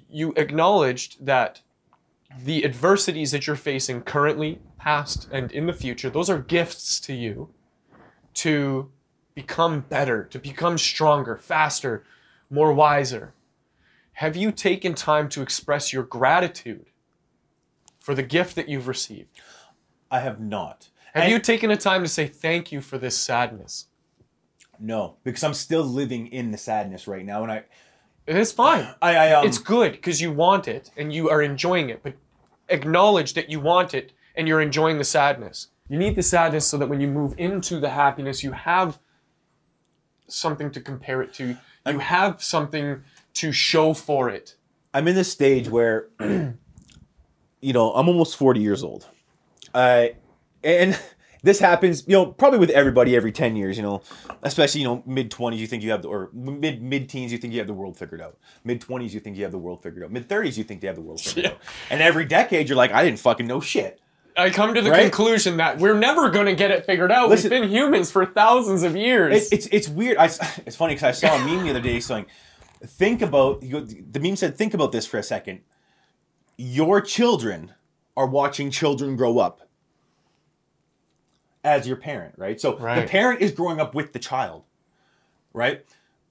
you 0.09 0.33
acknowledged 0.37 1.25
that 1.25 1.61
the 2.39 2.65
adversities 2.65 3.33
that 3.33 3.47
you're 3.47 3.57
facing 3.57 4.03
currently, 4.03 4.61
past, 4.79 5.29
and 5.31 5.51
in 5.53 5.67
the 5.67 5.73
future, 5.73 6.09
those 6.09 6.31
are 6.31 6.39
gifts 6.39 7.01
to 7.01 7.13
you 7.13 7.51
to 8.35 8.91
become 9.35 9.81
better, 9.81 10.25
to 10.25 10.39
become 10.39 10.79
stronger, 10.79 11.37
faster, 11.37 12.05
more 12.49 12.73
wiser. 12.73 13.35
Have 14.21 14.37
you 14.37 14.53
taken 14.53 14.95
time 14.95 15.31
to 15.31 15.41
express 15.41 15.95
your 15.95 16.03
gratitude 16.03 16.91
for 18.01 18.15
the 18.15 18.23
gift 18.23 18.55
that 18.55 18.69
you've 18.69 18.87
received? 18.87 19.31
I 20.11 20.21
have 20.21 20.39
not. 20.39 20.91
Have 21.15 21.23
And- 21.23 21.33
you 21.33 21.39
taken 21.39 21.71
a 21.71 21.77
time 21.79 22.03
to 22.03 22.09
say 22.09 22.27
thank 22.27 22.71
you 22.71 22.83
for 22.83 22.99
this 22.99 23.17
sadness? 23.17 23.87
No, 24.79 25.17
because 25.25 25.43
I'm 25.43 25.55
still 25.55 25.85
living 25.85 26.27
in 26.27 26.51
the 26.51 26.59
sadness 26.59 27.09
right 27.09 27.25
now, 27.25 27.45
and 27.45 27.51
I, 27.51 27.65
It's 28.27 28.53
fine. 28.53 28.95
I, 29.01 29.17
I 29.17 29.33
um, 29.33 29.47
it's 29.47 29.57
good 29.57 29.93
because 29.93 30.21
you 30.21 30.31
want 30.33 30.69
it 30.69 30.91
and 30.99 31.15
you 31.15 31.31
are 31.31 31.41
enjoying 31.41 31.89
it, 31.89 32.03
but 32.03 32.13
acknowledge 32.69 33.33
that 33.33 33.49
you 33.49 33.59
want 33.59 33.95
it 33.95 34.13
and 34.35 34.47
you're 34.47 34.61
enjoying 34.61 34.99
the 34.99 35.05
sadness. 35.05 35.69
You 35.89 35.97
need 35.97 36.15
the 36.15 36.23
sadness 36.23 36.67
so 36.67 36.77
that 36.77 36.91
when 36.91 37.01
you 37.01 37.09
move 37.09 37.33
into 37.39 37.81
the 37.81 37.89
happiness, 37.89 38.45
you 38.45 38.53
have 38.53 38.99
something 40.29 40.71
to 40.73 40.81
compare 40.83 41.23
it 41.23 41.33
to. 41.35 41.57
You 41.87 41.99
have 42.01 42.43
something 42.43 43.03
to 43.35 43.53
show 43.53 43.95
for 43.95 44.29
it. 44.29 44.57
I'm 44.93 45.07
in 45.09 45.15
this 45.15 45.31
stage 45.31 45.69
where, 45.69 46.09
you 46.21 47.73
know, 47.73 47.93
I'm 47.93 48.09
almost 48.09 48.37
40 48.37 48.61
years 48.61 48.83
old. 48.83 49.07
Uh, 49.75 50.07
and 50.65 50.99
this 51.43 51.59
happens, 51.61 52.05
you 52.07 52.15
know, 52.15 52.27
probably 52.27 52.59
with 52.59 52.71
everybody 52.71 53.15
every 53.15 53.33
10 53.33 53.57
years, 53.57 53.77
you 53.77 53.83
know, 53.83 54.03
especially, 54.43 54.81
you 54.81 54.87
know, 54.87 55.03
mid 55.07 55.31
20s, 55.31 55.59
you 55.59 55.67
think 55.67 55.83
you 55.83 55.91
have 55.91 56.03
the, 56.03 56.09
or 56.09 56.31
mid 56.33 56.83
mid 56.83 57.09
teens, 57.09 57.31
you 57.33 57.39
think 57.39 57.53
you 57.53 57.59
have 57.61 57.67
the 57.69 57.75
world 57.75 57.97
figured 57.97 58.21
out. 58.21 58.37
Mid 58.65 58.81
20s, 58.81 59.13
you 59.13 59.21
think 59.21 59.37
you 59.37 59.43
have 59.45 59.53
the 59.53 59.59
world 59.59 59.83
figured 59.83 60.03
out. 60.05 60.11
Mid 60.11 60.29
30s, 60.29 60.57
you 60.57 60.65
think 60.65 60.83
you 60.83 60.89
have 60.89 60.97
the 60.97 61.03
world 61.03 61.21
figured 61.21 61.45
Yeah. 61.47 61.51
out. 61.53 61.59
And 61.91 62.01
every 62.01 62.25
decade, 62.25 62.69
you're 62.69 62.77
like, 62.77 62.93
I 62.93 63.05
didn't 63.05 63.21
fucking 63.21 63.47
know 63.47 63.61
shit. 63.61 64.01
I 64.37 64.49
come 64.51 64.75
to 64.75 64.81
the 64.81 64.91
Right? 64.91 65.03
conclusion 65.03 65.57
that 65.59 65.79
we're 65.79 65.99
never 65.99 66.31
going 66.31 66.47
to 66.47 66.55
get 66.55 66.71
it 66.71 66.87
figured 66.87 67.11
out. 67.13 67.29
Listen- 67.29 67.51
We've 67.51 67.61
been 67.63 67.69
humans 67.71 68.11
for 68.11 68.25
thousands 68.25 68.83
of 68.85 68.97
years. 68.97 69.51
It, 69.51 69.55
it's 69.57 69.67
it's 69.71 69.89
weird. 69.89 70.17
I, 70.19 70.25
it's 70.67 70.77
funny 70.77 70.95
because 70.95 71.03
I 71.03 71.11
saw 71.29 71.35
a 71.37 71.45
meme 71.45 71.65
the 71.65 71.71
other 71.71 71.81
day 71.81 72.01
saying, 72.01 72.27
"Think 72.85 73.23
about." 73.23 73.61
The 73.61 74.21
meme 74.21 74.37
said, 74.37 74.57
"Think 74.57 74.75
about 74.75 74.93
this 74.93 75.07
for 75.07 75.19
a 75.19 75.23
second. 75.23 75.61
Your 76.57 77.01
children 77.01 77.73
are 78.17 78.27
watching 78.27 78.71
children 78.71 79.17
grow 79.17 79.39
up 79.39 79.63
as 81.65 81.87
your 81.87 81.97
parent, 81.97 82.35
right? 82.37 82.61
So 82.61 82.73
the 82.73 83.07
parent 83.07 83.41
is 83.41 83.53
growing 83.53 83.81
up 83.81 83.95
with 83.95 84.13
the 84.13 84.19
child, 84.19 84.65
right? 85.53 85.85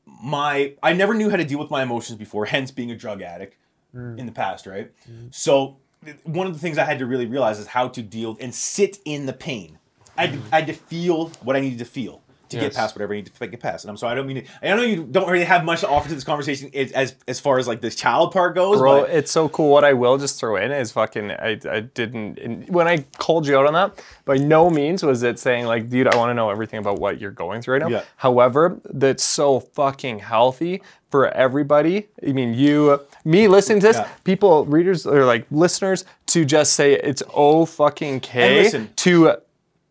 My 0.06 0.74
I 0.82 0.94
never 0.94 1.14
knew 1.14 1.30
how 1.30 1.36
to 1.36 1.46
deal 1.46 1.60
with 1.60 1.70
my 1.70 1.84
emotions 1.84 2.18
before, 2.18 2.46
hence 2.46 2.72
being 2.72 2.92
a 2.92 2.96
drug 2.96 3.22
addict 3.22 3.58
mm. 3.96 4.18
in 4.18 4.26
the 4.26 4.32
past, 4.32 4.66
right? 4.66 4.92
Mm-hmm. 5.10 5.28
So 5.32 5.78
one 6.24 6.48
of 6.48 6.54
the 6.54 6.60
things 6.60 6.78
I 6.78 6.86
had 6.86 7.00
to 7.00 7.06
really 7.06 7.26
realize 7.26 7.60
is 7.60 7.68
how 7.68 7.88
to 7.90 8.02
deal 8.02 8.38
and 8.40 8.54
sit 8.54 9.00
in 9.06 9.26
the 9.26 9.34
pain. 9.34 9.78
I 10.18 10.26
had, 10.26 10.34
to, 10.34 10.42
I 10.52 10.56
had 10.58 10.68
to 10.68 10.74
feel 10.74 11.30
what 11.44 11.56
I 11.56 11.60
needed 11.60 11.80
to 11.80 11.86
feel 11.86 12.22
to 12.50 12.58
Yes. 12.58 12.66
get 12.66 12.76
past 12.76 12.96
whatever 12.96 13.14
I 13.14 13.18
need 13.18 13.32
to 13.34 13.48
get 13.48 13.60
past. 13.60 13.84
And 13.86 13.90
I'm 13.92 13.98
sorry, 13.98 14.12
I 14.14 14.16
don't 14.16 14.28
mean 14.28 14.44
to, 14.44 14.50
I 14.72 14.76
know 14.76 14.82
you 14.82 15.04
don't 15.10 15.30
really 15.30 15.46
have 15.46 15.64
much 15.64 15.82
to 15.82 15.88
offer 15.88 16.10
to 16.10 16.16
this 16.16 16.24
conversation 16.24 16.70
as 16.74 17.16
as, 17.28 17.40
far 17.40 17.60
as 17.60 17.68
like 17.68 17.82
this 17.82 17.96
child 17.96 18.32
part 18.32 18.56
goes. 18.56 18.78
Bro, 18.78 19.02
but 19.02 19.10
it's 19.12 19.32
so 19.32 19.48
cool. 19.50 19.70
What 19.72 19.84
I 19.84 19.94
will 19.94 20.18
just 20.18 20.40
throw 20.40 20.56
in 20.58 20.72
is 20.72 20.92
fucking. 20.92 21.32
I, 21.32 21.60
I 21.70 21.80
didn't 21.82 22.70
when 22.70 22.88
I 22.88 23.06
called 23.18 23.48
you 23.48 23.58
out 23.58 23.66
on 23.66 23.74
that. 23.74 24.04
By 24.26 24.38
no 24.38 24.70
means 24.70 25.04
was 25.04 25.24
it 25.24 25.40
saying 25.40 25.66
like, 25.66 25.90
dude, 25.90 26.08
I 26.08 26.16
want 26.18 26.30
to 26.30 26.34
know 26.34 26.50
everything 26.50 26.80
about 26.80 27.00
what 27.00 27.20
you're 27.20 27.32
going 27.32 27.62
through 27.62 27.76
right 27.80 27.82
now. 27.84 27.90
Yeah. 27.90 28.04
However, 28.18 28.80
that's 28.86 29.24
so 29.24 29.60
fucking 29.60 30.20
healthy 30.20 30.82
for 31.10 31.28
everybody. 31.30 32.08
I 32.28 32.34
mean, 32.34 32.54
you, 32.54 33.00
me, 33.26 33.48
listening 33.48 33.80
to 33.82 33.88
this, 33.88 33.98
Yeah. 33.98 34.08
people, 34.24 34.66
readers 34.66 35.08
or 35.08 35.26
like 35.26 35.46
listeners, 35.50 36.06
to 36.28 36.46
just 36.46 36.74
say 36.74 36.94
it's 36.94 37.24
oh 37.34 37.66
fucking 37.66 38.20
k 38.20 38.64
listen. 38.64 38.90
to. 38.98 39.38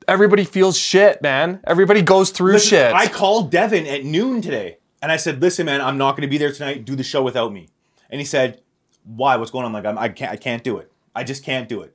Everybody 0.08 0.44
feels 0.44 0.78
shit, 0.78 1.20
man. 1.20 1.60
Everybody 1.66 2.00
goes 2.00 2.30
through 2.30 2.52
Listen, 2.52 2.70
shit. 2.70 2.92
I 2.94 3.08
called 3.08 3.50
Devin 3.50 3.86
at 3.86 4.06
noon 4.06 4.40
today, 4.40 4.78
and 5.02 5.12
I 5.12 5.18
said, 5.18 5.42
"Listen, 5.42 5.66
man, 5.66 5.82
I'm 5.82 5.98
not 5.98 6.12
going 6.12 6.22
to 6.22 6.28
be 6.28 6.38
there 6.38 6.50
tonight. 6.50 6.86
Do 6.86 6.96
the 6.96 7.04
show 7.04 7.22
without 7.22 7.52
me." 7.52 7.68
And 8.08 8.18
he 8.18 8.24
said, 8.24 8.62
"Why? 9.04 9.36
What's 9.36 9.50
going 9.50 9.66
on?" 9.66 9.76
I'm 9.76 9.82
like, 9.84 9.84
I'm, 9.84 9.98
"I 9.98 10.08
can't. 10.08 10.32
I 10.32 10.36
can't 10.36 10.64
do 10.64 10.78
it. 10.78 10.90
I 11.14 11.24
just 11.24 11.44
can't 11.44 11.68
do 11.68 11.82
it." 11.82 11.94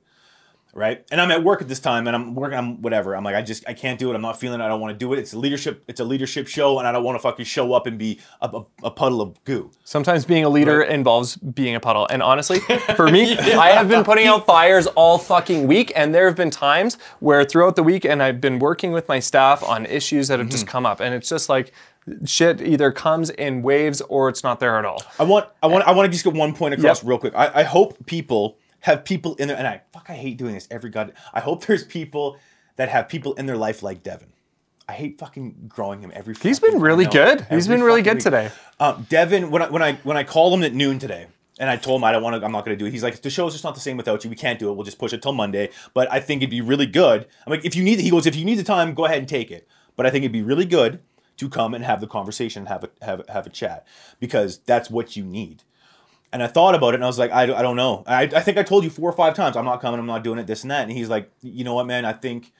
Right? 0.76 1.04
And 1.12 1.20
I'm 1.20 1.30
at 1.30 1.44
work 1.44 1.62
at 1.62 1.68
this 1.68 1.78
time, 1.78 2.08
and 2.08 2.16
I'm 2.16 2.34
working. 2.34 2.58
I'm 2.58 2.82
whatever. 2.82 3.16
I'm 3.16 3.22
like, 3.22 3.36
I 3.36 3.42
just, 3.42 3.64
I 3.68 3.74
can't 3.74 3.98
do 3.98 4.10
it. 4.10 4.14
I'm 4.16 4.22
not 4.22 4.40
feeling 4.40 4.60
it. 4.60 4.64
I 4.64 4.68
don't 4.68 4.80
want 4.80 4.92
to 4.92 4.98
do 4.98 5.12
it. 5.12 5.20
It's 5.20 5.32
a 5.32 5.38
leadership. 5.38 5.84
It's 5.86 6.00
a 6.00 6.04
leadership 6.04 6.48
show, 6.48 6.78
and 6.78 6.88
I 6.88 6.92
don't 6.92 7.04
want 7.04 7.14
to 7.16 7.22
fucking 7.22 7.44
show 7.44 7.72
up 7.74 7.86
and 7.86 7.96
be 7.96 8.18
a, 8.40 8.48
a, 8.48 8.64
a 8.84 8.90
puddle 8.90 9.20
of 9.20 9.42
goo. 9.44 9.70
Sometimes 9.84 10.24
being 10.24 10.44
a 10.44 10.48
leader 10.48 10.82
involves 10.82 11.36
being 11.36 11.76
a 11.76 11.80
puddle. 11.80 12.08
And 12.10 12.22
honestly, 12.22 12.58
for 12.96 13.08
me, 13.08 13.38
I 13.38 13.70
have 13.70 13.88
been 13.88 14.02
putting 14.02 14.26
out 14.26 14.46
fires 14.46 14.86
all 14.88 15.18
fucking 15.18 15.66
week. 15.68 15.92
And 15.94 16.14
there 16.14 16.26
have 16.26 16.36
been 16.36 16.50
times 16.50 16.98
where 17.20 17.44
throughout 17.44 17.76
the 17.76 17.84
week, 17.84 18.04
and 18.04 18.22
I've 18.22 18.40
been 18.40 18.58
working 18.58 18.90
with 18.90 19.08
my 19.08 19.20
staff 19.20 19.62
on 19.62 19.86
issues 19.86 20.28
that 20.28 20.40
have 20.40 20.48
just 20.48 20.64
mm-hmm. 20.64 20.72
come 20.72 20.86
up. 20.86 21.00
And 21.00 21.14
it's 21.14 21.28
just 21.28 21.48
like 21.48 21.72
shit 22.24 22.60
either 22.60 22.92
comes 22.92 23.30
in 23.30 23.62
waves 23.62 24.00
or 24.02 24.28
it's 24.28 24.42
not 24.42 24.60
there 24.60 24.78
at 24.78 24.84
all. 24.84 25.02
I 25.18 25.24
want, 25.24 25.48
I 25.62 25.66
want, 25.66 25.86
I 25.86 25.92
want 25.92 26.06
to 26.06 26.12
just 26.12 26.24
get 26.24 26.34
one 26.34 26.54
point 26.54 26.74
across 26.74 27.02
Yep. 27.02 27.08
real 27.08 27.18
quick. 27.18 27.34
I, 27.34 27.60
I 27.60 27.62
hope 27.62 28.04
people 28.06 28.58
have 28.84 29.04
people 29.04 29.34
in 29.36 29.48
there, 29.48 29.56
and 29.56 29.66
I 29.66 29.80
fuck, 29.92 30.10
I 30.10 30.14
hate 30.14 30.36
doing 30.36 30.52
this 30.52 30.68
every 30.70 30.90
god. 30.90 31.14
I 31.32 31.40
hope 31.40 31.64
there's 31.64 31.84
people 31.84 32.36
that 32.76 32.90
have 32.90 33.08
people 33.08 33.32
in 33.34 33.46
their 33.46 33.56
life 33.56 33.82
like 33.82 34.02
Devin. 34.02 34.32
I 34.86 34.92
hate 34.92 35.18
fucking 35.18 35.64
growing 35.68 36.00
him 36.00 36.12
every. 36.14 36.34
He's 36.34 36.60
been 36.60 36.78
really 36.78 37.06
good. 37.06 37.46
He's 37.48 37.66
been 37.66 37.82
really 37.82 38.02
good 38.02 38.20
today. 38.20 38.50
Um, 38.78 39.06
Devin, 39.08 39.50
when 39.50 39.62
I 39.62 39.70
when 39.70 39.82
I 39.82 39.94
when 40.02 40.18
I 40.18 40.24
called 40.24 40.52
him 40.52 40.62
at 40.62 40.74
noon 40.74 40.98
today, 40.98 41.28
and 41.58 41.70
I 41.70 41.76
told 41.78 42.00
him 42.00 42.04
I 42.04 42.12
don't 42.12 42.22
want 42.22 42.38
to, 42.38 42.44
I'm 42.44 42.52
not 42.52 42.66
going 42.66 42.76
to 42.76 42.82
do 42.82 42.86
it. 42.86 42.90
He's 42.90 43.02
like, 43.02 43.22
the 43.22 43.30
show's 43.30 43.52
just 43.52 43.64
not 43.64 43.74
the 43.74 43.80
same 43.80 43.96
without 43.96 44.22
you. 44.22 44.28
We 44.28 44.36
can't 44.36 44.58
do 44.58 44.68
it. 44.68 44.74
We'll 44.74 44.84
just 44.84 44.98
push 44.98 45.14
it 45.14 45.22
till 45.22 45.32
Monday. 45.32 45.70
But 45.94 46.12
I 46.12 46.20
think 46.20 46.42
it'd 46.42 46.50
be 46.50 46.60
really 46.60 46.86
good. 46.86 47.26
I'm 47.46 47.50
like, 47.50 47.64
if 47.64 47.74
you 47.74 47.82
need, 47.82 48.00
he 48.00 48.10
goes, 48.10 48.26
if 48.26 48.36
you 48.36 48.44
need 48.44 48.56
the 48.56 48.64
time, 48.64 48.92
go 48.92 49.06
ahead 49.06 49.18
and 49.18 49.28
take 49.28 49.50
it. 49.50 49.66
But 49.96 50.04
I 50.04 50.10
think 50.10 50.24
it'd 50.24 50.32
be 50.32 50.42
really 50.42 50.66
good 50.66 51.00
to 51.38 51.48
come 51.48 51.72
and 51.72 51.84
have 51.84 52.02
the 52.02 52.06
conversation, 52.06 52.66
have 52.66 52.84
a 52.84 52.90
have 53.02 53.22
have 53.30 53.46
a 53.46 53.50
chat 53.50 53.86
because 54.20 54.58
that's 54.58 54.90
what 54.90 55.16
you 55.16 55.24
need. 55.24 55.62
And 56.34 56.42
I 56.42 56.48
thought 56.48 56.74
about 56.74 56.88
it 56.88 56.94
and 56.96 57.04
I 57.04 57.06
was 57.06 57.16
like, 57.16 57.30
I, 57.30 57.42
I 57.42 57.62
don't 57.62 57.76
know. 57.76 58.02
I, 58.08 58.22
I 58.24 58.40
think 58.40 58.58
I 58.58 58.64
told 58.64 58.82
you 58.82 58.90
four 58.90 59.08
or 59.08 59.12
five 59.12 59.36
times, 59.36 59.56
I'm 59.56 59.64
not 59.64 59.80
coming, 59.80 60.00
I'm 60.00 60.06
not 60.06 60.24
doing 60.24 60.40
it, 60.40 60.48
this 60.48 60.62
and 60.62 60.70
that. 60.72 60.82
And 60.82 60.90
he's 60.90 61.08
like, 61.08 61.30
you 61.42 61.62
know 61.62 61.74
what, 61.74 61.86
man, 61.86 62.04
I 62.04 62.12
think, 62.12 62.52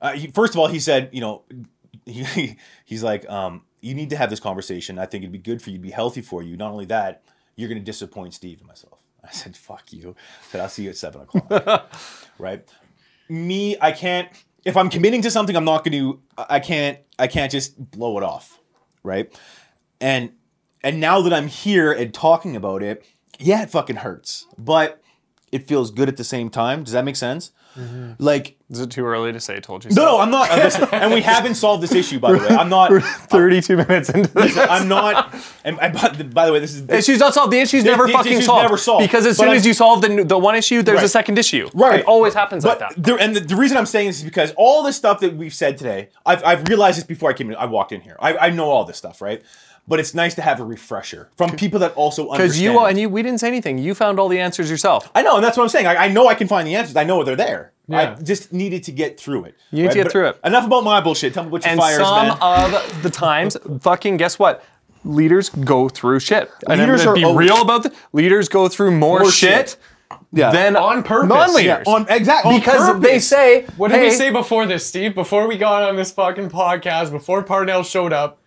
uh, 0.00 0.14
he, 0.14 0.26
first 0.26 0.52
of 0.52 0.58
all, 0.58 0.66
he 0.66 0.80
said, 0.80 1.10
you 1.12 1.20
know, 1.20 1.44
he, 2.06 2.56
he's 2.84 3.04
like, 3.04 3.30
um, 3.30 3.62
you 3.80 3.94
need 3.94 4.10
to 4.10 4.16
have 4.16 4.30
this 4.30 4.40
conversation. 4.40 4.98
I 4.98 5.06
think 5.06 5.22
it'd 5.22 5.30
be 5.30 5.38
good 5.38 5.62
for 5.62 5.70
you, 5.70 5.78
be 5.78 5.92
healthy 5.92 6.22
for 6.22 6.42
you. 6.42 6.56
Not 6.56 6.72
only 6.72 6.86
that, 6.86 7.22
you're 7.54 7.68
going 7.68 7.78
to 7.78 7.84
disappoint 7.84 8.34
Steve 8.34 8.58
and 8.58 8.66
myself. 8.66 8.98
I 9.22 9.30
said, 9.30 9.56
fuck 9.56 9.92
you. 9.92 10.16
I 10.18 10.50
said, 10.50 10.60
I'll 10.60 10.68
see 10.68 10.82
you 10.82 10.90
at 10.90 10.96
seven 10.96 11.22
o'clock. 11.22 11.92
right. 12.38 12.68
Me, 13.28 13.76
I 13.80 13.92
can't, 13.92 14.28
if 14.64 14.76
I'm 14.76 14.90
committing 14.90 15.22
to 15.22 15.30
something, 15.30 15.54
I'm 15.54 15.64
not 15.64 15.84
going 15.84 15.92
to, 15.92 16.20
I 16.36 16.58
can't, 16.58 16.98
I 17.16 17.28
can't 17.28 17.52
just 17.52 17.92
blow 17.92 18.18
it 18.18 18.24
off. 18.24 18.58
Right. 19.04 19.32
And, 20.00 20.32
and 20.84 21.00
now 21.00 21.20
that 21.22 21.32
I'm 21.32 21.48
here 21.48 21.90
and 21.92 22.14
talking 22.14 22.54
about 22.54 22.82
it, 22.82 23.04
yeah, 23.38 23.62
it 23.62 23.70
fucking 23.70 23.96
hurts, 23.96 24.46
but 24.56 25.00
it 25.50 25.66
feels 25.66 25.90
good 25.90 26.08
at 26.08 26.16
the 26.16 26.24
same 26.24 26.50
time. 26.50 26.84
Does 26.84 26.92
that 26.92 27.04
make 27.04 27.16
sense? 27.16 27.50
Mm-hmm. 27.76 28.12
Like, 28.22 28.56
Is 28.70 28.78
it 28.78 28.90
too 28.92 29.04
early 29.04 29.32
to 29.32 29.40
say? 29.40 29.58
Told 29.58 29.84
you 29.84 29.90
no, 29.90 29.94
so. 29.96 30.02
no, 30.04 30.18
I'm 30.20 30.30
not. 30.30 30.92
and 30.92 31.12
we 31.12 31.20
haven't 31.20 31.56
solved 31.56 31.82
this 31.82 31.92
issue, 31.92 32.20
by 32.20 32.30
the 32.30 32.38
way. 32.38 32.46
I'm 32.48 32.68
not. 32.68 32.92
32 33.02 33.76
minutes 33.76 34.10
into 34.10 34.32
this. 34.32 34.56
I'm 34.56 34.86
not. 34.86 35.34
And, 35.64 35.80
and 35.80 35.92
by, 35.92 36.08
the- 36.10 36.22
by 36.24 36.46
the 36.46 36.52
way, 36.52 36.60
this 36.60 36.72
is 36.74 36.86
this, 36.86 37.08
Issue's 37.08 37.18
not 37.18 37.34
solved. 37.34 37.52
The 37.52 37.58
issue's 37.58 37.82
never 37.82 38.06
the 38.06 38.12
fucking 38.12 38.30
issue's 38.32 38.46
solved. 38.46 38.62
never 38.62 38.76
solved. 38.76 39.04
Because 39.04 39.26
as 39.26 39.38
soon 39.38 39.48
I'm- 39.48 39.56
as 39.56 39.66
you 39.66 39.74
solve 39.74 40.02
the, 40.02 40.22
the 40.22 40.38
one 40.38 40.54
issue, 40.54 40.82
there's 40.82 41.02
a 41.02 41.08
second 41.08 41.36
issue. 41.36 41.68
Right. 41.74 41.98
It 42.00 42.06
always 42.06 42.32
happens 42.34 42.62
But 42.62 42.80
like 42.80 42.94
that. 42.94 43.02
there, 43.02 43.18
and 43.20 43.34
the, 43.34 43.40
the 43.40 43.56
reason 43.56 43.76
I'm 43.76 43.86
saying 43.86 44.06
this 44.06 44.18
is 44.18 44.24
because 44.24 44.52
all 44.56 44.84
the 44.84 44.92
stuff 44.92 45.18
that 45.20 45.34
we've 45.36 45.54
said 45.54 45.76
today, 45.76 46.10
I've, 46.24 46.44
I've 46.44 46.68
realized 46.68 46.98
this 46.98 47.04
before 47.04 47.30
I 47.30 47.32
came 47.32 47.50
in. 47.50 47.56
I 47.56 47.64
walked 47.66 47.90
in 47.90 48.02
here. 48.02 48.16
I, 48.20 48.36
I 48.36 48.50
know 48.50 48.66
all 48.70 48.84
this 48.84 48.98
stuff, 48.98 49.20
right? 49.20 49.42
But 49.86 50.00
it's 50.00 50.14
nice 50.14 50.34
to 50.36 50.42
have 50.42 50.60
a 50.60 50.64
refresher 50.64 51.28
from 51.36 51.50
people 51.56 51.78
that 51.80 51.92
also 51.94 52.22
understand. 52.22 52.38
Because 52.38 52.52
understand. 52.56 52.74
you 52.74 52.84
and 52.86 52.98
you, 52.98 53.08
we 53.10 53.22
didn't 53.22 53.38
say 53.40 53.48
anything. 53.48 53.76
You 53.76 53.94
found 53.94 54.18
all 54.18 54.28
the 54.28 54.40
answers 54.40 54.70
yourself. 54.70 55.10
I 55.14 55.20
know, 55.22 55.36
and 55.36 55.44
that's 55.44 55.58
what 55.58 55.62
I'm 55.62 55.68
saying. 55.68 55.86
I, 55.86 55.96
I 56.06 56.08
know 56.08 56.26
I 56.26 56.34
can 56.34 56.48
find 56.48 56.66
the 56.66 56.74
answers. 56.74 56.96
I 56.96 57.04
know 57.04 57.22
they're 57.22 57.36
there. 57.36 57.72
Yeah. 57.86 58.14
I 58.18 58.22
just 58.22 58.50
needed 58.50 58.82
to 58.84 58.92
get 58.92 59.20
through 59.20 59.44
it. 59.44 59.56
You 59.70 59.82
need 59.82 59.90
to 59.90 59.94
get 59.96 60.04
But 60.04 60.12
through 60.12 60.28
it. 60.28 60.40
Enough 60.42 60.64
about 60.66 60.84
my 60.84 61.02
bullshit. 61.02 61.34
Tell 61.34 61.44
me 61.44 61.50
what 61.50 61.64
your 61.64 61.72
And 61.72 61.78
fires, 61.80 61.98
some 61.98 62.28
man. 62.28 62.38
of 62.40 63.02
the 63.02 63.10
times, 63.10 63.58
fucking 63.82 64.16
guess 64.16 64.38
what? 64.38 64.64
Leaders 65.04 65.50
go 65.50 65.90
through 65.90 66.20
shit. 66.20 66.50
And 66.66 66.72
I'm 66.72 66.78
Leaders 66.78 67.00
gonna 67.04 67.10
are 67.10 67.14
be 67.16 67.24
always- 67.24 67.46
real 67.50 67.60
about 67.60 67.84
it. 67.84 67.92
Leaders 68.14 68.48
go 68.48 68.68
through 68.68 68.92
more, 68.92 69.20
More 69.20 69.30
shit, 69.30 69.68
shit. 69.70 69.76
Yeah. 70.32 70.50
than 70.50 70.76
On 70.76 71.02
purpose. 71.02 71.28
non-leaders. 71.28 71.82
Yeah, 71.86 71.92
on 71.92 72.06
exactly 72.08 72.58
because 72.58 73.00
they 73.02 73.18
say, 73.18 73.66
What 73.76 73.88
did 73.90 73.98
hey, 73.98 74.04
we 74.04 74.10
say 74.12 74.30
before 74.30 74.64
this, 74.64 74.86
Steve? 74.86 75.14
Before 75.14 75.46
we 75.46 75.58
got 75.58 75.82
on 75.82 75.96
this 75.96 76.10
fucking 76.10 76.48
podcast, 76.48 77.10
before 77.10 77.42
Parnell 77.42 77.82
showed 77.82 78.14
up, 78.14 78.38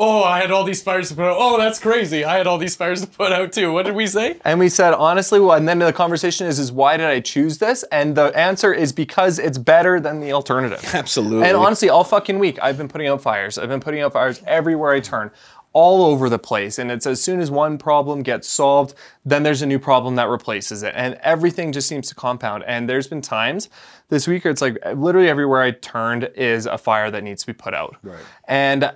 oh, 0.00 0.24
I 0.24 0.40
had 0.40 0.50
all 0.50 0.64
these 0.64 0.82
fires 0.82 1.10
to 1.10 1.14
put 1.14 1.26
out. 1.26 1.36
Oh, 1.38 1.58
that's 1.58 1.78
crazy. 1.78 2.24
I 2.24 2.38
had 2.38 2.46
all 2.46 2.56
these 2.56 2.74
fires 2.74 3.02
to 3.02 3.06
put 3.06 3.32
out 3.32 3.52
too. 3.52 3.70
What 3.70 3.84
did 3.84 3.94
we 3.94 4.06
say? 4.06 4.38
And 4.46 4.58
we 4.58 4.70
said, 4.70 4.94
honestly, 4.94 5.38
well, 5.38 5.52
and 5.52 5.68
then 5.68 5.78
the 5.78 5.92
conversation 5.92 6.46
is, 6.46 6.58
is 6.58 6.72
why 6.72 6.96
did 6.96 7.06
I 7.06 7.20
choose 7.20 7.58
this? 7.58 7.84
And 7.92 8.16
the 8.16 8.36
answer 8.36 8.72
is 8.72 8.92
because 8.92 9.38
it's 9.38 9.58
better 9.58 10.00
than 10.00 10.20
the 10.20 10.32
alternative. 10.32 10.82
Absolutely. 10.94 11.46
And 11.46 11.56
honestly, 11.56 11.90
all 11.90 12.02
fucking 12.02 12.38
week, 12.38 12.58
I've 12.62 12.78
been 12.78 12.88
putting 12.88 13.08
out 13.08 13.20
fires. 13.20 13.58
I've 13.58 13.68
been 13.68 13.80
putting 13.80 14.00
out 14.00 14.14
fires 14.14 14.42
everywhere 14.46 14.92
I 14.92 15.00
turn, 15.00 15.30
all 15.74 16.02
over 16.02 16.30
the 16.30 16.38
place. 16.38 16.78
And 16.78 16.90
it's 16.90 17.06
as 17.06 17.22
soon 17.22 17.38
as 17.38 17.50
one 17.50 17.76
problem 17.76 18.22
gets 18.22 18.48
solved, 18.48 18.94
then 19.26 19.42
there's 19.42 19.60
a 19.60 19.66
new 19.66 19.78
problem 19.78 20.16
that 20.16 20.28
replaces 20.28 20.82
it. 20.82 20.94
And 20.96 21.16
everything 21.22 21.72
just 21.72 21.86
seems 21.86 22.08
to 22.08 22.14
compound. 22.14 22.64
And 22.66 22.88
there's 22.88 23.06
been 23.06 23.20
times 23.20 23.68
this 24.08 24.26
week 24.26 24.44
where 24.44 24.50
it's 24.50 24.62
like 24.62 24.78
literally 24.94 25.28
everywhere 25.28 25.60
I 25.60 25.72
turned 25.72 26.30
is 26.34 26.64
a 26.64 26.78
fire 26.78 27.10
that 27.10 27.22
needs 27.22 27.42
to 27.42 27.48
be 27.48 27.52
put 27.52 27.74
out. 27.74 27.96
Right. 28.02 28.18
And 28.48 28.92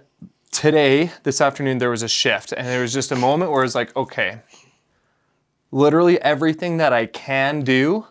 today, 0.54 1.10
this 1.24 1.40
afternoon, 1.40 1.78
there 1.78 1.90
was 1.90 2.02
a 2.02 2.08
shift. 2.08 2.52
And 2.52 2.66
there 2.66 2.80
was 2.80 2.92
just 2.94 3.12
a 3.12 3.16
moment 3.16 3.50
where 3.50 3.64
it's 3.64 3.74
like, 3.74 3.94
okay, 3.96 4.40
literally 5.70 6.20
everything 6.22 6.78
that 6.78 6.92
I 6.92 7.06
can 7.06 7.62
do 7.62 8.06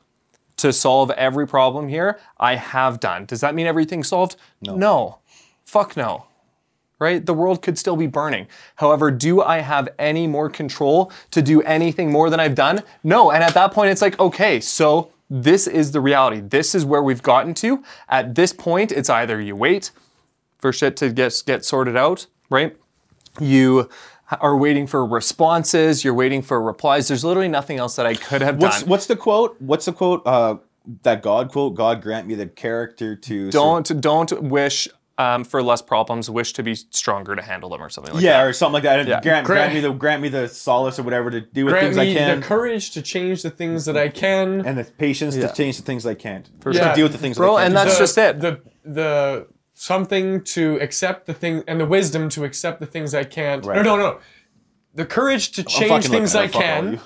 to 0.58 0.72
solve 0.72 1.10
every 1.12 1.48
problem 1.48 1.88
here, 1.88 2.20
I 2.40 2.56
have 2.56 3.00
done. 3.00 3.26
Does 3.26 3.42
that 3.42 3.56
mean 3.56 3.66
everything's 3.66 4.10
solved? 4.10 4.36
No. 4.62 4.76
No. 4.76 5.20
Fuck 5.66 5.98
no. 5.98 6.28
Right? 7.00 7.26
The 7.26 7.34
world 7.34 7.62
could 7.62 7.78
still 7.78 7.96
be 7.96 8.08
burning. 8.08 8.48
However, 8.76 9.10
do 9.10 9.42
I 9.42 9.60
have 9.60 9.90
any 9.98 10.28
more 10.28 10.50
control 10.50 11.12
to 11.32 11.42
do 11.42 11.62
anything 11.64 12.12
more 12.12 12.30
than 12.30 12.40
I've 12.40 12.56
done? 12.56 12.84
No. 13.04 13.32
And 13.32 13.44
at 13.44 13.54
that 13.56 13.74
point, 13.74 13.90
it's 13.90 14.02
like, 14.02 14.20
okay, 14.20 14.60
so 14.60 15.12
this 15.30 15.66
is 15.66 15.92
the 15.92 16.02
reality. 16.02 16.42
This 16.42 16.76
is 16.76 16.86
where 16.86 17.02
we've 17.02 17.24
gotten 17.24 17.54
to. 17.56 17.84
At 18.08 18.36
this 18.36 18.54
point, 18.54 18.92
it's 18.92 19.10
either 19.10 19.42
you 19.42 19.56
wait 19.56 19.92
for 20.64 20.72
shit 20.72 20.96
to 20.96 21.12
get, 21.12 21.44
get 21.46 21.66
sorted 21.66 21.98
out, 21.98 22.26
right? 22.50 22.78
You 23.38 23.90
are 24.40 24.56
waiting 24.56 24.88
for 24.88 25.06
responses, 25.06 26.06
you're 26.06 26.14
waiting 26.14 26.42
for 26.42 26.62
replies. 26.62 27.10
There's 27.10 27.26
literally 27.26 27.50
nothing 27.50 27.80
else 27.80 27.98
that 27.98 28.06
I 28.06 28.14
could 28.14 28.42
have 28.42 28.62
What's 28.62 28.80
done. 28.80 28.90
what's 28.90 29.08
the 29.08 29.18
quote? 29.18 29.58
What's 29.60 29.84
the 29.86 29.92
quote? 29.92 30.22
Uh, 30.26 30.56
that 31.04 31.22
God 31.22 31.52
quote. 31.52 31.76
God 31.76 32.02
grant 32.02 32.28
me 32.28 32.36
the 32.36 32.48
character 32.48 33.14
to. 33.16 33.52
don't 33.52 34.02
don't 34.02 34.32
wish 34.44 34.88
um, 35.18 35.44
for 35.44 35.62
less 35.62 35.82
problems. 35.82 36.30
Wish 36.30 36.54
to 36.54 36.64
be 36.64 36.76
stronger 36.76 37.36
to 37.36 37.42
handle 37.42 37.70
them, 37.70 37.82
or 37.84 37.90
something 37.90 38.14
like 38.14 38.24
yeah, 38.24 38.32
that. 38.32 38.38
Yeah, 38.40 38.46
or 38.46 38.54
something 38.54 38.74
like 38.76 38.84
that. 38.84 39.08
Yeah. 39.08 39.22
Grant, 39.22 39.46
grant 39.46 39.46
Grant- 39.46 39.74
me 39.74 39.80
the 39.82 39.92
grant 39.92 40.22
me 40.22 40.30
the 40.30 40.48
solace 40.48 40.98
or 40.98 41.04
whatever 41.04 41.30
to 41.30 41.42
do 41.42 41.66
with 41.66 41.74
Grant 41.74 41.88
things 41.88 41.98
me 41.98 42.12
I 42.12 42.14
can, 42.18 42.40
the 42.40 42.46
courage 42.46 42.92
to 42.92 43.02
change 43.02 43.44
the 43.44 43.50
things 43.52 43.84
that 43.86 43.98
I 43.98 44.08
can. 44.08 44.66
and 44.66 44.78
the 44.78 44.86
patience 44.86 45.36
Yeah. 45.36 45.48
to 45.48 45.54
change 45.54 45.76
the 45.78 45.84
things 45.84 46.06
I 46.06 46.16
can't. 46.16 46.50
For 46.62 46.74
sure. 46.74 46.86
to 46.88 46.96
deal 46.96 47.06
with 47.06 47.12
the 47.12 47.18
things 47.20 47.38
Bro, 47.38 47.56
that 47.58 47.62
I 47.62 47.66
and 47.66 47.74
can't. 47.76 47.88
that's 47.88 47.98
the, 48.00 48.04
just 48.04 48.18
it. 48.18 48.40
The 48.40 48.62
the 48.86 49.48
something 49.74 50.44
to 50.44 50.78
accept 50.82 51.26
the 51.26 51.34
thing 51.34 51.64
and 51.68 51.80
the 51.80 51.86
wisdom 51.86 52.30
to 52.30 52.44
accept 52.44 52.80
the 52.80 52.86
things 52.86 53.14
I 53.14 53.24
can't. 53.24 53.66
Right. 53.66 53.76
No, 53.76 53.96
no, 53.96 53.98
no. 53.98 54.20
The 54.94 55.06
courage 55.06 55.52
to 55.54 55.64
change 55.64 56.08
things 56.08 56.36
I 56.36 56.44
looking 56.46 56.62
at 56.62 56.64
it, 56.66 56.74
fuck 56.74 56.76
all 56.76 56.82
can. 56.82 56.94
you. 56.94 57.00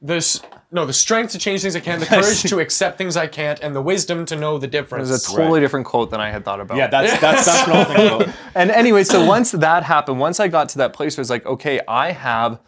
The 0.00 0.42
no, 0.74 0.86
the 0.86 0.92
strength 0.92 1.32
to 1.32 1.38
change 1.38 1.62
things 1.62 1.76
I 1.76 1.80
can. 1.80 2.00
The 2.00 2.06
courage 2.20 2.42
to 2.44 2.58
accept 2.58 2.96
things 2.96 3.16
I 3.16 3.26
can't, 3.26 3.60
and 3.60 3.76
the 3.76 3.82
wisdom 3.82 4.24
to 4.26 4.36
know 4.36 4.58
the 4.58 4.66
difference. 4.66 5.10
It's 5.10 5.28
a 5.28 5.36
totally 5.36 5.60
different 5.60 5.86
quote 5.86 6.10
than 6.10 6.20
I 6.20 6.30
had 6.30 6.44
thought 6.44 6.60
about. 6.60 6.78
Yeah, 6.78 6.86
that's 6.86 7.20
that's 7.20 7.44
that's 7.44 7.68
what 7.68 7.76
I'm 7.76 8.18
thinking. 8.18 8.34
And 8.54 8.70
anyway, 8.70 9.04
so 9.04 9.24
once 9.24 9.52
that 9.52 9.82
happened, 9.82 10.18
once 10.18 10.40
I 10.40 10.48
got 10.48 10.70
to 10.70 10.78
that 10.78 10.92
place 10.92 11.16
where 11.16 11.22
it's 11.22 11.30
like, 11.30 11.46
okay, 11.46 11.80
I 11.86 12.12
have 12.12 12.58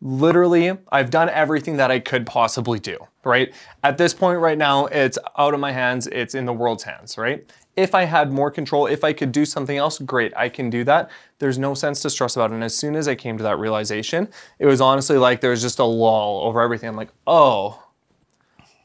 literally, 0.00 0.76
I've 0.92 1.10
done 1.10 1.30
everything 1.30 1.78
that 1.78 1.90
I 1.90 1.98
could 1.98 2.26
possibly 2.26 2.78
do, 2.78 2.98
right? 3.24 3.52
At 3.82 3.98
this 3.98 4.12
point 4.12 4.38
right 4.38 4.58
now, 4.58 4.86
it's 4.86 5.18
out 5.38 5.54
of 5.54 5.60
my 5.60 5.72
hands, 5.72 6.06
it's 6.08 6.34
in 6.34 6.44
the 6.44 6.52
world's 6.52 6.82
hands, 6.82 7.16
right? 7.16 7.50
If 7.76 7.94
I 7.94 8.04
had 8.04 8.32
more 8.32 8.50
control, 8.50 8.86
if 8.86 9.02
I 9.02 9.12
could 9.12 9.32
do 9.32 9.44
something 9.44 9.76
else, 9.76 9.98
great, 9.98 10.32
I 10.36 10.48
can 10.48 10.70
do 10.70 10.84
that. 10.84 11.10
There's 11.40 11.58
no 11.58 11.74
sense 11.74 12.02
to 12.02 12.10
stress 12.10 12.36
about 12.36 12.50
it. 12.50 12.54
And 12.54 12.64
as 12.64 12.76
soon 12.76 12.94
as 12.94 13.08
I 13.08 13.14
came 13.14 13.36
to 13.36 13.42
that 13.44 13.58
realization, 13.58 14.28
it 14.58 14.66
was 14.66 14.80
honestly 14.80 15.18
like 15.18 15.40
there 15.40 15.50
was 15.50 15.62
just 15.62 15.78
a 15.78 15.84
lull 15.84 16.42
over 16.44 16.60
everything. 16.60 16.88
I'm 16.88 16.96
like, 16.96 17.10
oh, 17.26 17.82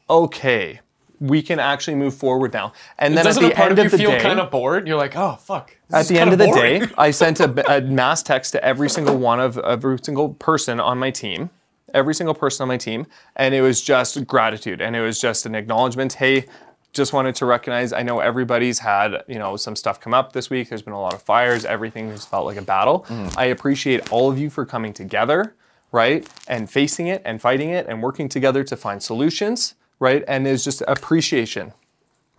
okay, 0.08 0.80
we 1.20 1.42
can 1.42 1.60
actually 1.60 1.94
move 1.94 2.14
forward 2.14 2.52
now. 2.52 2.72
And 2.98 3.16
then 3.16 3.26
at 3.26 3.34
the 3.34 3.52
a 3.52 3.54
part 3.54 3.70
end 3.70 3.78
of 3.78 3.78
of 3.78 3.84
you 3.84 3.90
the 3.90 3.98
feel 3.98 4.10
day, 4.12 4.20
kind 4.20 4.40
of 4.40 4.50
bored? 4.50 4.88
You're 4.88 4.96
like, 4.96 5.16
oh 5.16 5.36
fuck. 5.36 5.76
at 5.92 6.08
the 6.08 6.18
end 6.18 6.32
of 6.32 6.38
the 6.38 6.46
day, 6.46 6.82
I 6.98 7.10
sent 7.10 7.40
a, 7.40 7.76
a 7.76 7.80
mass 7.82 8.22
text 8.22 8.52
to 8.52 8.64
every 8.64 8.88
single 8.88 9.16
one 9.16 9.38
of 9.38 9.58
every 9.58 9.98
single 10.02 10.30
person 10.34 10.80
on 10.80 10.98
my 10.98 11.10
team, 11.10 11.50
every 11.94 12.14
single 12.14 12.34
person 12.34 12.64
on 12.64 12.68
my 12.68 12.78
team, 12.78 13.06
and 13.36 13.54
it 13.54 13.60
was 13.60 13.82
just 13.82 14.26
gratitude 14.26 14.80
and 14.80 14.96
it 14.96 15.02
was 15.02 15.20
just 15.20 15.46
an 15.46 15.54
acknowledgement. 15.54 16.14
Hey, 16.14 16.46
just 16.92 17.12
wanted 17.12 17.34
to 17.36 17.46
recognize. 17.46 17.92
I 17.92 18.02
know 18.02 18.20
everybody's 18.20 18.80
had 18.80 19.22
you 19.28 19.38
know 19.38 19.56
some 19.56 19.76
stuff 19.76 20.00
come 20.00 20.14
up 20.14 20.32
this 20.32 20.50
week. 20.50 20.68
There's 20.68 20.82
been 20.82 20.94
a 20.94 21.00
lot 21.00 21.14
of 21.14 21.22
fires. 21.22 21.64
Everything 21.64 22.10
has 22.10 22.24
felt 22.24 22.46
like 22.46 22.56
a 22.56 22.62
battle. 22.62 23.04
Mm. 23.08 23.36
I 23.36 23.46
appreciate 23.46 24.10
all 24.12 24.30
of 24.30 24.38
you 24.38 24.50
for 24.50 24.66
coming 24.66 24.92
together, 24.92 25.54
right, 25.92 26.28
and 26.48 26.70
facing 26.70 27.06
it 27.06 27.22
and 27.24 27.40
fighting 27.40 27.70
it 27.70 27.86
and 27.88 28.02
working 28.02 28.28
together 28.28 28.64
to 28.64 28.76
find 28.76 29.02
solutions, 29.02 29.74
right. 29.98 30.24
And 30.26 30.44
there's 30.44 30.64
just 30.64 30.82
appreciation 30.88 31.72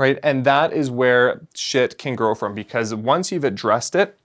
right? 0.01 0.17
And 0.23 0.45
that 0.45 0.73
is 0.73 0.89
where 0.89 1.41
shit 1.53 1.99
can 1.99 2.15
grow 2.15 2.33
from 2.33 2.55
because 2.55 2.91
once 2.91 3.31
you've 3.31 3.43
addressed 3.43 3.93
it, 3.93 4.17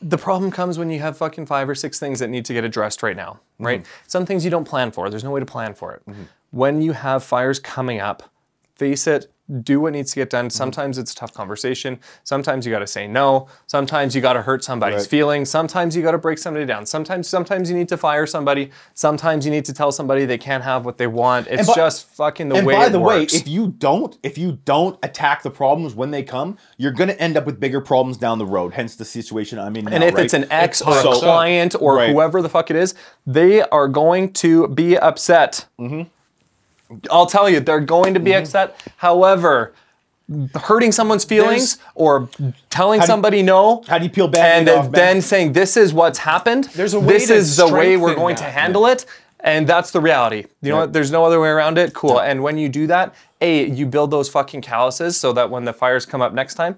the 0.00 0.18
problem 0.18 0.50
comes 0.50 0.80
when 0.80 0.90
you 0.90 0.98
have 0.98 1.16
fucking 1.16 1.46
five 1.46 1.68
or 1.68 1.76
six 1.76 2.00
things 2.00 2.18
that 2.18 2.28
need 2.28 2.44
to 2.46 2.52
get 2.52 2.64
addressed 2.64 3.04
right 3.04 3.16
now, 3.16 3.38
right? 3.60 3.82
Mm. 3.82 3.86
Some 4.08 4.26
things 4.26 4.44
you 4.44 4.50
don't 4.50 4.64
plan 4.64 4.90
for. 4.90 5.08
There's 5.10 5.22
no 5.22 5.30
way 5.30 5.38
to 5.38 5.46
plan 5.46 5.74
for 5.74 5.94
it. 5.94 6.02
Mm-hmm. 6.08 6.22
When 6.50 6.82
you 6.82 6.90
have 6.90 7.22
fires 7.22 7.60
coming 7.60 8.00
up, 8.00 8.31
face 8.82 9.06
it, 9.06 9.30
do 9.62 9.80
what 9.80 9.92
needs 9.92 10.10
to 10.12 10.16
get 10.16 10.30
done. 10.30 10.48
Sometimes 10.50 10.96
it's 10.98 11.12
a 11.12 11.14
tough 11.14 11.34
conversation. 11.34 11.98
Sometimes 12.24 12.64
you 12.64 12.72
got 12.72 12.78
to 12.78 12.86
say 12.86 13.06
no. 13.06 13.48
Sometimes 13.66 14.14
you 14.14 14.20
got 14.22 14.32
to 14.32 14.42
hurt 14.42 14.64
somebody's 14.64 15.00
Right. 15.02 15.06
feelings. 15.08 15.50
Sometimes 15.50 15.94
you 15.94 16.02
got 16.02 16.12
to 16.12 16.18
break 16.18 16.38
somebody 16.38 16.64
down. 16.64 16.86
Sometimes 16.86 17.28
sometimes 17.28 17.68
you 17.70 17.76
need 17.76 17.88
to 17.88 17.96
fire 17.96 18.26
somebody. 18.26 18.70
Sometimes 18.94 19.44
you 19.44 19.50
need 19.52 19.64
to 19.66 19.72
tell 19.74 19.92
somebody 19.92 20.24
they 20.24 20.38
can't 20.38 20.64
have 20.64 20.84
what 20.86 20.96
they 20.96 21.06
want. 21.06 21.48
It's 21.48 21.68
by- 21.68 21.74
just 21.74 22.06
fucking 22.16 22.48
the 22.48 22.56
and 22.56 22.66
way 22.66 22.74
by 22.74 22.86
it 22.86 22.90
the 22.90 23.00
works. 23.00 23.32
way, 23.34 23.38
if 23.40 23.46
you 23.46 23.68
don't, 23.68 24.16
if 24.22 24.38
you 24.38 24.58
don't 24.64 24.98
attack 25.02 25.42
the 25.42 25.50
problems 25.50 25.94
when 25.94 26.12
they 26.12 26.22
come, 26.22 26.56
you're 26.78 26.92
gonna 26.92 27.12
end 27.14 27.36
up 27.36 27.44
with 27.44 27.60
bigger 27.60 27.80
problems 27.80 28.16
down 28.16 28.38
the 28.38 28.46
road. 28.46 28.72
Hence 28.74 28.96
the 28.96 29.04
situation 29.04 29.58
I'm 29.58 29.76
in 29.76 29.84
now. 29.84 29.92
And 29.96 30.04
if 30.04 30.14
right? 30.14 30.24
it's 30.24 30.34
an 30.34 30.46
ex 30.50 30.80
or 30.80 30.94
So- 30.94 31.12
a 31.12 31.16
client 31.16 31.74
or 31.78 31.96
Right. 31.96 32.10
whoever 32.10 32.40
the 32.42 32.48
fuck 32.48 32.70
it 32.70 32.76
is, 32.76 32.94
they 33.26 33.60
are 33.62 33.88
going 33.88 34.32
to 34.34 34.68
be 34.68 34.96
upset. 34.96 35.66
Mm-hmm. 35.78 36.02
I'll 37.10 37.26
tell 37.26 37.48
you, 37.48 37.60
they're 37.60 37.80
going 37.80 38.14
to 38.14 38.20
be 38.20 38.30
mm-hmm. 38.30 38.42
upset. 38.42 38.78
However, 38.96 39.74
hurting 40.54 40.92
someone's 40.92 41.24
feelings 41.24 41.78
or 41.94 42.28
telling 42.70 43.00
do- 43.00 43.06
somebody 43.06 43.42
no, 43.42 43.82
how 43.86 43.98
do 43.98 44.04
you 44.04 44.10
peel 44.10 44.28
back 44.28 44.66
and 44.66 44.94
then 44.94 45.20
saying 45.20 45.52
this 45.52 45.76
is 45.76 45.92
what's 45.92 46.18
happened. 46.18 46.64
There's 46.74 46.94
a 46.94 47.00
way 47.00 47.14
this 47.14 47.28
to 47.28 47.34
is 47.34 47.56
the 47.56 47.68
way 47.68 47.96
we're 47.96 48.14
going 48.14 48.36
to 48.36 48.42
that. 48.42 48.52
handle 48.52 48.86
it. 48.86 49.04
And 49.40 49.66
that's 49.66 49.90
the 49.90 50.00
reality. 50.00 50.44
You 50.62 50.70
know 50.70 50.76
what? 50.78 50.92
There's 50.92 51.10
no 51.10 51.24
other 51.24 51.40
way 51.40 51.48
around 51.48 51.76
it. 51.76 51.92
Cool. 51.94 52.20
And 52.20 52.44
when 52.44 52.58
you 52.58 52.68
do 52.68 52.86
that, 52.86 53.12
A, 53.40 53.68
you 53.68 53.86
build 53.86 54.12
those 54.12 54.28
fucking 54.28 54.62
calluses 54.62 55.16
so 55.16 55.32
that 55.32 55.50
when 55.50 55.64
the 55.64 55.72
fires 55.72 56.06
come 56.06 56.22
up 56.22 56.32
next 56.32 56.54
time, 56.54 56.76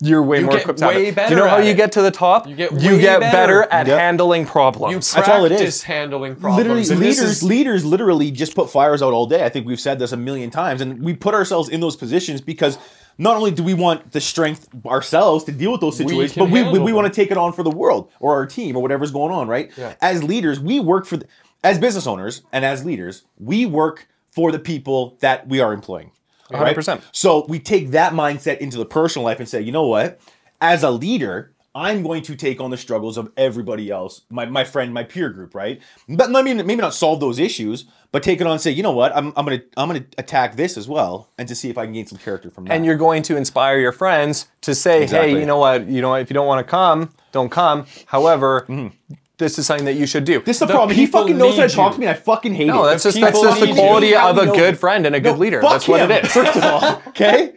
you're 0.00 0.22
way 0.22 0.40
more 0.40 0.56
equipped. 0.58 0.78
to 0.78 0.86
way 0.86 1.10
better 1.10 1.28
Do 1.30 1.34
you 1.34 1.40
know 1.44 1.48
how 1.48 1.58
you 1.58 1.72
it. 1.72 1.76
get 1.76 1.92
to 1.92 2.02
the 2.02 2.10
top? 2.10 2.46
You 2.46 2.54
get 2.54 2.72
you 2.72 2.92
way 2.92 3.00
get 3.00 3.20
better. 3.20 3.32
better 3.36 3.62
at 3.72 3.86
Yep. 3.86 3.98
handling 3.98 4.42
You 4.42 4.46
problems. 4.46 5.12
practice 5.12 5.34
all 5.34 5.44
it 5.44 5.52
is. 5.52 5.82
handling 5.82 6.36
problems. 6.36 6.56
literally 6.58 6.84
leaders 7.06 7.18
is- 7.20 7.42
leaders 7.42 7.84
literally 7.84 8.30
just 8.30 8.54
put 8.54 8.70
fires 8.70 9.02
out 9.02 9.12
all 9.12 9.26
day. 9.26 9.44
I 9.44 9.48
think 9.48 9.66
we've 9.66 9.80
said 9.80 9.98
this 9.98 10.12
a 10.12 10.16
million 10.16 10.50
times, 10.50 10.80
and 10.80 11.02
we 11.02 11.14
put 11.14 11.34
ourselves 11.34 11.68
in 11.68 11.80
those 11.80 11.96
positions 11.96 12.40
because 12.40 12.78
not 13.18 13.36
only 13.36 13.50
do 13.50 13.62
we 13.64 13.74
want 13.74 14.12
the 14.12 14.20
strength 14.20 14.68
ourselves 14.86 15.42
to 15.44 15.52
deal 15.52 15.72
with 15.72 15.80
those 15.80 15.96
situations, 15.96 16.34
can 16.34 16.44
but 16.44 16.50
we, 16.52 16.62
we, 16.62 16.78
we 16.78 16.92
want 16.92 17.06
to 17.06 17.12
take 17.12 17.30
it 17.30 17.36
on 17.38 17.52
for 17.52 17.62
the 17.62 17.70
world 17.70 18.10
or 18.20 18.34
our 18.34 18.46
team 18.46 18.76
or 18.76 18.82
whatever's 18.82 19.10
going 19.10 19.32
on, 19.32 19.48
right? 19.48 19.70
Yeah. 19.76 19.94
As 20.02 20.22
leaders, 20.22 20.60
we 20.60 20.80
work 20.80 21.06
for 21.06 21.16
the, 21.16 21.26
as 21.64 21.78
business 21.78 22.06
owners 22.06 22.42
and 22.52 22.64
as 22.64 22.84
leaders, 22.84 23.24
we 23.38 23.64
work 23.66 24.06
for 24.30 24.52
the 24.52 24.58
people 24.58 25.16
that 25.20 25.48
we 25.48 25.60
are 25.60 25.72
employing. 25.72 26.10
Right? 26.50 26.76
100%. 26.76 27.02
So 27.12 27.46
we 27.48 27.58
take 27.58 27.90
that 27.90 28.12
mindset 28.12 28.58
into 28.58 28.78
the 28.78 28.86
personal 28.86 29.24
life 29.24 29.40
and 29.40 29.48
say, 29.48 29.60
you 29.60 29.72
know 29.72 29.86
what? 29.86 30.20
As 30.60 30.82
a 30.82 30.90
leader, 30.90 31.52
I'm 31.74 32.02
going 32.02 32.22
to 32.22 32.34
take 32.36 32.58
on 32.58 32.70
the 32.70 32.78
struggles 32.78 33.18
of 33.18 33.30
everybody 33.36 33.90
else, 33.90 34.22
my, 34.30 34.46
my 34.46 34.64
friend, 34.64 34.94
my 34.94 35.04
peer 35.04 35.28
group, 35.28 35.54
right? 35.54 35.82
But 36.08 36.34
I 36.34 36.40
mean, 36.40 36.56
maybe 36.56 36.76
not 36.76 36.94
solve 36.94 37.20
those 37.20 37.38
issues, 37.38 37.84
but 38.12 38.22
take 38.22 38.40
it 38.40 38.46
on 38.46 38.52
and 38.54 38.60
say, 38.60 38.70
you 38.70 38.82
know 38.82 38.92
what? 38.92 39.14
I'm, 39.14 39.26
I'm 39.36 39.44
gonna 39.44 39.60
I'm 39.76 39.88
gonna 39.88 40.06
attack 40.16 40.56
this 40.56 40.78
as 40.78 40.88
well, 40.88 41.28
and 41.36 41.46
to 41.48 41.54
see 41.54 41.68
if 41.68 41.76
I 41.76 41.84
can 41.84 41.92
gain 41.92 42.06
some 42.06 42.16
character 42.16 42.48
from 42.48 42.64
that. 42.64 42.72
and 42.72 42.86
you're 42.86 42.96
going 42.96 43.22
to 43.24 43.36
inspire 43.36 43.78
your 43.78 43.92
friends 43.92 44.48
to 44.62 44.74
say, 44.74 45.02
Exactly. 45.02 45.34
hey, 45.34 45.38
you 45.38 45.44
know 45.44 45.58
what? 45.58 45.86
You 45.86 46.00
know, 46.00 46.14
if 46.14 46.30
you 46.30 46.34
don't 46.34 46.46
want 46.46 46.66
to 46.66 46.70
come, 46.70 47.10
don't 47.32 47.50
come. 47.50 47.84
However, 48.06 48.62
mm-hmm. 48.62 49.14
This 49.38 49.58
is 49.58 49.66
something 49.66 49.84
that 49.86 49.94
you 49.94 50.06
should 50.06 50.24
do. 50.24 50.40
This 50.40 50.56
is 50.56 50.60
the, 50.60 50.66
the 50.66 50.72
problem. 50.74 50.96
He 50.96 51.06
fucking 51.06 51.36
knows 51.36 51.56
how 51.56 51.66
to 51.66 51.74
talk 51.74 51.94
to 51.94 52.00
me. 52.00 52.06
and 52.06 52.16
I 52.16 52.18
fucking 52.18 52.54
hate 52.54 52.68
him. 52.68 52.74
no, 52.74 52.84
it. 52.84 52.90
that's 52.90 53.02
just 53.02 53.20
that's 53.20 53.40
just 53.40 53.60
the 53.60 53.66
need 53.66 53.74
you. 53.76 53.80
quality 53.80 54.14
of 54.14 54.38
a 54.38 54.46
good 54.46 54.78
friend 54.78 55.06
and 55.06 55.14
a 55.14 55.20
good 55.20 55.38
leader. 55.38 55.60
fuck 55.60 55.72
That's 55.72 55.88
what 55.88 56.10
it 56.10 56.24
is. 56.24 56.32
First 56.32 56.56
of 56.56 56.64
all, 56.64 57.02
okay. 57.08 57.54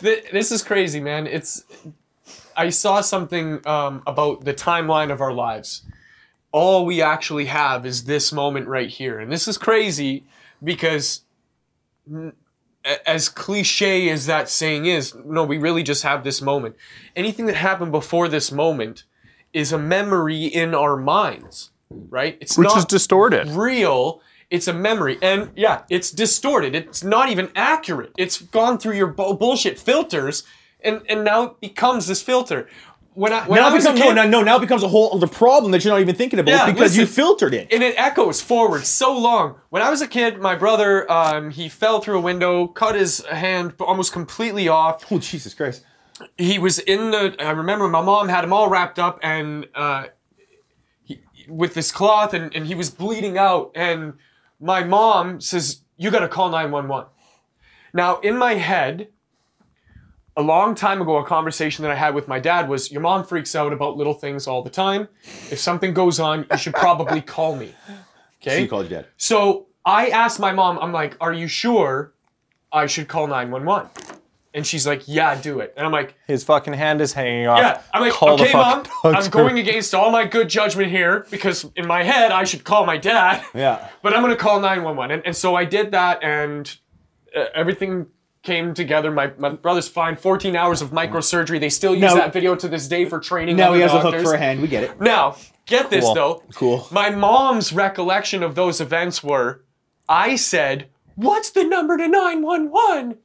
This 0.00 0.52
is 0.52 0.62
crazy, 0.62 1.00
man. 1.00 1.26
It's 1.26 1.64
I 2.56 2.70
saw 2.70 3.00
something 3.00 3.66
um, 3.66 4.02
about 4.06 4.44
the 4.44 4.52
timeline 4.54 5.12
of 5.12 5.20
our 5.20 5.32
lives. 5.32 5.82
All 6.50 6.84
we 6.86 7.00
actually 7.00 7.44
have 7.44 7.86
is 7.86 8.04
this 8.04 8.32
moment 8.32 8.66
right 8.66 8.88
here, 8.88 9.20
and 9.20 9.30
this 9.30 9.46
is 9.46 9.58
crazy 9.58 10.24
because, 10.64 11.20
n- 12.10 12.32
a- 12.84 13.08
as 13.08 13.28
cliche 13.28 14.08
as 14.08 14.26
that 14.26 14.48
saying 14.48 14.86
is, 14.86 15.14
no, 15.24 15.44
we 15.44 15.58
really 15.58 15.82
just 15.82 16.02
have 16.02 16.24
this 16.24 16.40
moment. 16.40 16.74
Anything 17.14 17.46
that 17.46 17.56
happened 17.56 17.92
before 17.92 18.28
this 18.28 18.50
moment 18.50 19.04
is 19.58 19.72
a 19.72 19.78
memory 19.78 20.44
in 20.46 20.74
our 20.74 20.96
minds, 20.96 21.70
right? 21.90 22.38
It's 22.40 22.56
Which 22.56 22.68
not 22.68 22.78
is 22.78 22.84
distorted. 22.84 23.48
real. 23.48 24.20
It's 24.50 24.66
a 24.68 24.72
memory, 24.72 25.18
and 25.20 25.50
yeah, 25.56 25.82
it's 25.90 26.10
distorted. 26.10 26.74
It's 26.74 27.04
not 27.04 27.28
even 27.28 27.50
accurate. 27.54 28.12
It's 28.16 28.40
gone 28.40 28.78
through 28.78 28.96
your 28.96 29.08
bu- 29.08 29.34
bullshit 29.34 29.78
filters, 29.78 30.42
and 30.80 31.02
and 31.08 31.22
now 31.24 31.42
it 31.44 31.60
becomes 31.60 32.06
this 32.06 32.22
filter. 32.22 32.66
When 33.12 33.32
I 33.32 33.40
when 33.48 33.60
Now 33.60 33.68
I 33.68 33.72
it 33.72 33.74
was 33.74 33.84
a 33.86 33.92
kid, 33.92 34.14
no, 34.14 34.22
no, 34.22 34.30
no. 34.30 34.42
Now 34.42 34.56
it 34.56 34.60
becomes 34.60 34.82
a 34.84 34.88
whole 34.88 35.12
other 35.14 35.26
problem 35.26 35.72
that 35.72 35.84
you're 35.84 35.92
not 35.92 36.00
even 36.00 36.14
thinking 36.14 36.38
about 36.38 36.52
Yeah, 36.52 36.72
because 36.72 36.96
you 36.96 37.04
filtered 37.04 37.52
it. 37.52 37.66
and 37.72 37.82
it 37.82 37.94
echoes 37.98 38.40
forward 38.40 38.86
so 38.86 39.12
long. 39.18 39.56
When 39.70 39.82
I 39.82 39.90
was 39.90 40.00
a 40.00 40.06
kid, 40.08 40.38
my 40.38 40.54
brother 40.54 41.10
um, 41.12 41.50
he 41.50 41.68
fell 41.68 42.00
through 42.00 42.18
a 42.18 42.20
window, 42.22 42.68
cut 42.68 42.94
his 42.94 43.24
hand 43.26 43.74
almost 43.80 44.12
completely 44.12 44.68
off. 44.68 45.04
oh 45.12 45.18
Jesus 45.18 45.52
Christ! 45.52 45.84
He 46.36 46.58
was 46.58 46.78
in 46.78 47.10
the. 47.10 47.36
I 47.40 47.50
remember 47.50 47.88
my 47.88 48.02
mom 48.02 48.28
had 48.28 48.44
him 48.44 48.52
all 48.52 48.68
wrapped 48.68 48.98
up 48.98 49.18
and 49.22 49.66
uh, 49.74 50.06
he, 51.02 51.20
with 51.48 51.74
this 51.74 51.90
cloth, 51.92 52.34
and, 52.34 52.54
and 52.54 52.66
he 52.66 52.74
was 52.74 52.90
bleeding 52.90 53.38
out. 53.38 53.72
And 53.74 54.14
my 54.60 54.84
mom 54.84 55.40
says, 55.40 55.82
"You 55.96 56.10
got 56.10 56.20
to 56.20 56.28
call 56.28 56.50
911." 56.50 57.08
Now, 57.94 58.18
in 58.20 58.36
my 58.36 58.54
head, 58.54 59.08
a 60.36 60.42
long 60.42 60.74
time 60.74 61.00
ago, 61.00 61.16
a 61.16 61.24
conversation 61.24 61.82
that 61.82 61.90
I 61.90 61.96
had 61.96 62.14
with 62.14 62.28
my 62.28 62.38
dad 62.38 62.68
was, 62.68 62.90
"Your 62.92 63.00
mom 63.00 63.24
freaks 63.24 63.54
out 63.54 63.72
about 63.72 63.96
little 63.96 64.14
things 64.14 64.46
all 64.46 64.62
the 64.62 64.70
time. 64.70 65.08
If 65.50 65.58
something 65.58 65.94
goes 65.94 66.20
on, 66.20 66.46
you 66.50 66.58
should 66.58 66.76
probably 66.76 67.20
call 67.22 67.56
me." 67.56 67.74
So 67.86 68.50
Okay. 68.52 68.62
you 68.62 68.68
called 68.68 68.88
your 68.90 69.02
dad. 69.02 69.10
So 69.16 69.66
I 69.84 70.08
asked 70.08 70.38
my 70.38 70.52
mom, 70.52 70.78
I'm 70.78 70.92
like, 70.92 71.16
are 71.20 71.32
you 71.32 71.48
sure 71.48 72.14
I 72.70 72.86
should 72.86 73.08
call 73.08 73.26
911? 73.26 73.90
And 74.58 74.66
she's 74.66 74.86
like, 74.88 75.04
yeah, 75.06 75.40
do 75.40 75.60
it. 75.60 75.72
And 75.76 75.86
I'm 75.86 75.92
like, 75.92 76.16
His 76.26 76.42
fucking 76.42 76.72
hand 76.72 77.00
is 77.00 77.12
hanging 77.12 77.46
off. 77.46 77.58
yeah. 77.60 77.80
I'm 77.94 78.02
like, 78.02 78.12
Call 78.12 78.36
the 78.36 78.42
okay, 78.42 78.52
mom, 78.52 78.82
fucking 79.02 79.14
I'm 79.14 79.30
going 79.30 79.56
against 79.58 79.94
all 79.94 80.10
my 80.10 80.24
good 80.24 80.48
judgment 80.48 80.90
here 80.90 81.26
because 81.30 81.64
in 81.76 81.86
my 81.86 82.02
head, 82.02 82.32
I 82.32 82.42
should 82.42 82.64
call 82.64 82.84
my 82.84 82.96
dad, 82.96 83.44
Yeah. 83.54 83.88
but 84.02 84.14
I'm 84.14 84.20
going 84.22 84.34
to 84.34 84.42
call 84.42 84.60
911. 84.60 85.12
And, 85.14 85.24
and 85.26 85.36
so 85.36 85.54
I 85.54 85.64
did 85.64 85.92
that 85.92 86.24
and 86.24 86.76
uh, 87.36 87.44
everything 87.54 88.08
came 88.42 88.74
together. 88.74 89.12
My, 89.12 89.32
my 89.38 89.50
brother's 89.50 89.86
fine. 89.88 90.16
14 90.16 90.56
hours 90.56 90.82
of 90.82 90.90
microsurgery. 90.90 91.60
They 91.60 91.68
still 91.70 91.92
use 91.94 92.02
Now- 92.02 92.14
that 92.16 92.32
video 92.32 92.56
to 92.56 92.66
this 92.66 92.88
day 92.88 93.04
for 93.04 93.20
training. 93.20 93.54
Now 93.56 93.68
other 93.68 93.76
he 93.76 93.82
has 93.82 93.92
a 93.92 94.02
doctors. 94.02 94.22
hook 94.22 94.30
for 94.30 94.34
a 94.34 94.38
hand. 94.38 94.60
We 94.60 94.66
get 94.66 94.82
it. 94.82 95.00
Now, 95.00 95.36
get 95.66 95.88
this 95.90 96.04
Cool. 96.04 96.14
though. 96.14 96.42
Cool. 96.54 96.88
My 96.90 97.10
mom's 97.10 97.72
recollection 97.72 98.42
of 98.42 98.56
those 98.56 98.80
events 98.80 99.22
were 99.22 99.62
I 100.08 100.34
said, 100.34 100.88
What's 101.14 101.50
the 101.50 101.62
number 101.64 101.96
to 101.96 102.08
911? 102.08 103.18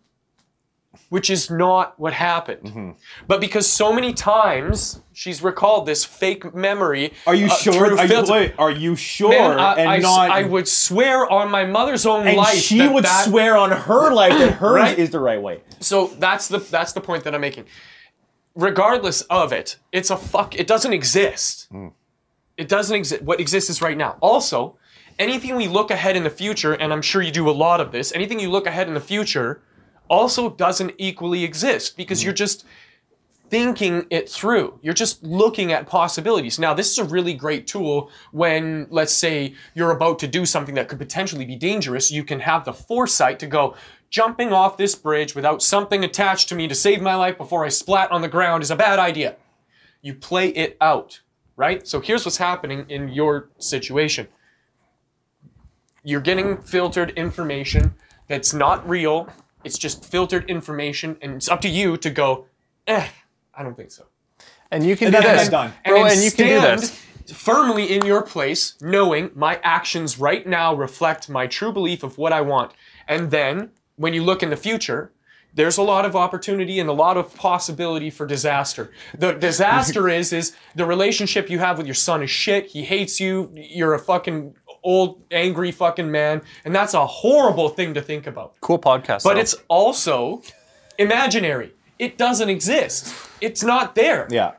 Which 1.09 1.29
is 1.29 1.51
not 1.51 1.99
what 1.99 2.13
happened. 2.13 2.63
Mm-hmm. 2.63 2.91
But 3.27 3.39
because 3.39 3.67
so 3.67 3.93
many 3.93 4.13
times 4.13 5.01
she's 5.13 5.43
recalled 5.43 5.85
this 5.85 6.03
fake 6.03 6.55
memory. 6.55 7.13
Are 7.27 7.35
you 7.35 7.45
uh, 7.45 7.49
sure? 7.55 7.97
Are 7.97 8.05
you, 8.05 8.23
wait, 8.27 8.53
are 8.57 8.71
you 8.71 8.95
sure? 8.95 9.29
Man, 9.29 9.59
I, 9.59 9.73
and 9.75 9.89
I- 9.89 9.97
not. 9.99 10.31
I 10.31 10.43
would 10.43 10.67
swear 10.67 11.31
on 11.31 11.51
my 11.51 11.65
mother's 11.65 12.05
own 12.07 12.25
and 12.27 12.37
life. 12.37 12.55
she 12.55 12.79
that 12.79 12.93
would 12.93 13.03
that- 13.05 13.25
swear 13.25 13.55
on 13.55 13.71
her 13.71 14.11
life 14.11 14.33
that 14.39 14.53
hers 14.53 14.75
Right? 14.75 14.97
is 14.97 15.11
the 15.11 15.19
right 15.19 15.41
way. 15.41 15.61
So 15.79 16.07
that's 16.17 16.47
the 16.47 16.57
that's 16.57 16.93
the 16.93 17.01
point 17.01 17.23
that 17.25 17.35
I'm 17.35 17.41
making. 17.41 17.65
Regardless 18.55 19.21
of 19.23 19.51
it, 19.51 19.77
it's 19.91 20.09
a 20.11 20.17
fuck. 20.17 20.55
It 20.55 20.67
doesn't 20.67 20.93
exist. 20.93 21.69
It 22.55 22.67
doesn't 22.67 22.95
exist. 22.95 23.21
What 23.23 23.39
exists 23.39 23.69
is 23.69 23.81
right 23.81 23.97
now. 23.97 24.17
Also, 24.21 24.77
anything 25.17 25.55
we 25.55 25.67
look 25.67 25.89
ahead 25.89 26.15
in 26.15 26.23
the 26.23 26.29
future, 26.29 26.73
and 26.73 26.93
I'm 26.93 27.01
sure 27.01 27.21
you 27.23 27.31
do 27.31 27.49
a 27.49 27.51
lot 27.51 27.81
of 27.81 27.91
this. 27.91 28.11
Anything 28.13 28.39
you 28.39 28.51
look 28.51 28.67
ahead 28.67 28.87
in 28.87 28.93
the 28.93 28.99
future, 28.99 29.61
also 30.09 30.49
doesn't 30.49 30.93
equally 30.97 31.43
exist 31.43 31.97
because 31.97 32.23
you're 32.23 32.33
mm. 32.33 32.37
just 32.37 32.65
thinking 33.49 34.07
it 34.09 34.27
through. 34.27 34.79
You're 34.81 34.95
just 34.95 35.23
looking 35.23 35.71
at 35.71 35.85
possibilities. 35.85 36.57
Now, 36.57 36.73
this 36.73 36.91
is 36.91 36.97
a 36.97 37.03
really 37.03 37.35
great 37.35 37.67
tool 37.67 38.09
when, 38.31 38.87
let's 38.89 39.13
say, 39.13 39.53
you're 39.75 39.91
about 39.91 40.17
to 40.19 40.27
do 40.27 40.45
something 40.45 40.73
that 40.75 40.87
could 40.87 40.97
potentially 40.97 41.45
be 41.45 41.55
dangerous. 41.55 42.11
You 42.11 42.23
can 42.23 42.39
have 42.39 42.65
the 42.65 42.73
foresight 42.73 43.37
to 43.39 43.47
go, 43.47 43.75
jumping 44.09 44.53
off 44.53 44.77
this 44.77 44.95
bridge 44.95 45.35
without 45.35 45.61
something 45.61 46.03
attached 46.03 46.49
to 46.49 46.55
me 46.55 46.67
to 46.67 46.75
save 46.75 47.01
my 47.01 47.15
life 47.15 47.37
before 47.37 47.63
I 47.65 47.69
splat 47.69 48.11
on 48.11 48.21
the 48.21 48.27
ground 48.27 48.63
is 48.63 48.71
a 48.71 48.75
bad 48.75 48.97
idea. 48.97 49.35
You 50.01 50.15
play 50.15 50.49
it 50.49 50.75
out, 50.81 51.21
right? 51.55 51.87
So 51.87 51.99
here's 51.99 52.25
what's 52.25 52.37
happening 52.37 52.85
in 52.89 53.09
your 53.09 53.49
situation 53.59 54.27
you're 56.03 56.21
getting 56.21 56.57
filtered 56.57 57.11
information 57.11 57.95
that's 58.27 58.53
not 58.53 58.87
real. 58.87 59.29
It's 59.63 59.77
just 59.77 60.05
filtered 60.05 60.49
information, 60.49 61.17
and 61.21 61.33
it's 61.35 61.49
up 61.49 61.61
to 61.61 61.69
you 61.69 61.97
to 61.97 62.09
go, 62.09 62.45
eh, 62.87 63.07
I 63.53 63.63
don't 63.63 63.75
think 63.75 63.91
so. 63.91 64.05
And 64.71 64.85
you 64.85 64.95
can 64.95 65.07
And 65.13 65.15
do 65.15 65.21
this, 65.21 65.41
it's 65.41 65.49
done. 65.49 65.73
bro. 65.85 66.03
then 66.03 66.11
And 66.13 66.21
you 66.23 66.31
can 66.31 66.47
do 66.47 66.61
this. 66.61 66.99
firmly 67.33 67.93
in 67.93 68.05
your 68.05 68.21
place, 68.23 68.75
knowing 68.81 69.31
my 69.35 69.59
actions 69.63 70.19
right 70.19 70.45
now 70.47 70.73
reflect 70.73 71.29
my 71.29 71.47
true 71.47 71.71
belief 71.71 72.03
of 72.03 72.17
what 72.17 72.33
I 72.33 72.41
want. 72.41 72.71
And 73.07 73.29
then 73.31 73.69
when 73.95 74.13
you 74.13 74.23
look 74.23 74.41
in 74.41 74.49
the 74.49 74.57
future, 74.57 75.11
there's 75.55 75.77
a 75.77 75.83
lot 75.83 76.03
of 76.03 76.15
opportunity 76.15 76.79
and 76.79 76.89
a 76.89 76.93
lot 76.93 77.15
of 77.15 77.35
possibility 77.35 78.09
for 78.09 78.25
disaster. 78.25 78.91
The 79.15 79.33
disaster 79.33 80.09
is 80.19 80.33
is 80.33 80.55
the 80.73 80.85
relationship 80.85 81.47
you 81.51 81.59
have 81.59 81.77
with 81.77 81.85
your 81.85 81.93
son 81.93 82.23
is 82.23 82.31
shit. 82.31 82.65
He 82.71 82.83
hates 82.83 83.19
you. 83.19 83.51
You're 83.53 83.93
a 83.93 83.99
fucking 83.99 84.55
old 84.83 85.21
angry 85.31 85.71
fucking 85.71 86.09
man, 86.11 86.41
and 86.65 86.75
that's 86.75 86.93
a 86.93 87.05
horrible 87.05 87.69
thing 87.69 87.93
to 87.93 88.01
think 88.01 88.27
about. 88.27 88.55
Cool 88.61 88.79
podcast. 88.79 89.23
But 89.23 89.35
though. 89.35 89.39
it's 89.41 89.55
also 89.67 90.41
imaginary. 90.97 91.73
It 91.99 92.17
doesn't 92.17 92.49
exist. 92.49 93.13
It's 93.41 93.63
not 93.63 93.95
there. 93.95 94.27
Yeah. 94.29 94.53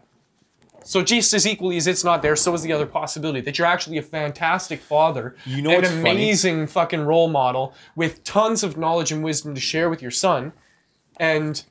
So 0.85 1.03
just 1.03 1.33
as 1.33 1.47
equally 1.47 1.79
as 1.79 1.87
it's 1.87 2.05
not 2.05 2.21
there, 2.21 2.37
so 2.37 2.53
is 2.53 2.63
the 2.63 2.73
other 2.73 2.85
possibility 2.87 3.41
that 3.41 3.59
you're 3.59 3.67
actually 3.67 3.97
a 3.97 4.03
fantastic 4.03 4.81
father, 4.81 5.35
You 5.47 5.63
know 5.63 5.71
an 5.71 5.77
what's 5.77 5.89
funny? 5.89 6.01
amazing 6.11 6.67
fucking 6.67 7.01
role 7.01 7.29
model 7.29 7.73
with 7.97 8.23
tons 8.23 8.63
of 8.63 8.77
knowledge 8.77 9.11
and 9.11 9.25
wisdom 9.25 9.55
to 9.55 9.61
share 9.63 9.89
with 9.89 10.03
your 10.03 10.11
son, 10.11 10.53
and 11.19 11.65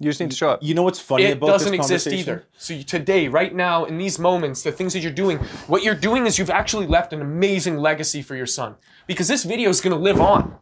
you 0.00 0.10
just 0.10 0.20
need 0.20 0.30
to 0.30 0.36
show 0.36 0.50
up. 0.50 0.62
You 0.62 0.74
know 0.74 0.82
what's 0.82 0.98
funny 0.98 1.24
about 1.30 1.30
this? 1.30 1.34
it 1.34 1.38
about 1.38 1.46
doesn't 1.46 1.72
this 1.76 2.06
exist 2.06 2.06
either. 2.28 2.44
So 2.58 2.74
you, 2.74 2.82
today, 2.82 3.28
right 3.28 3.54
now, 3.54 3.84
in 3.84 3.96
these 3.98 4.18
moments, 4.18 4.62
the 4.62 4.72
things 4.72 4.92
that 4.92 5.00
you're 5.00 5.12
doing, 5.12 5.38
what 5.66 5.82
you're 5.82 5.94
doing 5.94 6.26
is 6.26 6.38
you've 6.38 6.50
actually 6.50 6.86
left 6.86 7.12
an 7.12 7.20
amazing 7.22 7.76
legacy 7.78 8.20
for 8.20 8.34
your 8.34 8.46
son 8.46 8.74
because 9.06 9.28
this 9.28 9.44
video 9.44 9.70
is 9.70 9.80
going 9.80 9.94
to 9.96 10.02
live 10.02 10.20
on. 10.20 10.56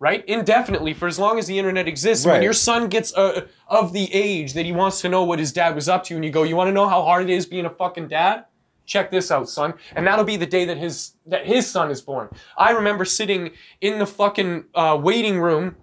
Right, 0.00 0.24
indefinitely 0.26 0.92
for 0.92 1.06
as 1.06 1.18
long 1.18 1.38
as 1.38 1.46
the 1.46 1.58
internet 1.58 1.86
exists. 1.88 2.26
When 2.26 2.42
your 2.42 2.52
son 2.52 2.88
gets 2.88 3.14
uh, 3.14 3.46
of 3.68 3.92
the 3.92 4.12
age 4.12 4.52
that 4.54 4.66
he 4.66 4.72
wants 4.72 5.00
to 5.02 5.08
know 5.08 5.24
what 5.24 5.38
his 5.38 5.52
dad 5.52 5.74
was 5.74 5.88
up 5.88 6.04
to, 6.04 6.14
and 6.16 6.24
you 6.24 6.30
go, 6.30 6.42
"You 6.42 6.56
want 6.56 6.68
to 6.68 6.72
know 6.72 6.88
how 6.88 7.02
hard 7.02 7.22
it 7.24 7.30
is 7.30 7.46
being 7.46 7.64
a 7.64 7.70
fucking 7.70 8.08
dad? 8.08 8.44
Check 8.84 9.10
this 9.10 9.30
out, 9.30 9.48
son." 9.48 9.72
And 9.94 10.06
that'll 10.06 10.24
be 10.26 10.36
the 10.36 10.46
day 10.46 10.66
that 10.66 10.76
his 10.76 11.12
that 11.26 11.46
his 11.46 11.70
son 11.70 11.90
is 11.90 12.02
born. 12.02 12.28
I 12.58 12.72
remember 12.72 13.06
sitting 13.06 13.52
in 13.80 13.98
the 13.98 14.04
fucking 14.06 14.64
uh, 14.74 14.98
waiting 15.00 15.40
room 15.40 15.76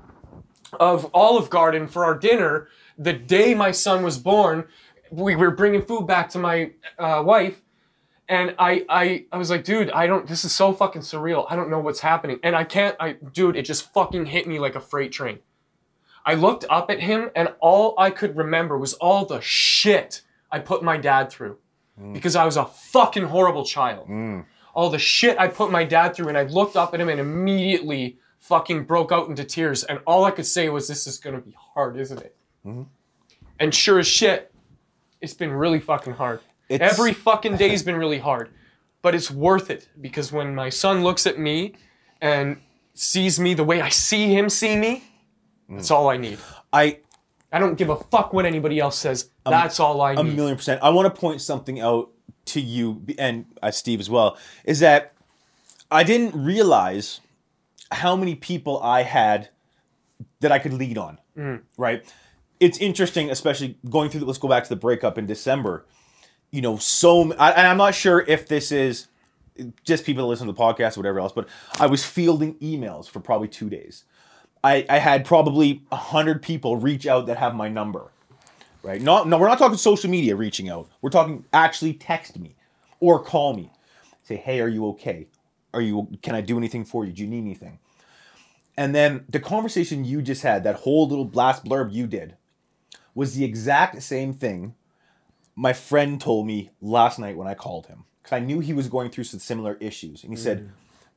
of 0.80 1.10
Olive 1.14 1.50
Garden 1.50 1.88
for 1.88 2.06
our 2.06 2.18
dinner 2.18 2.68
the 2.98 3.14
day 3.14 3.54
my 3.54 3.72
son 3.72 4.04
was 4.04 4.18
born. 4.18 4.66
We 5.10 5.36
were 5.36 5.52
bringing 5.52 5.82
food 5.82 6.08
back 6.08 6.30
to 6.32 6.40
my 6.40 6.72
uh, 6.98 7.24
wife, 7.26 7.62
and 8.30 8.56
I, 8.60 8.86
I, 8.88 9.26
I 9.32 9.38
was 9.38 9.50
like, 9.50 9.64
dude, 9.64 9.90
I 9.92 10.08
don't. 10.08 10.28
This 10.28 10.46
is 10.46 10.54
so 10.54 10.72
fucking 10.72 11.02
surreal. 11.02 11.46
I 11.50 11.56
don't 11.56 11.70
know 11.70 11.80
what's 11.80 12.00
happening, 12.02 12.40
and 12.44 12.56
I 12.56 12.64
can't. 12.64 12.96
I, 13.00 13.14
dude, 13.34 13.56
it 13.56 13.64
just 13.64 13.92
fucking 13.94 14.28
hit 14.28 14.48
me 14.48 14.60
like 14.60 14.76
a 14.76 14.80
freight 14.80 15.12
train. 15.12 15.40
I 16.26 16.36
looked 16.36 16.66
up 16.70 16.92
at 16.92 17.00
him, 17.00 17.32
and 17.36 17.50
all 17.60 17.96
I 17.98 18.12
could 18.12 18.38
remember 18.38 18.78
was 18.78 18.94
all 18.94 19.26
the 19.26 19.42
shit 19.42 20.22
I 20.52 20.60
put 20.60 20.84
my 20.84 20.98
dad 20.98 21.32
through, 21.32 21.58
because 22.14 22.36
I 22.36 22.46
was 22.46 22.58
a 22.58 22.66
fucking 22.66 23.26
horrible 23.26 23.66
child. 23.66 24.08
All 24.74 24.90
the 24.90 25.00
shit 25.00 25.38
I 25.40 25.48
put 25.48 25.72
my 25.72 25.84
dad 25.84 26.16
through, 26.16 26.30
and 26.30 26.38
I 26.38 26.44
looked 26.44 26.78
up 26.78 26.94
at 26.94 27.02
him 27.02 27.10
and 27.10 27.20
immediately 27.20 28.20
fucking 28.42 28.84
broke 28.84 29.12
out 29.12 29.30
into 29.30 29.44
tears. 29.46 29.84
And 29.86 30.00
all 30.06 30.26
I 30.26 30.32
could 30.32 30.46
say 30.46 30.68
was, 30.70 30.88
"This 30.88 31.08
is 31.08 31.18
gonna 31.18 31.40
be 31.40 31.56
hard, 31.74 31.96
isn't 31.98 32.20
it?" 32.22 32.36
And 33.60 33.74
sure 33.74 34.00
as 34.00 34.08
shit, 34.08 34.52
it's 35.22 35.34
been 35.34 35.52
really 35.52 35.80
fucking 35.80 36.14
hard. 36.14 36.42
It's- 36.70 36.92
Every 36.94 37.14
fucking 37.14 37.58
day's 37.58 37.84
been 37.84 37.96
really 37.96 38.20
hard, 38.20 38.50
but 39.02 39.14
it's 39.16 39.30
worth 39.32 39.70
it 39.70 39.88
because 40.00 40.32
when 40.32 40.56
my 40.56 40.70
son 40.70 41.04
looks 41.04 41.26
at 41.28 41.38
me 41.38 41.74
and 42.22 42.58
sees 42.94 43.40
me 43.40 43.54
the 43.54 43.64
way 43.64 43.82
I 43.82 43.90
see 43.90 44.34
him 44.36 44.50
see 44.50 44.76
me, 44.76 45.04
that's 45.70 45.92
all 45.92 46.10
I 46.10 46.18
need. 46.18 46.40
I 46.74 47.00
I 47.54 47.60
don't 47.60 47.76
give 47.76 47.90
a 47.90 47.98
fuck 47.98 48.32
what 48.34 48.46
anybody 48.46 48.80
else 48.80 48.98
says. 48.98 49.30
That's 49.46 49.80
all 49.80 50.02
I 50.02 50.16
need. 50.16 50.20
A 50.22 50.24
million 50.24 50.56
percent. 50.56 50.82
I 50.82 50.90
want 50.90 51.14
to 51.14 51.20
point 51.20 51.42
something 51.42 51.80
out 51.82 52.10
to 52.46 52.62
you 52.62 53.02
and 53.20 53.46
uh, 53.62 53.72
Steve 53.72 54.00
as 54.00 54.10
well. 54.10 54.38
Is 54.64 54.80
that 54.80 55.12
I 55.92 56.04
didn't 56.04 56.34
realize 56.42 57.20
how 57.92 58.16
many 58.16 58.36
people 58.36 58.82
I 58.82 59.04
had 59.04 59.50
that 60.40 60.52
I 60.52 60.60
could 60.60 60.74
lead 60.74 60.98
on. 60.98 61.20
Right. 61.78 62.04
It's 62.60 62.78
interesting, 62.78 63.32
especially 63.32 63.78
going 63.90 64.10
through. 64.10 64.22
The, 64.22 64.26
let's 64.26 64.40
go 64.40 64.48
back 64.48 64.64
to 64.64 64.70
the 64.70 64.76
breakup 64.76 65.18
in 65.18 65.26
December. 65.26 65.86
You 66.52 66.62
know, 66.62 66.78
so 66.78 67.34
I, 67.34 67.52
and 67.52 67.68
I'm 67.68 67.78
not 67.78 67.96
sure 67.96 68.24
if 68.28 68.48
this 68.48 68.72
is 68.72 69.08
just 69.84 70.06
people 70.06 70.24
that 70.24 70.28
listen 70.28 70.48
to 70.48 70.54
the 70.54 70.60
podcast 70.60 70.98
or 70.98 71.02
whatever 71.02 71.20
else, 71.20 71.32
but 71.32 71.48
I 71.80 71.88
was 71.88 72.04
fielding 72.04 72.56
emails 72.56 73.10
for 73.10 73.20
probably 73.20 73.48
two 73.48 73.70
days. 73.70 74.04
I, 74.64 74.86
I 74.90 75.00
had 75.00 75.26
probably 75.26 75.84
hundred 75.92 76.42
people 76.42 76.78
reach 76.78 77.08
out 77.08 77.26
that 77.28 77.38
have 77.38 77.56
my 77.56 77.68
number 77.68 78.12
right? 78.84 79.02
Not, 79.02 79.28
no, 79.28 79.38
we're 79.38 79.48
not 79.48 79.58
talking 79.58 79.78
social 79.78 80.10
media 80.10 80.36
reaching 80.36 80.70
out. 80.70 80.90
We're 81.02 81.10
talking 81.10 81.46
actually 81.54 81.94
text 81.94 82.38
me 82.40 82.56
or 83.00 83.24
call 83.24 83.56
me. 83.56 83.72
Say, 84.24 84.36
hey, 84.36 84.62
are 84.62 84.68
you 84.68 84.88
okay? 84.90 85.28
Are 85.74 85.82
you? 85.82 86.08
Can 86.22 86.36
I 86.36 86.42
do 86.42 86.58
anything 86.58 86.86
for 86.86 87.06
you? 87.06 87.12
Do 87.12 87.22
you 87.22 87.28
need 87.28 87.40
anything? 87.40 87.80
And 88.78 88.96
then 88.96 89.26
the 89.30 89.40
conversation 89.40 90.06
you 90.06 90.22
just 90.22 90.44
had, 90.44 90.64
that 90.64 90.78
whole 90.78 91.08
little 91.08 91.26
blast 91.26 91.66
blurb 91.66 91.94
you 91.94 92.08
did, 92.08 92.36
was 93.14 93.36
the 93.36 93.44
exact 93.44 94.02
same 94.02 94.34
thing 94.34 94.76
my 95.56 95.74
friend 95.74 96.20
told 96.20 96.48
me 96.48 96.72
last 96.82 97.20
night 97.20 97.38
when 97.38 97.48
I 97.48 97.54
called 97.54 97.88
him 97.88 98.06
because 98.24 98.36
I 98.36 98.40
knew 98.40 98.60
he 98.60 98.74
was 98.74 98.88
going 98.88 99.10
through 99.10 99.26
some 99.26 99.40
similar 99.40 99.76
issues, 99.80 100.24
and 100.24 100.32
he 100.32 100.38
said, 100.38 100.62
mm. 100.62 100.70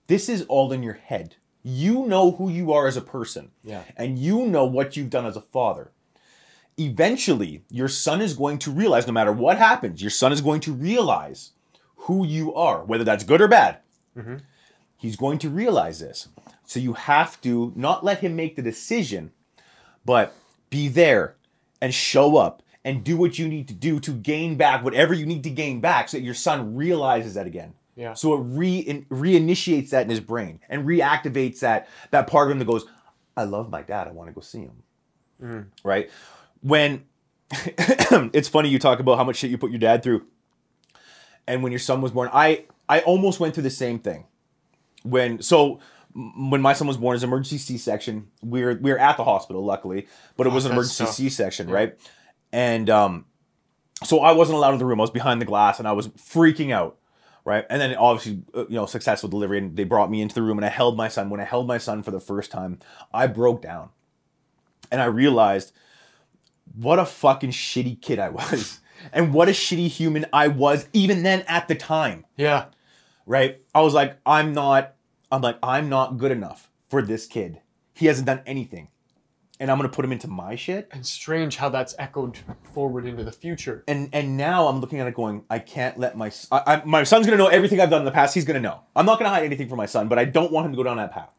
"This 0.08 0.28
is 0.28 0.42
all 0.42 0.72
in 0.72 0.82
your 0.82 0.94
head. 0.94 1.36
You 1.62 2.06
know 2.06 2.32
who 2.32 2.50
you 2.50 2.72
are 2.72 2.86
as 2.86 2.96
a 2.96 3.00
person, 3.00 3.50
Yeah. 3.62 3.84
and 3.96 4.18
you 4.18 4.46
know 4.46 4.64
what 4.66 4.96
you've 4.96 5.10
done 5.10 5.26
as 5.26 5.36
a 5.36 5.40
father." 5.40 5.90
eventually 6.76 7.62
your 7.70 7.88
son 7.88 8.20
is 8.20 8.34
going 8.34 8.58
to 8.58 8.70
realize 8.70 9.06
no 9.06 9.12
matter 9.12 9.32
what 9.32 9.58
happens 9.58 10.02
your 10.02 10.10
son 10.10 10.32
is 10.32 10.40
going 10.40 10.60
to 10.60 10.72
realize 10.72 11.52
who 11.96 12.26
you 12.26 12.52
are 12.54 12.84
whether 12.84 13.04
that's 13.04 13.22
good 13.22 13.40
or 13.40 13.46
bad 13.46 13.78
Mm-hmm. 14.16 14.36
he's 14.96 15.16
going 15.16 15.38
to 15.38 15.50
realize 15.50 16.00
this. 16.00 16.28
So 16.64 16.80
you 16.80 16.92
have 16.94 17.40
to 17.42 17.72
not 17.74 18.04
let 18.04 18.20
him 18.20 18.36
make 18.36 18.56
the 18.56 18.62
decision 18.62 19.32
but 20.04 20.34
be 20.70 20.88
there 20.88 21.36
and 21.80 21.92
show 21.94 22.36
up 22.36 22.62
and 22.84 23.02
do 23.02 23.16
what 23.16 23.38
you 23.38 23.48
need 23.48 23.66
to 23.68 23.74
do 23.74 23.98
to 24.00 24.12
gain 24.12 24.56
back 24.56 24.84
whatever 24.84 25.14
you 25.14 25.24
need 25.24 25.42
to 25.44 25.50
gain 25.50 25.80
back 25.80 26.08
so 26.08 26.18
that 26.18 26.22
your 26.22 26.34
son 26.34 26.74
realizes 26.74 27.34
that 27.34 27.46
again. 27.46 27.74
Yeah. 27.96 28.14
so 28.14 28.34
it 28.34 28.40
re 28.42 29.06
reinitiates 29.08 29.90
that 29.90 30.02
in 30.02 30.10
his 30.10 30.18
brain 30.18 30.58
and 30.68 30.84
reactivates 30.84 31.60
that 31.60 31.88
that 32.10 32.26
part 32.26 32.48
of 32.48 32.52
him 32.52 32.58
that 32.58 32.64
goes 32.64 32.84
i 33.36 33.44
love 33.44 33.70
my 33.70 33.82
dad. 33.82 34.08
I 34.08 34.10
want 34.10 34.28
to 34.28 34.34
go 34.34 34.40
see 34.40 34.62
him. 34.62 34.82
Mm-hmm. 35.40 35.88
Right? 35.88 36.10
When 36.60 37.04
it's 37.50 38.48
funny 38.48 38.68
you 38.68 38.80
talk 38.80 38.98
about 38.98 39.16
how 39.16 39.24
much 39.24 39.36
shit 39.36 39.50
you 39.50 39.58
put 39.58 39.70
your 39.70 39.78
dad 39.78 40.02
through. 40.02 40.26
And 41.46 41.62
when 41.62 41.70
your 41.70 41.78
son 41.78 42.00
was 42.00 42.10
born 42.10 42.30
i 42.32 42.64
i 42.88 43.00
almost 43.00 43.40
went 43.40 43.54
through 43.54 43.62
the 43.64 43.70
same 43.70 43.98
thing. 43.98 44.26
When 45.02 45.42
so 45.42 45.80
when 46.14 46.62
my 46.62 46.72
son 46.74 46.86
was 46.86 46.96
born 46.96 47.14
it 47.14 47.16
was 47.16 47.22
an 47.24 47.28
emergency 47.30 47.58
c-section. 47.58 48.28
We 48.42 48.62
were 48.64 48.74
we 48.80 48.90
were 48.92 48.98
at 48.98 49.16
the 49.16 49.24
hospital 49.24 49.64
luckily 49.64 50.06
but 50.36 50.46
it 50.46 50.52
was 50.52 50.64
an 50.64 50.70
Oh, 50.70 50.74
emergency 50.74 51.04
tough. 51.04 51.14
c-section 51.14 51.68
right? 51.68 51.96
And 52.52 52.88
um 52.90 53.26
so 54.04 54.20
i 54.20 54.32
wasn't 54.32 54.56
allowed 54.56 54.72
in 54.74 54.78
the 54.78 54.84
room. 54.86 55.00
I 55.00 55.02
was 55.02 55.10
behind 55.10 55.40
the 55.40 55.46
glass 55.46 55.78
and 55.78 55.88
i 55.88 55.92
was 55.92 56.08
freaking 56.08 56.72
out 56.72 56.98
right? 57.46 57.66
And 57.68 57.78
then 57.80 57.94
obviously 57.96 58.42
uh, 58.54 58.66
you 58.68 58.76
know 58.76 58.86
successful 58.86 59.28
delivery 59.28 59.58
and 59.58 59.76
they 59.76 59.84
brought 59.84 60.10
me 60.10 60.22
into 60.22 60.34
the 60.34 60.42
room 60.42 60.56
and 60.58 60.64
i 60.64 60.68
held 60.70 60.96
my 60.96 61.08
son. 61.08 61.30
When 61.30 61.40
i 61.40 61.44
held 61.44 61.66
my 61.66 61.78
son 61.78 62.02
for 62.02 62.10
the 62.10 62.20
first 62.20 62.50
time 62.50 62.78
i 63.12 63.26
broke 63.26 63.60
down. 63.62 63.90
And 64.92 65.00
i 65.02 65.06
realized 65.06 65.72
what 66.76 66.98
a 66.98 67.04
fucking 67.06 67.50
shitty 67.50 68.00
kid 68.00 68.18
I 68.18 68.28
was. 68.40 68.80
And 69.12 69.32
what 69.34 69.48
a 69.48 69.52
shitty 69.52 69.88
human 69.88 70.26
I 70.32 70.48
was 70.48 70.88
even 70.92 71.22
then 71.22 71.44
at 71.48 71.68
the 71.68 71.74
time, 71.74 72.24
yeah. 72.36 72.66
right? 73.26 73.60
I 73.74 73.80
was 73.82 73.94
like, 73.94 74.18
I'm 74.24 74.52
not, 74.52 74.94
I'm 75.30 75.42
like, 75.42 75.58
I'm 75.62 75.88
not 75.88 76.18
good 76.18 76.32
enough 76.32 76.70
for 76.88 77.02
this 77.02 77.26
kid. 77.26 77.60
He 77.94 78.06
hasn't 78.06 78.26
done 78.26 78.42
anything. 78.46 78.88
And 79.60 79.70
I'm 79.70 79.78
gonna 79.78 79.88
put 79.88 80.04
him 80.04 80.10
into 80.10 80.26
my 80.26 80.56
shit. 80.56 80.88
And 80.90 81.06
strange 81.06 81.56
how 81.56 81.68
that's 81.68 81.94
echoed 81.96 82.36
forward 82.72 83.06
into 83.06 83.22
the 83.22 83.30
future. 83.30 83.84
And 83.86 84.08
and 84.12 84.36
now 84.36 84.66
I'm 84.66 84.80
looking 84.80 84.98
at 84.98 85.06
it 85.06 85.14
going, 85.14 85.44
I 85.48 85.60
can't 85.60 85.96
let 85.96 86.16
my 86.16 86.32
I, 86.50 86.62
I- 86.66 86.82
my 86.84 87.04
son's 87.04 87.24
gonna 87.26 87.38
know 87.38 87.46
everything 87.46 87.80
I've 87.80 87.88
done 87.88 88.00
in 88.00 88.04
the 88.04 88.10
past. 88.10 88.34
He's 88.34 88.44
gonna 88.44 88.58
know. 88.60 88.80
I'm 88.96 89.06
not 89.06 89.18
gonna 89.18 89.30
hide 89.30 89.44
anything 89.44 89.68
from 89.68 89.78
my 89.78 89.86
son, 89.86 90.08
but 90.08 90.18
I 90.18 90.24
don't 90.24 90.50
want 90.50 90.66
him 90.66 90.72
to 90.72 90.76
go 90.76 90.82
down 90.82 90.96
that 90.96 91.12
path. 91.12 91.30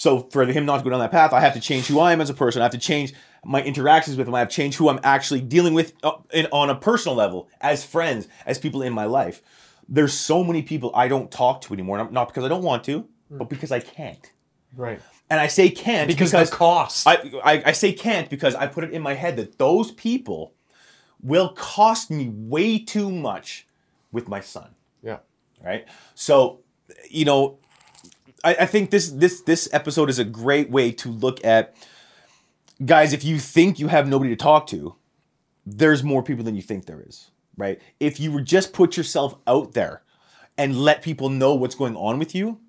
So 0.00 0.20
for 0.32 0.46
him 0.46 0.64
not 0.64 0.78
to 0.78 0.84
go 0.84 0.88
down 0.88 1.00
that 1.00 1.10
path, 1.10 1.34
I 1.34 1.40
have 1.40 1.52
to 1.52 1.60
change 1.60 1.86
who 1.86 2.00
I 2.00 2.14
am 2.14 2.22
as 2.22 2.30
a 2.30 2.34
person. 2.34 2.62
I 2.62 2.64
have 2.64 2.72
to 2.72 2.78
change 2.78 3.12
my 3.44 3.62
interactions 3.62 4.16
with 4.16 4.26
him. 4.26 4.34
I 4.34 4.38
have 4.38 4.48
to 4.48 4.54
change 4.54 4.76
who 4.76 4.88
I'm 4.88 4.98
actually 5.04 5.42
dealing 5.42 5.74
with 5.74 5.92
uh, 6.02 6.12
in, 6.32 6.46
on 6.52 6.70
a 6.70 6.74
personal 6.74 7.14
level, 7.14 7.50
as 7.60 7.84
friends, 7.84 8.26
as 8.46 8.58
people 8.58 8.80
in 8.80 8.94
my 8.94 9.04
life. 9.04 9.42
There's 9.86 10.14
so 10.14 10.42
many 10.42 10.62
people 10.62 10.90
I 10.94 11.06
don't 11.08 11.30
talk 11.30 11.60
to 11.62 11.74
anymore, 11.74 11.98
not- 11.98 12.14
not 12.14 12.28
because 12.28 12.44
I 12.44 12.48
don't 12.48 12.62
want 12.62 12.82
to, 12.84 13.06
but 13.28 13.50
because 13.50 13.70
I 13.70 13.80
can't. 13.80 14.32
Right. 14.74 15.02
And 15.28 15.38
I 15.38 15.48
say 15.48 15.68
can't 15.68 16.08
Because, 16.08 16.30
because 16.30 16.48
the 16.48 16.56
cost. 16.56 17.06
I, 17.06 17.16
I, 17.44 17.62
I 17.66 17.72
say 17.72 17.92
can't 17.92 18.30
because 18.30 18.54
I 18.54 18.68
put 18.68 18.84
it 18.84 18.92
in 18.92 19.02
my 19.02 19.12
head 19.12 19.36
that 19.36 19.58
those 19.58 19.90
people 19.90 20.54
will 21.20 21.50
cost 21.50 22.10
me 22.10 22.30
way 22.32 22.78
too 22.78 23.10
much 23.10 23.66
with 24.12 24.28
my 24.28 24.40
son 24.40 24.74
yeah. 25.02 25.18
right? 25.62 25.86
So, 26.14 26.60
you 27.08 27.26
know, 27.26 27.59
I, 28.44 28.54
I 28.60 28.66
think 28.66 28.90
this 28.90 29.10
this 29.10 29.42
this 29.42 29.68
episode 29.72 30.10
is 30.10 30.18
a 30.18 30.24
great 30.24 30.70
way 30.70 30.92
to 30.92 31.10
look 31.10 31.44
at 31.44 31.74
guys. 32.84 33.12
If 33.12 33.24
you 33.24 33.38
think 33.38 33.78
you 33.78 33.88
have 33.88 34.08
nobody 34.08 34.30
to 34.30 34.36
talk 34.36 34.66
to, 34.68 34.96
there's 35.66 36.02
more 36.02 36.22
people 36.22 36.44
than 36.44 36.54
you 36.54 36.62
think 36.62 36.86
there 36.86 37.02
is, 37.06 37.30
right? 37.56 37.80
If 37.98 38.20
you 38.20 38.32
would 38.32 38.46
just 38.46 38.72
put 38.72 38.96
yourself 38.96 39.36
out 39.46 39.74
there 39.74 40.02
and 40.56 40.76
let 40.76 41.02
people 41.02 41.28
know 41.28 41.54
what's 41.54 41.74
going 41.74 41.96
on 41.96 42.18
with 42.18 42.34
you, 42.34 42.60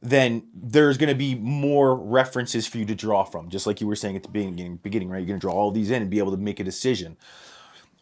then 0.00 0.48
there's 0.54 0.98
going 0.98 1.08
to 1.08 1.14
be 1.14 1.34
more 1.34 1.94
references 1.94 2.66
for 2.66 2.78
you 2.78 2.84
to 2.86 2.94
draw 2.94 3.24
from. 3.24 3.48
Just 3.48 3.66
like 3.66 3.80
you 3.80 3.86
were 3.86 3.96
saying 3.96 4.16
at 4.16 4.22
the 4.22 4.28
beginning, 4.28 4.76
beginning, 4.76 5.08
right? 5.08 5.18
You're 5.18 5.28
going 5.28 5.40
to 5.40 5.44
draw 5.46 5.54
all 5.54 5.70
these 5.70 5.90
in 5.90 6.02
and 6.02 6.10
be 6.10 6.18
able 6.18 6.32
to 6.32 6.36
make 6.36 6.60
a 6.60 6.64
decision. 6.64 7.16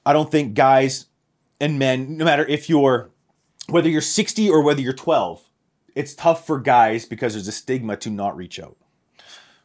I 0.05 0.13
don't 0.13 0.31
think 0.31 0.55
guys 0.55 1.07
and 1.61 1.79
men, 1.79 2.17
no 2.17 2.25
matter 2.25 2.45
if 2.47 2.69
you're 2.69 3.11
whether 3.69 3.89
you're 3.89 4.01
60 4.01 4.51
or 4.51 4.63
whether 4.63 4.81
you're 4.81 4.93
12, 4.93 5.50
it's 5.95 6.15
tough 6.15 6.47
for 6.47 6.59
guys 6.59 7.05
because 7.07 7.35
there's 7.35 7.49
a 7.49 7.53
stigma 7.53 7.97
to 7.99 8.11
not 8.11 8.37
reach 8.37 8.59
out. 8.61 8.77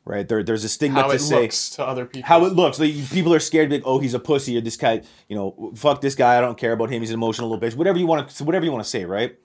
Right? 0.07 0.27
There, 0.27 0.43
there's 0.43 0.63
a 0.63 0.69
stigma 0.69 1.01
How 1.01 1.07
to 1.07 1.15
it 1.15 1.19
say 1.19 1.41
looks 1.41 1.71
to 1.71 1.83
other 1.85 2.05
people. 2.05 2.27
how 2.27 2.45
it 2.45 2.53
looks. 2.53 2.79
Like 2.79 2.93
people 3.09 3.33
are 3.33 3.39
scared 3.39 3.69
to 3.71 3.75
be 3.75 3.77
like, 3.79 3.87
oh, 3.87 3.97
he's 3.99 4.13
a 4.13 4.19
pussy 4.19 4.55
or 4.55 4.61
this 4.61 4.77
guy, 4.77 5.01
you 5.27 5.35
know, 5.35 5.71
fuck 5.75 5.99
this 6.01 6.13
guy. 6.13 6.37
I 6.37 6.41
don't 6.41 6.57
care 6.59 6.73
about 6.73 6.91
him. 6.91 7.01
He's 7.01 7.09
an 7.09 7.15
emotional 7.15 7.49
little 7.49 7.67
bitch. 7.67 7.75
Whatever 7.75 7.97
you 7.97 8.05
want 8.05 8.29
to, 8.29 8.43
whatever 8.43 8.65
you 8.65 8.71
want 8.71 8.83
to 8.83 8.89
say, 8.89 9.03
right? 9.05 9.35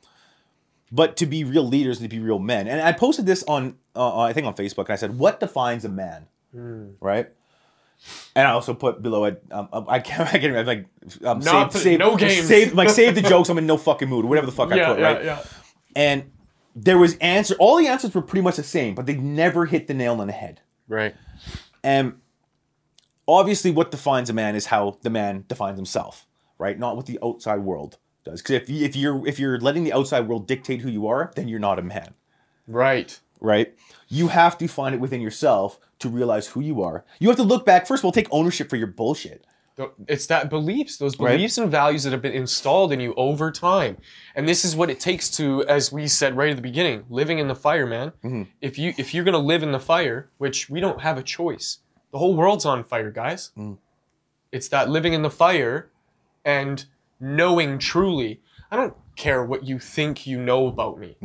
But 0.93 1.17
to 1.19 1.27
be 1.27 1.45
real 1.45 1.67
leaders 1.67 1.99
and 2.01 2.11
to 2.11 2.15
be 2.15 2.23
real 2.23 2.39
men. 2.39 2.69
And 2.69 2.81
I 2.83 2.93
posted 2.93 3.25
this 3.25 3.43
on, 3.45 3.77
uh, 3.97 4.19
I 4.21 4.33
think 4.35 4.47
on 4.47 4.55
Facebook, 4.55 4.87
and 4.87 4.91
I 4.91 4.97
said, 4.97 5.19
what 5.19 5.41
defines 5.41 5.85
a 5.87 5.89
man? 5.89 6.27
Right? 6.53 7.31
And 8.35 8.47
I 8.47 8.51
also 8.51 8.75
put 8.75 9.01
below 9.03 9.25
it, 9.25 9.43
um, 9.51 9.69
um, 9.73 9.87
I 9.89 10.01
can't, 10.01 10.21
I 10.29 10.33
can't 10.33 10.45
remember, 10.53 10.65
like, 10.75 10.87
um, 11.25 11.41
save, 11.41 11.73
the- 11.73 11.79
save, 11.79 11.99
no 12.01 12.17
games. 12.17 12.47
Save, 12.49 12.75
like, 12.75 12.91
save 12.91 13.15
the 13.15 13.23
jokes. 13.33 13.49
I'm 13.49 13.57
in 13.59 13.67
no 13.67 13.77
fucking 13.79 14.09
mood. 14.09 14.25
Whatever 14.27 14.47
the 14.47 14.53
fuck 14.53 14.73
I 14.73 14.77
yeah, 14.77 14.89
put, 14.89 14.99
yeah, 14.99 15.13
right? 15.13 15.25
yeah. 15.25 15.43
And 15.97 16.31
there 16.75 16.99
was 16.99 17.17
answer. 17.19 17.55
All 17.59 17.77
the 17.77 17.87
answers 17.89 18.15
were 18.15 18.23
pretty 18.23 18.43
much 18.43 18.57
the 18.57 18.63
same, 18.63 18.95
but 18.95 19.07
they 19.07 19.15
never 19.17 19.67
hit 19.67 19.87
the 19.87 19.95
nail 19.95 20.21
on 20.21 20.27
the 20.27 20.33
head. 20.33 20.61
Right. 20.89 21.15
And 21.83 22.15
obviously, 23.27 23.71
what 23.71 23.91
defines 23.91 24.31
a 24.31 24.33
man 24.33 24.55
is 24.55 24.67
how 24.67 24.99
the 25.03 25.11
man 25.11 25.45
defines 25.49 25.79
himself, 25.79 26.27
right? 26.59 26.79
Not 26.79 26.97
what 26.97 27.07
the 27.07 27.19
outside 27.23 27.61
world 27.61 27.99
does. 28.25 28.43
Because 28.43 28.57
if 28.57 28.71
you, 28.71 28.85
if 28.85 28.97
you're 28.97 29.27
if 29.27 29.39
you're 29.39 29.59
letting 29.59 29.85
the 29.85 29.93
outside 29.93 30.29
world 30.29 30.47
dictate 30.47 30.81
who 30.81 30.91
you 30.91 31.07
are, 31.07 31.33
then 31.37 31.49
you're 31.49 31.59
not 31.61 31.79
a 31.79 31.83
man, 31.83 32.15
Right. 32.67 33.19
right? 33.41 33.75
You 34.09 34.29
have 34.29 34.59
to 34.59 34.67
find 34.69 34.95
it 34.95 35.01
within 35.01 35.21
yourself 35.21 35.79
to 36.01 36.09
realize 36.09 36.49
who 36.49 36.61
you 36.61 36.83
are. 36.83 37.05
You 37.19 37.29
have 37.29 37.37
to 37.37 37.43
look 37.43 37.65
back. 37.67 37.87
First 37.87 38.01
of 38.01 38.05
all, 38.07 38.13
take 38.13 38.29
ownership 38.31 38.69
for 38.71 38.77
your 38.77 38.87
bullshit. 38.89 39.47
It's 40.07 40.27
that 40.27 40.51
beliefs, 40.51 40.97
those 40.97 41.19
Right. 41.19 41.33
beliefs 41.37 41.59
and 41.59 41.71
values 41.71 42.05
that 42.05 42.13
have 42.13 42.23
been 42.23 42.33
installed 42.33 42.93
in 42.93 43.01
you 43.01 43.15
over 43.15 43.51
time. 43.51 43.97
And 44.35 44.49
this 44.49 44.65
is 44.65 44.75
what 44.77 44.91
it 44.91 45.01
takes 45.01 45.29
to, 45.37 45.65
as 45.67 45.93
we 45.93 46.07
said 46.09 46.37
right 46.37 46.51
at 46.51 46.57
the 46.57 46.63
beginning, 46.63 47.05
living 47.09 47.39
in 47.39 47.49
the 47.49 47.55
fire, 47.55 47.87
man. 47.87 48.11
Mm-hmm. 48.25 48.43
If 48.61 48.79
you 48.79 48.95
if 48.99 49.15
you're 49.15 49.25
gonna 49.25 49.39
live 49.39 49.63
in 49.63 49.73
the 49.73 49.81
fire, 49.81 50.31
which 50.39 50.69
we 50.71 50.81
don't 50.81 51.01
have 51.03 51.19
a 51.19 51.23
choice. 51.23 51.79
The 52.13 52.19
whole 52.19 52.35
world's 52.37 52.65
on 52.65 52.83
fire, 52.85 53.11
guys. 53.11 53.53
Mm. 53.57 53.79
It's 54.53 54.69
that 54.69 54.89
living 54.91 55.13
in 55.13 55.23
the 55.23 55.31
fire 55.31 55.91
and 56.45 56.85
knowing 57.21 57.79
truly. 57.79 58.41
I 58.71 58.77
don't 58.77 58.95
care 59.17 59.45
what 59.45 59.65
you 59.65 59.79
think 59.79 60.27
you 60.27 60.41
know 60.41 60.67
about 60.67 60.99
me. 60.99 61.17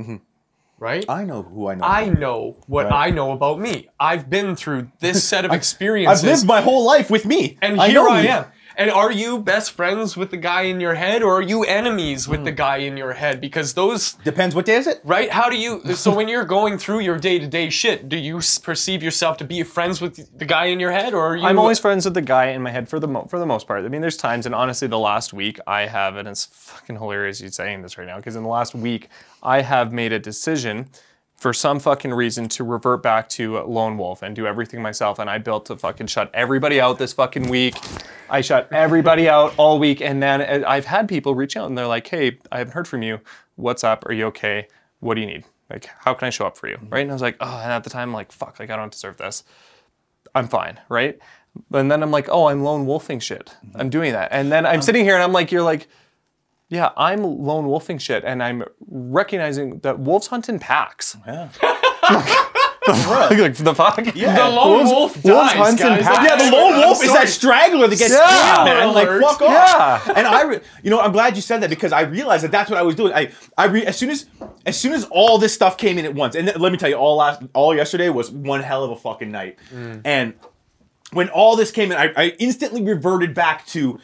Right? 0.78 1.06
I 1.08 1.24
know 1.24 1.42
who 1.44 1.68
I 1.68 1.76
know. 1.76 1.86
I 1.86 2.10
know 2.10 2.58
what 2.68 2.88
Right. 2.88 3.08
I 3.08 3.10
know 3.10 3.32
about 3.32 3.60
me. 3.60 3.88
I've 4.00 4.30
been 4.30 4.56
through 4.58 4.92
this 5.00 5.24
set 5.32 5.46
of 5.46 5.52
experiences. 5.54 6.24
I've 6.24 6.30
lived 6.30 6.46
my 6.46 6.62
whole 6.62 6.86
life 6.86 7.10
with 7.10 7.26
me, 7.26 7.58
And 7.62 7.80
I 7.80 7.90
here 7.90 8.08
I 8.08 8.22
am. 8.24 8.46
And 8.78 8.92
are 8.92 9.12
you 9.12 9.40
best 9.40 9.72
friends 9.72 10.18
with 10.18 10.32
the 10.32 10.38
guy 10.38 10.64
in 10.64 10.80
your 10.82 10.96
head 10.96 11.24
or 11.24 11.36
are 11.36 11.42
you 11.42 11.64
enemies 11.64 12.28
with 12.28 12.44
the 12.44 12.52
Hmm. 12.52 12.56
guy 12.58 12.78
in 12.78 12.98
your 12.98 13.14
head? 13.14 13.40
Because 13.40 13.74
those, 13.74 14.14
Depends 14.26 14.54
what 14.54 14.66
day 14.66 14.76
is 14.76 14.86
it. 14.88 15.00
right? 15.06 15.32
How 15.32 15.50
do 15.50 15.56
you, 15.56 15.82
so 15.96 16.14
when 16.14 16.28
you're 16.28 16.44
going 16.46 16.78
through 16.78 17.00
your 17.00 17.18
day 17.18 17.40
to 17.40 17.48
day 17.48 17.70
shit, 17.70 18.10
do 18.10 18.18
you 18.18 18.42
perceive 18.64 19.02
yourself 19.02 19.38
to 19.38 19.46
be 19.46 19.64
friends 19.64 20.02
with 20.02 20.38
the 20.38 20.46
guy 20.46 20.66
in 20.66 20.80
your 20.80 20.92
head 20.92 21.14
or 21.14 21.26
are 21.28 21.36
you? 21.38 21.46
I'm 21.46 21.58
always 21.58 21.80
friends 21.80 22.04
with 22.06 22.14
the 22.16 22.22
guy 22.22 22.48
in 22.48 22.62
my 22.62 22.72
head 22.72 22.90
for 22.90 23.00
the 23.00 23.08
mo- 23.08 23.28
for 23.30 23.40
the 23.40 23.46
most 23.46 23.66
part. 23.68 23.86
I 23.86 23.88
mean, 23.88 24.02
there's 24.02 24.18
times, 24.18 24.46
and 24.46 24.54
honestly, 24.54 24.88
the 24.88 25.00
last 25.00 25.32
week 25.34 25.58
I 25.68 25.86
have, 25.88 26.18
and 26.18 26.28
it's 26.28 26.46
fucking 26.46 26.98
hilarious 26.98 27.40
you 27.42 27.50
saying 27.50 27.82
this 27.82 27.98
right 27.98 28.08
now, 28.08 28.18
because 28.18 28.36
in 28.36 28.44
the 28.44 28.50
last 28.50 28.76
week 28.76 29.10
I 29.42 29.62
have 29.62 29.94
made 29.94 30.12
a 30.12 30.20
decision 30.20 30.88
for 31.38 31.54
some 31.54 31.80
fucking 31.80 32.14
reason 32.14 32.48
to 32.50 32.64
revert 32.64 33.04
back 33.04 33.30
to 33.30 33.60
lone 33.60 33.98
wolf 33.98 34.22
and 34.22 34.36
do 34.36 34.48
everything 34.48 34.82
myself. 34.82 35.20
And 35.20 35.30
I 35.30 35.38
built 35.38 35.66
to 35.68 35.76
fucking 35.76 36.08
shut 36.08 36.32
everybody 36.34 36.80
out 36.80 36.98
this 36.98 37.14
fucking 37.14 37.50
week. 37.50 37.76
I 38.30 38.42
shut 38.42 38.72
everybody 38.72 39.30
out 39.30 39.54
all 39.58 39.78
week, 39.78 40.02
and 40.02 40.22
then 40.24 40.42
uh, 40.42 40.68
I've 40.68 40.86
had 40.86 41.08
people 41.08 41.36
reach 41.36 41.56
out 41.58 41.68
and 41.68 41.78
they're 41.78 41.88
like, 41.88 42.08
"Hey, 42.08 42.40
I 42.52 42.60
haven't 42.60 42.74
heard 42.74 42.88
from 42.88 43.04
you. 43.04 43.20
What's 43.56 43.84
up? 43.84 44.06
Are 44.08 44.14
you 44.14 44.26
okay? 44.28 44.68
What 45.00 45.16
do 45.16 45.22
you 45.22 45.28
need? 45.28 45.46
Like, 45.70 45.90
how 46.00 46.14
can 46.14 46.28
I 46.28 46.30
show 46.30 46.48
up 46.48 46.58
for 46.58 46.68
you?" 46.68 46.78
Right? 46.90 47.02
And 47.02 47.12
I 47.12 47.14
was 47.14 47.22
like, 47.22 47.38
"Oh," 47.40 47.60
and 47.62 47.72
at 47.72 47.84
the 47.84 47.90
time, 47.90 48.10
I'm 48.10 48.14
like, 48.14 48.32
"Fuck, 48.32 48.60
like 48.60 48.70
I 48.70 48.76
don't 48.76 48.92
deserve 48.92 49.18
this." 49.18 49.44
I'm 50.34 50.48
fine, 50.48 50.80
right? 50.90 51.18
And 51.72 51.90
then 51.90 52.04
I'm 52.04 52.12
like, 52.12 52.28
oh, 52.30 52.48
I'm 52.48 52.64
lone 52.64 52.86
wolfing 52.86 53.20
shit. 53.20 53.56
I'm 53.74 53.90
doing 53.90 54.12
that. 54.12 54.30
And 54.32 54.52
then 54.52 54.66
I'm 54.66 54.82
sitting 54.82 55.06
here 55.06 55.16
and 55.16 55.24
I'm 55.24 55.32
like, 55.32 55.52
you're 55.52 55.64
like, 55.64 55.88
yeah, 56.70 56.90
I'm 56.98 57.24
lone 57.24 57.68
wolfing 57.68 57.98
shit. 58.00 58.24
And 58.26 58.42
I'm 58.44 58.64
recognizing 58.88 59.80
that 59.80 60.00
wolves 60.00 60.28
hunt 60.28 60.50
in 60.50 60.60
packs. 60.60 61.16
Yeah. 61.28 61.50
like, 62.88 63.56
the 63.56 63.74
fuck? 63.76 64.16
Yeah. 64.16 64.36
the 64.36 64.50
lone 64.50 64.86
Wolves- 64.86 64.92
wolf 64.92 65.24
wolves 65.24 65.54
dies, 65.54 65.58
hunt 65.58 65.80
in 65.82 65.88
guys. 65.88 66.04
packs. 66.04 66.30
Yeah, 66.30 66.36
the 66.50 66.56
lone 66.56 66.76
wolf 66.78 67.04
is 67.04 67.12
that 67.14 67.28
straggler 67.30 67.88
that 67.88 67.98
gets 67.98 68.14
Yeah. 68.14 68.54
killed, 68.54 68.66
man. 68.66 68.94
Like, 68.94 69.08
fuck 69.22 69.42
off. 69.42 70.04
Yeah. 70.08 70.14
And 70.16 70.28
I, 70.28 70.44
re- 70.44 70.60
you 70.84 70.90
know, 70.92 71.00
I'm 71.00 71.12
glad 71.12 71.36
you 71.36 71.42
said 71.42 71.62
that 71.62 71.70
because 71.70 71.92
I 71.92 72.02
realized 72.02 72.44
that 72.44 72.52
that's 72.52 72.70
what 72.70 72.78
I 72.78 72.84
was 72.84 72.94
doing. 72.96 73.14
I, 73.14 73.32
I 73.58 73.66
re- 73.66 73.86
as 73.86 73.98
soon 73.98 74.10
as, 74.12 74.26
as 74.68 74.78
soon 74.78 74.94
as 74.94 75.06
all 75.06 75.38
this 75.40 75.54
stuff 75.54 75.78
came 75.78 75.98
in 75.98 76.06
at 76.06 76.14
once, 76.14 76.36
and 76.36 76.48
th- 76.48 76.60
let 76.60 76.72
me 76.72 76.78
tell 76.78 76.90
you, 76.90 76.96
all 76.96 77.16
last, 77.18 77.42
all 77.56 77.76
yesterday 77.76 78.10
was 78.10 78.30
one 78.32 78.62
hell 78.62 78.84
of 78.84 78.92
a 78.92 78.96
fucking 78.96 79.32
night. 79.32 79.58
Mm. 79.74 80.02
And 80.06 80.34
when 81.12 81.30
all 81.30 81.56
this 81.56 81.72
came 81.72 81.92
in, 81.92 81.98
I, 81.98 82.14
I 82.16 82.28
instantly 82.40 82.84
reverted 82.84 83.34
back 83.34 83.66
to, 83.68 84.00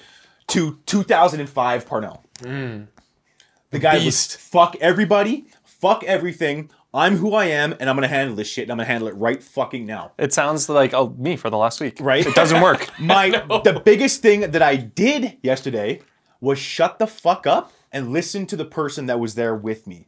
to 0.48 0.80
2005 0.88 1.86
Parnell. 1.86 2.21
The 2.42 3.80
guy 3.80 4.00
Beast. 4.00 4.06
was 4.06 4.36
fuck 4.36 4.76
everybody, 4.82 5.48
fuck 5.64 6.04
everything. 6.04 6.70
I'm 6.94 7.18
who 7.18 7.34
I 7.34 7.46
am, 7.46 7.74
and 7.80 7.90
I'm 7.90 7.96
gonna 7.96 8.08
handle 8.08 8.36
this 8.36 8.50
shit, 8.50 8.64
and 8.64 8.72
I'm 8.72 8.78
gonna 8.78 8.88
handle 8.88 9.08
it 9.08 9.16
right 9.16 9.42
fucking 9.42 9.86
now. 9.86 10.12
It 10.18 10.34
sounds 10.34 10.68
like 10.68 10.94
oh, 10.94 11.16
me 11.18 11.38
for 11.38 11.50
the 11.50 11.58
last 11.58 11.80
week. 11.80 11.98
Right? 12.02 12.26
It 12.26 12.36
doesn't 12.36 12.62
work. 12.62 12.88
My 13.00 13.30
the 13.64 13.82
biggest 13.84 14.22
thing 14.22 14.52
that 14.52 14.62
I 14.62 14.76
did 14.76 15.38
yesterday 15.42 16.02
was 16.42 16.60
shut 16.60 17.00
the 17.00 17.08
fuck 17.08 17.48
up 17.48 17.72
and 17.92 18.12
listen 18.12 18.46
to 18.48 18.56
the 18.56 18.66
person 18.66 19.06
that 19.06 19.20
was 19.20 19.36
there 19.36 19.56
with 19.56 19.88
me. 19.88 20.08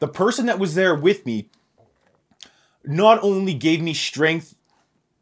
The 0.00 0.08
person 0.08 0.46
that 0.46 0.58
was 0.58 0.74
there 0.74 0.94
with 0.94 1.26
me 1.26 1.50
not 2.84 3.22
only 3.22 3.52
gave 3.52 3.82
me 3.82 3.92
strength 3.92 4.54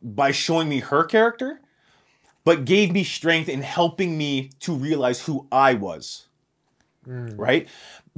by 0.03 0.31
showing 0.31 0.69
me 0.69 0.81
her 0.81 1.03
character, 1.05 1.61
but 2.47 2.65
gave 2.65 2.93
me 2.93 3.05
strength 3.05 3.51
in 3.51 3.61
helping 3.61 4.17
me 4.17 4.53
to 4.61 4.73
realize 4.73 5.27
who 5.27 5.47
I 5.53 5.75
was. 5.75 6.29
Hmm. 7.05 7.37
Right? 7.37 7.69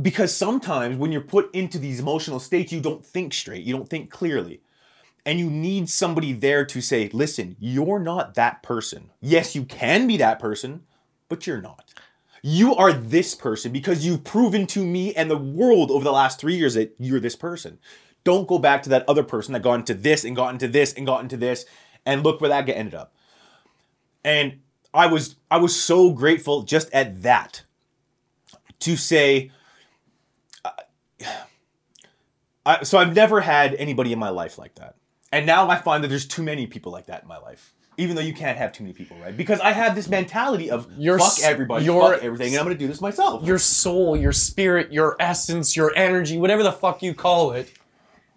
Because 0.00 0.36
sometimes 0.36 0.96
when 0.96 1.10
you're 1.10 1.20
put 1.20 1.52
into 1.52 1.78
these 1.78 1.98
emotional 1.98 2.38
states, 2.38 2.72
you 2.72 2.80
don't 2.80 3.04
think 3.04 3.34
straight, 3.34 3.64
you 3.64 3.76
don't 3.76 3.88
think 3.88 4.10
clearly 4.10 4.60
and 5.28 5.38
you 5.38 5.50
need 5.50 5.90
somebody 5.90 6.32
there 6.32 6.64
to 6.64 6.80
say, 6.80 7.10
listen, 7.12 7.54
you're 7.60 7.98
not 7.98 8.34
that 8.34 8.62
person. 8.62 9.10
Yes, 9.20 9.54
you 9.54 9.64
can 9.64 10.06
be 10.06 10.16
that 10.16 10.38
person, 10.38 10.84
but 11.28 11.46
you're 11.46 11.60
not. 11.60 11.92
You 12.42 12.74
are 12.74 12.94
this 12.94 13.34
person 13.34 13.70
because 13.70 14.06
you've 14.06 14.24
proven 14.24 14.66
to 14.68 14.82
me 14.82 15.12
and 15.14 15.30
the 15.30 15.36
world 15.36 15.90
over 15.90 16.02
the 16.02 16.12
last 16.12 16.40
three 16.40 16.56
years 16.56 16.72
that 16.74 16.94
you're 16.98 17.20
this 17.20 17.36
person. 17.36 17.78
Don't 18.24 18.48
go 18.48 18.58
back 18.58 18.82
to 18.84 18.88
that 18.88 19.06
other 19.06 19.22
person 19.22 19.52
that 19.52 19.62
got 19.62 19.74
into 19.74 19.92
this 19.92 20.24
and 20.24 20.34
got 20.34 20.54
into 20.54 20.66
this 20.66 20.94
and 20.94 21.04
got 21.04 21.22
into 21.22 21.36
this, 21.36 21.66
and 22.06 22.22
look 22.22 22.40
where 22.40 22.48
that 22.48 22.64
get 22.64 22.78
ended 22.78 22.94
up. 22.94 23.12
And 24.28 24.60
I 24.92 25.06
was 25.06 25.36
I 25.50 25.56
was 25.56 25.74
so 25.74 26.10
grateful 26.10 26.62
just 26.62 26.92
at 26.92 27.22
that 27.22 27.62
to 28.80 28.94
say, 28.94 29.50
I, 32.66 32.82
so 32.82 32.98
I've 32.98 33.14
never 33.14 33.40
had 33.40 33.74
anybody 33.76 34.12
in 34.12 34.18
my 34.18 34.28
life 34.28 34.58
like 34.58 34.74
that. 34.74 34.96
And 35.32 35.46
now 35.46 35.70
I 35.70 35.76
find 35.78 36.04
that 36.04 36.08
there's 36.08 36.26
too 36.26 36.42
many 36.42 36.66
people 36.66 36.92
like 36.92 37.06
that 37.06 37.22
in 37.22 37.28
my 37.28 37.38
life. 37.38 37.72
Even 37.96 38.16
though 38.16 38.22
you 38.22 38.34
can't 38.34 38.58
have 38.58 38.72
too 38.72 38.84
many 38.84 38.92
people, 38.92 39.16
right? 39.18 39.34
Because 39.36 39.60
I 39.60 39.72
have 39.72 39.94
this 39.94 40.08
mentality 40.08 40.70
of 40.70 40.86
Your 40.98 41.18
fuck 41.18 41.40
everybody, 41.42 41.86
your- 41.86 42.12
fuck 42.12 42.22
everything, 42.22 42.48
and 42.48 42.58
I'm 42.58 42.66
gonna 42.66 42.76
do 42.78 42.86
this 42.86 43.00
myself. 43.00 43.44
your 43.44 43.58
soul, 43.58 44.14
your 44.14 44.32
spirit, 44.32 44.92
your 44.92 45.16
essence, 45.18 45.74
your 45.74 45.92
energy, 45.96 46.36
whatever 46.36 46.62
the 46.62 46.70
fuck 46.70 47.02
you 47.02 47.14
call 47.14 47.52
it, 47.52 47.72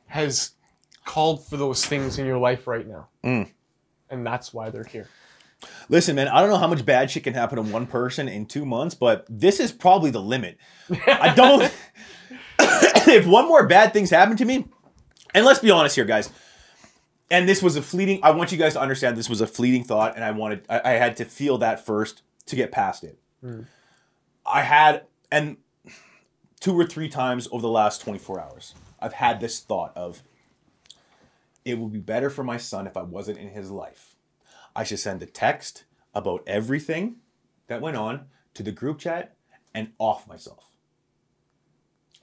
has 0.07 0.51
called 1.03 1.45
for 1.45 1.57
those 1.57 1.85
things 1.85 2.17
in 2.17 2.25
your 2.25 2.37
life 2.39 2.65
right 2.65 2.87
now. 2.87 3.09
Mm. 3.23 3.49
And 4.09 4.25
that's 4.25 4.53
why 4.53 4.69
they're 4.69 4.85
here. 4.85 5.09
Listen, 5.89 6.15
man, 6.15 6.27
I 6.27 6.41
don't 6.41 6.49
know 6.49 6.57
how 6.57 6.67
much 6.67 6.85
bad 6.85 7.11
shit 7.11 7.23
can 7.23 7.33
happen 7.33 7.57
to 7.57 7.61
one 7.61 7.85
person 7.85 8.27
in 8.27 8.45
two 8.45 8.65
months, 8.65 8.95
but 8.95 9.25
this 9.29 9.59
is 9.59 9.71
probably 9.71 10.09
the 10.09 10.21
limit. 10.21 10.57
I 11.07 11.33
don't. 11.35 11.71
if 13.07 13.25
one 13.25 13.47
more 13.47 13.65
bad 13.67 13.93
things 13.93 14.09
happen 14.09 14.37
to 14.37 14.45
me, 14.45 14.65
and 15.33 15.45
let's 15.45 15.59
be 15.59 15.71
honest 15.71 15.95
here, 15.95 16.05
guys, 16.05 16.29
and 17.29 17.47
this 17.47 17.61
was 17.61 17.75
a 17.75 17.81
fleeting. 17.81 18.19
I 18.23 18.31
want 18.31 18.51
you 18.51 18.57
guys 18.57 18.73
to 18.73 18.81
understand 18.81 19.17
this 19.17 19.29
was 19.29 19.41
a 19.41 19.47
fleeting 19.47 19.83
thought, 19.83 20.15
and 20.15 20.23
I 20.23 20.31
wanted, 20.31 20.65
I, 20.69 20.81
I 20.83 20.91
had 20.91 21.17
to 21.17 21.25
feel 21.25 21.57
that 21.59 21.85
first 21.85 22.21
to 22.47 22.55
get 22.55 22.71
past 22.71 23.03
it. 23.03 23.19
Hmm. 23.41 23.61
I 24.45 24.61
had, 24.61 25.05
and 25.31 25.57
two 26.59 26.77
or 26.77 26.85
three 26.85 27.09
times 27.09 27.47
over 27.51 27.61
the 27.61 27.69
last 27.69 28.01
24 28.01 28.39
hours, 28.39 28.75
I've 28.99 29.13
had 29.13 29.39
this 29.39 29.59
thought 29.59 29.95
of, 29.95 30.23
it 31.63 31.77
would 31.77 31.93
be 31.93 31.99
better 31.99 32.29
for 32.29 32.43
my 32.43 32.57
son 32.57 32.87
if 32.87 32.97
I 32.97 33.03
wasn't 33.03 33.37
in 33.37 33.49
his 33.49 33.71
life. 33.71 34.10
I 34.75 34.83
should 34.83 34.99
send 34.99 35.21
a 35.21 35.25
text 35.25 35.83
about 36.13 36.43
everything 36.47 37.17
that 37.67 37.81
went 37.81 37.97
on 37.97 38.25
to 38.53 38.63
the 38.63 38.71
group 38.71 38.99
chat 38.99 39.35
and 39.73 39.91
off 39.97 40.27
myself. 40.27 40.71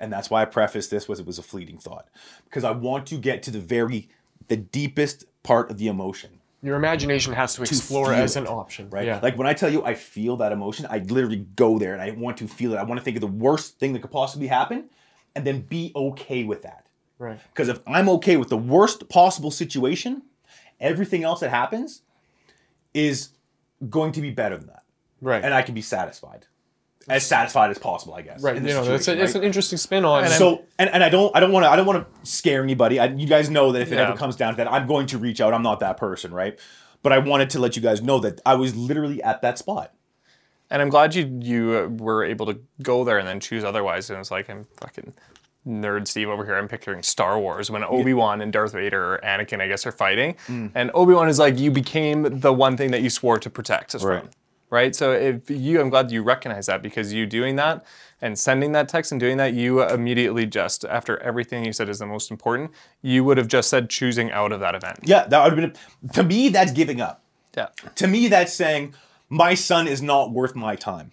And 0.01 0.12
that's 0.12 0.30
why 0.30 0.42
I 0.42 0.44
prefaced 0.44 0.90
this 0.90 1.09
was 1.09 1.18
it 1.18 1.26
was 1.26 1.38
a 1.38 1.42
fleeting 1.42 1.78
thought 1.78 2.09
because 2.44 2.64
I 2.64 2.70
want 2.70 3.07
to 3.09 3.16
get 3.18 3.42
to 3.44 3.51
the 3.51 3.59
very 3.61 4.09
the 4.49 4.57
deepest 4.57 5.24
part 5.42 5.70
of 5.70 5.78
the 5.78 5.88
emotion, 5.88 6.40
Your 6.62 6.76
imagination 6.76 7.32
has 7.34 7.55
to 7.57 7.62
explore 7.62 8.07
feel 8.07 8.14
as 8.14 8.36
it, 8.36 8.40
an 8.40 8.46
option. 8.46 8.88
right? 8.90 9.05
Yeah. 9.05 9.20
Like 9.22 9.36
when 9.36 9.46
I 9.46 9.55
tell 9.55 9.70
you 9.70 9.84
I 9.84 9.94
feel 9.94 10.36
that 10.36 10.53
emotion, 10.53 10.86
I 10.88 10.99
literally 10.99 11.46
go 11.57 11.78
there 11.78 11.92
and 11.94 12.01
I 12.01 12.11
want 12.12 12.36
to 12.38 12.49
feel 12.49 12.72
it. 12.72 12.76
I 12.76 12.84
want 12.84 12.99
to 13.01 13.05
think 13.05 13.16
of 13.16 13.20
the 13.22 13.26
worst 13.26 13.78
thing 13.78 13.92
that 13.94 14.01
could 14.03 14.11
possibly 14.12 14.46
happen 14.46 14.88
and 15.34 15.44
then 15.46 15.62
be 15.62 15.92
okay 15.96 16.44
with 16.44 16.62
that. 16.62 16.86
right. 17.18 17.38
Because 17.53 17.68
if 17.68 17.80
I'm 17.86 18.09
okay 18.11 18.36
with 18.36 18.49
the 18.49 18.57
worst 18.57 19.09
possible 19.09 19.51
situation, 19.51 20.22
everything 20.80 21.24
else 21.24 21.40
that 21.40 21.51
happens 21.51 22.03
is 22.95 23.30
going 23.89 24.12
to 24.12 24.20
be 24.20 24.30
better 24.30 24.57
than 24.57 24.66
that. 24.68 24.82
Right. 25.20 25.45
And 25.45 25.53
I 25.55 25.62
can 25.62 25.74
be 25.74 25.82
satisfied. 25.82 26.47
As 27.09 27.24
satisfied 27.24 27.70
as 27.70 27.78
possible, 27.78 28.12
I 28.14 28.20
guess. 28.20 28.43
right. 28.43 28.57
You 28.57 28.61
know, 28.61 28.80
it's, 28.82 28.89
a, 28.89 28.99
situation, 28.99 29.24
it's 29.24 29.34
an 29.34 29.43
interesting 29.43 29.78
spin 29.78 30.05
on 30.05 30.24
it. 30.24 30.28
so 30.30 30.64
and, 30.78 30.91
and 30.91 31.03
I 31.03 31.09
don't 31.09 31.34
I 31.34 31.41
don't 31.41 31.53
want 31.53 31.64
to 31.64 31.70
I 31.70 31.76
don't 31.76 31.86
want 31.86 32.07
to 32.07 32.30
scare 32.30 32.62
anybody. 32.62 33.01
I, 33.01 33.07
you 33.07 33.26
guys 33.26 33.49
know 33.49 33.72
that 33.72 33.80
if 33.80 33.91
it 33.91 33.95
Yeah. 33.95 34.09
ever 34.09 34.16
comes 34.16 34.36
down 34.36 34.53
to 34.53 34.57
that, 34.59 34.70
I'm 34.70 34.86
going 34.86 35.07
to 35.07 35.18
reach 35.18 35.41
out. 35.41 35.55
I'm 35.55 35.62
not 35.62 35.80
that 35.80 35.97
person, 35.97 36.34
right? 36.34 36.59
But 37.03 37.12
I 37.12 37.18
wanted 37.18 37.49
to 37.51 37.61
let 37.61 37.76
you 37.76 37.82
guys 37.82 38.03
know 38.03 38.18
that 38.20 38.41
I 38.45 38.57
was 38.57 38.76
literally 38.76 39.22
at 39.22 39.41
that 39.41 39.57
spot. 39.57 39.95
And 40.70 40.82
I'm 40.82 40.91
glad 40.91 41.14
you 41.14 41.39
you 41.41 41.72
uh, 41.78 41.89
were 41.89 42.24
able 42.24 42.45
to 42.45 42.59
go 42.82 43.05
there 43.05 43.16
and 43.18 43.26
then 43.26 43.41
choose 43.41 43.64
otherwise. 43.64 44.11
And 44.11 44.18
it's 44.18 44.30
like 44.30 44.51
I'm 44.51 44.66
fucking 44.76 45.14
nerd 45.68 46.08
Steve 46.08 46.28
over 46.28 46.44
here. 46.44 46.56
I'm 46.56 46.68
picturing 46.68 47.02
Star 47.02 47.38
Wars 47.38 47.70
when 47.70 47.84
Obi 47.84 48.14
Wan 48.14 48.40
and 48.40 48.52
Darth 48.52 48.72
Vader 48.72 49.14
or 49.14 49.18
Anakin, 49.22 49.60
I 49.60 49.68
guess, 49.68 49.86
are 49.86 49.92
fighting, 49.92 50.34
Mm. 50.46 50.70
and 50.74 50.90
Obi 50.94 51.12
Wan 51.14 51.28
is 51.28 51.38
like, 51.38 51.58
you 51.58 51.70
became 51.70 52.40
the 52.40 52.52
one 52.52 52.76
thing 52.76 52.90
that 52.92 53.02
you 53.02 53.10
swore 53.10 53.38
to 53.38 53.50
protect 53.50 53.94
us 53.94 54.02
Right. 54.02 54.20
from. 54.22 54.30
Right. 54.70 54.94
So 54.94 55.12
if 55.12 55.48
you, 55.48 55.80
I'm 55.80 55.88
glad 55.88 56.10
you 56.10 56.22
recognize 56.22 56.66
that 56.66 56.82
because 56.82 57.10
you 57.10 57.24
doing 57.24 57.56
that 57.56 57.86
and 58.20 58.38
sending 58.38 58.72
that 58.72 58.86
text 58.86 59.12
and 59.12 59.18
doing 59.18 59.38
that, 59.38 59.54
you 59.54 59.82
immediately 59.82 60.44
just 60.44 60.84
after 60.84 61.18
everything 61.22 61.64
you 61.64 61.72
said 61.72 61.88
is 61.88 62.00
the 62.00 62.06
most 62.06 62.30
important, 62.30 62.72
you 63.00 63.24
would 63.24 63.38
have 63.38 63.48
just 63.48 63.70
said 63.70 63.88
choosing 63.88 64.30
out 64.30 64.52
of 64.52 64.60
that 64.60 64.74
event. 64.74 64.98
Yeah, 65.04 65.26
that 65.26 65.42
would 65.42 65.58
have 65.58 65.72
been 65.72 66.10
to 66.12 66.22
me. 66.22 66.50
That's 66.50 66.72
giving 66.72 67.00
up. 67.00 67.22
Yeah. 67.56 67.68
To 67.94 68.06
me, 68.06 68.28
that's 68.28 68.52
saying 68.52 68.92
my 69.30 69.54
son 69.54 69.88
is 69.88 70.02
not 70.02 70.32
worth 70.32 70.54
my 70.54 70.76
time. 70.76 71.12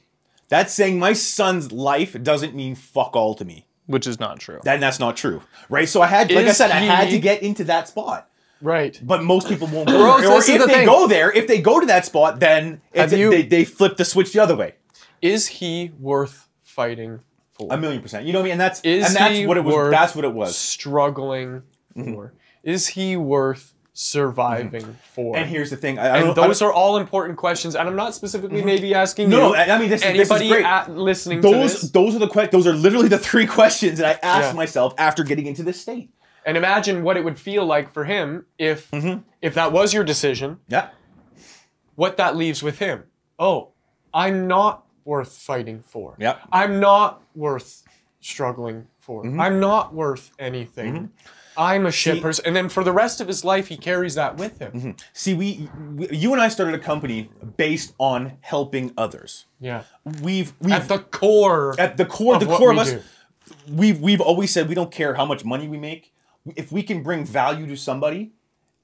That's 0.50 0.74
saying 0.74 1.00
my 1.00 1.14
son's 1.14 1.72
life 1.72 2.22
doesn't 2.22 2.54
mean 2.56 2.76
fuck 2.76 3.16
all 3.16 3.36
to 3.36 3.46
me. 3.46 3.66
Which 3.88 4.08
is 4.08 4.20
not 4.20 4.40
true. 4.40 4.60
Then 4.64 4.80
that's 4.80 5.00
not 5.00 5.16
true, 5.16 5.42
right? 5.70 5.88
So 5.88 6.02
I 6.02 6.08
had, 6.08 6.32
like 6.32 6.46
I 6.46 6.50
Is 6.50 6.58
said, 6.58 6.72
I 6.72 6.80
had 6.80 7.10
to 7.12 7.20
get 7.20 7.44
into 7.44 7.64
that 7.66 7.88
spot. 7.88 8.30
right. 8.62 9.00
But 9.04 9.24
most 9.24 9.48
people 9.48 9.68
won't 9.68 9.88
go 9.90 10.04
Rose, 10.04 10.22
there. 10.22 10.32
Or 10.32 10.40
if 10.40 10.46
the 10.48 10.68
they 10.68 10.74
thing. 10.74 10.86
go 10.88 11.08
there, 11.08 11.32
if 11.32 11.46
they 11.48 11.62
go 11.62 11.80
to 11.80 11.86
that 11.86 12.06
spot, 12.06 12.40
then 12.40 12.82
it's 12.94 13.12
Have 13.12 13.20
you- 13.20 13.30
they, 13.30 13.44
they 13.44 13.64
flip 13.66 13.98
the 13.98 14.06
switch 14.06 14.34
the 14.34 14.40
other 14.42 14.56
way. 14.56 14.74
Is 15.22 15.48
he 15.48 15.92
worth 16.00 16.48
fighting 16.64 17.20
for? 17.54 17.68
A 17.72 17.78
million 17.78 18.02
percent. 18.02 18.26
You 18.26 18.34
know 18.34 18.40
what 18.40 18.44
I 18.44 18.46
mean? 18.46 18.52
And 18.54 18.62
that's 18.62 18.82
Is 18.82 19.06
and 19.06 19.16
that's 19.16 19.36
he 19.36 19.46
what 19.46 19.58
it 19.58 19.64
was. 19.64 19.76
worth 19.76 19.92
That's 19.92 20.16
what 20.16 20.26
it 20.26 20.34
was. 20.34 20.58
struggling 20.58 21.62
Mm-hmm. 21.96 22.14
for? 22.14 22.34
Is 22.64 22.88
he 22.88 23.16
worth 23.18 23.75
surviving 23.96 24.98
for? 25.14 25.36
And 25.38 25.50
here's 25.50 25.70
the 25.70 25.78
thing. 25.78 25.98
I, 25.98 26.04
I 26.10 26.18
And 26.18 26.26
don't, 26.36 26.40
I 26.40 26.48
those 26.48 26.62
are 26.62 26.72
all 26.72 26.98
important 26.98 27.38
questions, 27.38 27.76
and 27.76 27.88
I'm 27.88 27.96
not 27.96 28.14
specifically 28.14 28.62
maybe 28.62 28.94
asking 28.94 29.30
No, 29.30 29.38
you. 29.38 29.54
no, 29.68 29.74
I- 29.74 29.80
mean, 29.80 29.90
this 29.90 30.04
is- 30.04 30.08
this 30.18 30.28
is 30.28 30.32
anybody 30.32 30.50
great. 30.50 30.66
at, 30.66 30.92
listening 30.92 31.42
to 31.42 31.50
those 31.50 31.82
this. 31.82 31.92
those 31.92 32.16
are 32.16 32.20
the 32.20 32.28
que- 32.28 32.48
those 32.52 32.68
are 32.68 32.74
literally 32.74 33.08
the 33.08 33.18
three 33.18 33.48
questions 33.60 33.98
that 34.00 34.22
I 34.24 34.28
asked 34.28 34.50
Yeah. 34.52 34.58
myself 34.58 34.94
after 34.98 35.24
getting 35.24 35.46
into 35.48 35.64
this 35.64 35.80
state. 35.82 36.12
And 36.46 36.58
imagine 36.58 37.04
what 37.04 37.18
it 37.18 37.24
would 37.24 37.40
feel 37.40 37.66
like 37.66 37.92
for 37.92 38.04
him 38.06 38.46
if 38.60 38.92
Mm-hmm. 38.92 39.22
if 39.42 39.56
that 39.56 39.72
was 39.72 39.94
your 39.94 40.04
decision. 40.04 40.60
Yeah. 40.68 40.90
What 41.96 42.18
that 42.18 42.36
leaves 42.36 42.62
with 42.62 42.80
him. 42.80 43.06
Oh, 43.40 43.70
I'm 44.14 44.48
not 44.48 44.86
worth 45.06 45.32
fighting 45.38 45.82
for. 45.82 46.16
Yeah. 46.20 46.38
I'm 46.52 46.80
not 46.80 47.22
worth 47.34 47.84
struggling 48.20 48.88
for. 49.00 49.24
Mm-hmm. 49.24 49.40
I'm 49.40 49.60
not 49.60 49.94
worth 49.94 50.32
anything. 50.38 51.12
I'm 51.58 51.86
a 51.86 51.92
shit 51.92 52.16
See- 52.16 52.22
person. 52.22 52.46
And 52.48 52.56
then 52.56 52.70
for 52.70 52.84
the 52.84 52.92
rest 52.92 53.22
of 53.22 53.28
his 53.28 53.44
life, 53.46 53.68
he 53.68 53.78
carries 53.78 54.16
that 54.16 54.38
with 54.38 54.60
him. 54.60 54.72
Mm-hmm. 54.72 54.92
See, 55.14 55.34
we, 55.34 55.70
we 55.96 56.10
you 56.10 56.34
and 56.34 56.42
I 56.42 56.50
started 56.50 56.76
a 56.76 56.80
company 56.80 57.30
based 57.58 57.94
on 57.98 58.38
helping 58.42 58.94
others. 58.98 59.46
Yeah. 59.60 59.84
We've 60.22 60.54
we've 60.60 60.74
At 60.74 60.88
the 60.88 61.00
core. 61.00 61.76
at 61.80 61.98
the 61.98 62.06
core, 62.06 62.36
of 62.36 62.40
the 62.42 62.48
core 62.48 62.72
of 62.72 62.76
we 62.78 62.82
us, 62.82 62.92
do. 62.94 63.02
we've 63.70 64.00
we've 64.02 64.22
always 64.22 64.52
said 64.52 64.68
we 64.70 64.76
don't 64.76 64.92
care 64.92 65.16
how 65.16 65.26
much 65.26 65.46
money 65.46 65.68
we 65.68 65.78
make, 65.78 66.14
if 66.56 66.72
we 66.72 66.84
can 66.84 67.02
bring 67.04 67.26
value 67.26 67.66
to 67.68 67.76
somebody, 67.78 68.32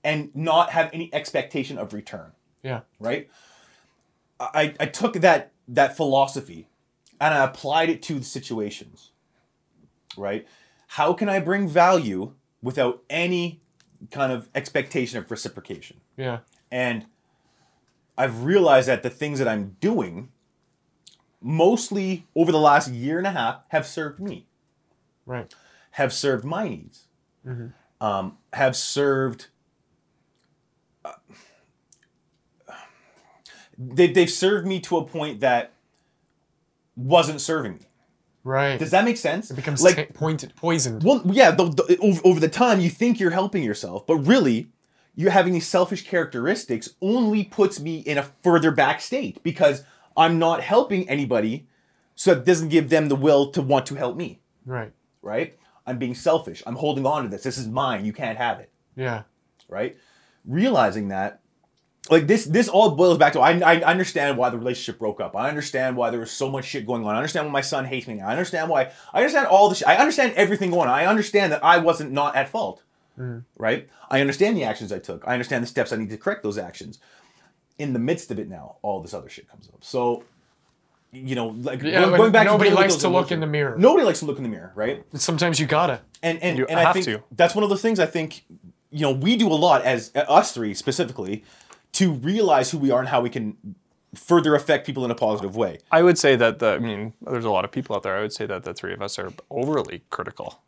and 0.03 0.29
not 0.35 0.71
have 0.71 0.89
any 0.93 1.13
expectation 1.13 1.77
of 1.77 1.93
return. 1.93 2.31
yeah. 2.63 2.81
Right. 2.99 3.29
I 4.39 4.73
I 4.79 4.85
took 4.87 5.13
that 5.15 5.51
that 5.67 5.95
philosophy, 5.95 6.67
and 7.19 7.33
I 7.33 7.43
applied 7.43 7.89
it 7.89 8.01
to 8.03 8.15
the 8.19 8.25
situations. 8.25 9.11
Right. 10.17 10.47
How 10.87 11.13
can 11.13 11.29
I 11.29 11.39
bring 11.39 11.67
value 11.69 12.33
without 12.61 13.03
any 13.09 13.61
kind 14.11 14.31
of 14.31 14.49
expectation 14.55 15.17
of 15.19 15.29
reciprocation? 15.29 16.01
Yeah. 16.17 16.39
And 16.71 17.05
I've 18.17 18.43
realized 18.43 18.87
that 18.87 19.03
the 19.03 19.09
things 19.09 19.39
that 19.39 19.47
I'm 19.47 19.75
doing, 19.79 20.29
mostly 21.41 22.27
over 22.35 22.51
the 22.51 22.59
last 22.59 22.91
year 22.91 23.17
and 23.17 23.27
a 23.27 23.31
half, 23.31 23.61
have 23.69 23.85
served 23.87 24.19
me, 24.19 24.45
Right. 25.25 25.53
have 25.91 26.13
served 26.13 26.43
my 26.45 26.67
needs, 26.67 27.07
um, 27.99 28.37
have 28.53 28.75
served. 28.75 29.47
uh, 31.03 31.13
they, 33.77 34.07
they've 34.07 34.29
served 34.29 34.67
me 34.67 34.79
to 34.81 34.97
a 34.97 35.05
point 35.05 35.39
that 35.39 35.73
wasn't 36.95 37.41
serving 37.41 37.73
me. 37.75 37.85
Right. 38.43 38.77
Does 38.79 38.91
that 38.91 39.05
make 39.05 39.17
sense? 39.17 39.51
it 39.51 39.55
becomes 39.55 39.83
like 39.83 39.95
ta- 39.95 40.05
pointed, 40.13 40.55
poisoned. 40.55 41.03
well, 41.03 41.21
yeah, 41.25 41.51
the, 41.51 41.65
the, 41.65 41.97
over, 42.01 42.21
over 42.25 42.39
the 42.39 42.49
time 42.49 42.79
you 42.81 42.89
think 42.89 43.19
you're 43.19 43.29
helping 43.31 43.63
yourself, 43.63 44.07
but 44.07 44.15
really, 44.17 44.69
you're 45.15 45.31
having 45.31 45.53
these 45.53 45.67
selfish 45.67 46.07
characteristics 46.07 46.89
only 47.01 47.43
puts 47.43 47.79
me 47.79 47.99
in 47.99 48.17
a 48.17 48.23
further 48.43 48.71
back 48.71 48.99
state 49.01 49.43
because 49.43 49.83
I'm 50.17 50.39
not 50.39 50.61
helping 50.61 51.07
anybody, 51.07 51.67
so 52.15 52.31
it 52.31 52.45
doesn't 52.45 52.69
give 52.69 52.89
them 52.89 53.09
the 53.09 53.15
will 53.15 53.51
to 53.51 53.61
want 53.61 53.85
to 53.87 53.95
help 53.95 54.15
me, 54.17 54.39
Right. 54.65 54.91
right? 55.21 55.57
I'm 55.85 55.97
being 55.99 56.15
selfish. 56.15 56.63
I'm 56.65 56.75
holding 56.75 57.05
on 57.05 57.23
to 57.23 57.29
this. 57.29 57.43
This 57.43 57.57
is 57.57 57.67
mine. 57.67 58.05
You 58.05 58.13
can't 58.13 58.37
have 58.37 58.59
it, 58.59 58.71
Yeah. 58.95 59.23
right? 59.69 59.95
Realizing 60.45 61.09
that, 61.09 61.41
like 62.09 62.25
this, 62.27 62.45
this 62.45 62.67
all 62.67 62.91
boils 62.91 63.17
back 63.17 63.33
to 63.33 63.39
I, 63.39 63.59
I 63.59 63.81
understand 63.83 64.37
why 64.37 64.49
the 64.49 64.57
relationship 64.57 64.97
broke 64.97 65.21
up. 65.21 65.35
I 65.35 65.49
understand 65.49 65.95
why 65.95 66.09
there 66.09 66.19
was 66.19 66.31
so 66.31 66.49
much 66.49 66.65
shit 66.65 66.85
going 66.87 67.05
on. 67.05 67.13
I 67.13 67.17
understand 67.17 67.45
why 67.45 67.51
my 67.51 67.61
son 67.61 67.85
hates 67.85 68.07
me 68.07 68.15
now. 68.15 68.27
I 68.27 68.31
understand 68.31 68.69
why. 68.69 68.91
I 69.13 69.19
understand 69.19 69.47
all 69.47 69.69
the 69.69 69.75
shit. 69.75 69.87
I 69.87 69.97
understand 69.97 70.33
everything 70.33 70.71
going 70.71 70.89
on. 70.89 70.95
I 70.95 71.05
understand 71.05 71.51
that 71.51 71.63
I 71.63 71.77
wasn't 71.77 72.11
not 72.11 72.35
at 72.35 72.49
fault, 72.49 72.81
mm-hmm. 73.19 73.39
right? 73.55 73.87
I 74.09 74.19
understand 74.19 74.57
the 74.57 74.63
actions 74.63 74.91
I 74.91 74.97
took. 74.99 75.23
I 75.27 75.33
understand 75.33 75.63
the 75.63 75.67
steps 75.67 75.93
I 75.93 75.95
need 75.97 76.09
to 76.09 76.17
correct 76.17 76.41
those 76.41 76.57
actions. 76.57 76.99
In 77.77 77.93
the 77.93 77.99
midst 77.99 78.31
of 78.31 78.39
it 78.39 78.49
now, 78.49 78.77
all 78.81 79.01
this 79.01 79.13
other 79.13 79.29
shit 79.29 79.49
comes 79.49 79.69
up. 79.69 79.83
So, 79.83 80.23
you 81.11 81.35
know, 81.35 81.49
like 81.49 81.81
Yeah, 81.83 82.05
going, 82.17 82.31
back 82.31 82.45
nobody 82.45 82.71
to 82.71 82.75
likes 82.75 82.95
to 82.97 83.07
look 83.07 83.13
emotions. 83.13 83.31
in 83.31 83.39
the 83.41 83.47
mirror. 83.47 83.75
Nobody 83.77 84.05
likes 84.05 84.19
to 84.19 84.25
look 84.25 84.37
in 84.37 84.43
the 84.43 84.49
mirror, 84.49 84.71
right? 84.75 85.03
Sometimes 85.13 85.59
you 85.59 85.67
gotta. 85.67 86.01
and 86.23 86.41
and, 86.41 86.57
You 86.57 86.65
and 86.67 86.79
I 86.79 86.83
have 86.83 86.93
think 86.93 87.05
to. 87.05 87.23
that's 87.31 87.53
one 87.53 87.63
of 87.63 87.69
the 87.69 87.77
things 87.77 87.99
I 87.99 88.05
think 88.07 88.43
you 88.91 89.01
know 89.01 89.11
we 89.11 89.35
do 89.37 89.47
a 89.47 89.55
lot 89.55 89.83
as 89.83 90.11
us 90.15 90.51
three 90.53 90.73
specifically 90.73 91.43
to 91.93 92.11
realize 92.13 92.71
who 92.71 92.77
we 92.77 92.91
are 92.91 92.99
and 92.99 93.09
how 93.09 93.21
we 93.21 93.29
can 93.29 93.55
further 94.15 94.55
affect 94.55 94.85
people 94.85 95.05
in 95.05 95.11
a 95.11 95.15
positive 95.15 95.55
way. 95.55 95.79
I 95.91 96.03
would 96.03 96.17
say 96.17 96.35
that 96.35 96.59
the, 96.59 96.73
I 96.73 96.79
mean, 96.79 97.13
there's 97.21 97.45
a 97.45 97.49
lot 97.51 97.63
of 97.65 97.71
people 97.71 97.95
out 97.95 98.03
there. 98.03 98.15
I 98.17 98.21
would 98.21 98.33
say 98.33 98.45
that 98.45 98.63
the 98.63 98.73
three 98.73 98.93
of 98.93 99.01
us 99.01 99.17
are 99.17 99.31
overly 99.49 100.03
critical. 100.09 100.61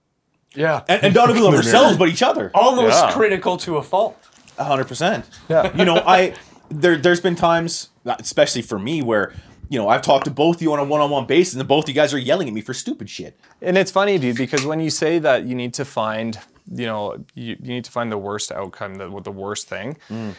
Yeah. 0.55 0.83
And, 0.87 1.03
and 1.03 1.15
not 1.15 1.29
only 1.29 1.45
of 1.45 1.53
ourselves 1.53 1.97
but 1.97 2.09
each 2.09 2.23
other. 2.23 2.51
Almost 2.53 3.03
Yeah. 3.03 3.11
critical 3.11 3.57
to 3.57 3.77
a 3.77 3.83
fault. 3.83 4.17
A 4.57 4.63
hundred 4.63 4.87
percent. 4.87 5.25
Yeah. 5.49 5.75
You 5.75 5.83
know, 5.83 5.95
I 6.05 6.35
there 6.69 6.95
there's 6.95 7.19
been 7.19 7.35
times, 7.35 7.89
especially 8.05 8.61
for 8.61 8.77
me, 8.77 9.01
where 9.01 9.33
you 9.67 9.79
know 9.79 9.89
I've 9.89 10.03
talked 10.03 10.25
to 10.25 10.31
both 10.31 10.57
of 10.57 10.61
you 10.61 10.71
on 10.73 10.79
a 10.79 10.83
one-on-one 10.83 11.25
basis, 11.25 11.55
and 11.55 11.67
both 11.67 11.87
you 11.87 11.95
guys 11.95 12.13
are 12.13 12.19
yelling 12.19 12.47
at 12.47 12.53
me 12.53 12.61
for 12.61 12.73
stupid 12.75 13.09
shit. 13.09 13.39
And 13.63 13.79
it's 13.79 13.89
funny, 13.89 14.19
dude, 14.19 14.37
because 14.37 14.63
when 14.63 14.79
you 14.79 14.91
say 14.91 15.17
that 15.19 15.45
you 15.45 15.55
need 15.55 15.73
to 15.73 15.85
find 15.85 16.37
you 16.71 16.85
know, 16.85 17.17
you, 17.33 17.57
you 17.59 17.73
need 17.73 17.83
to 17.85 17.91
find 17.91 18.11
the 18.11 18.17
worst 18.17 18.51
outcome, 18.51 18.95
the, 18.95 19.21
the 19.21 19.31
worst 19.31 19.67
thing. 19.67 19.97
Mm. 20.09 20.33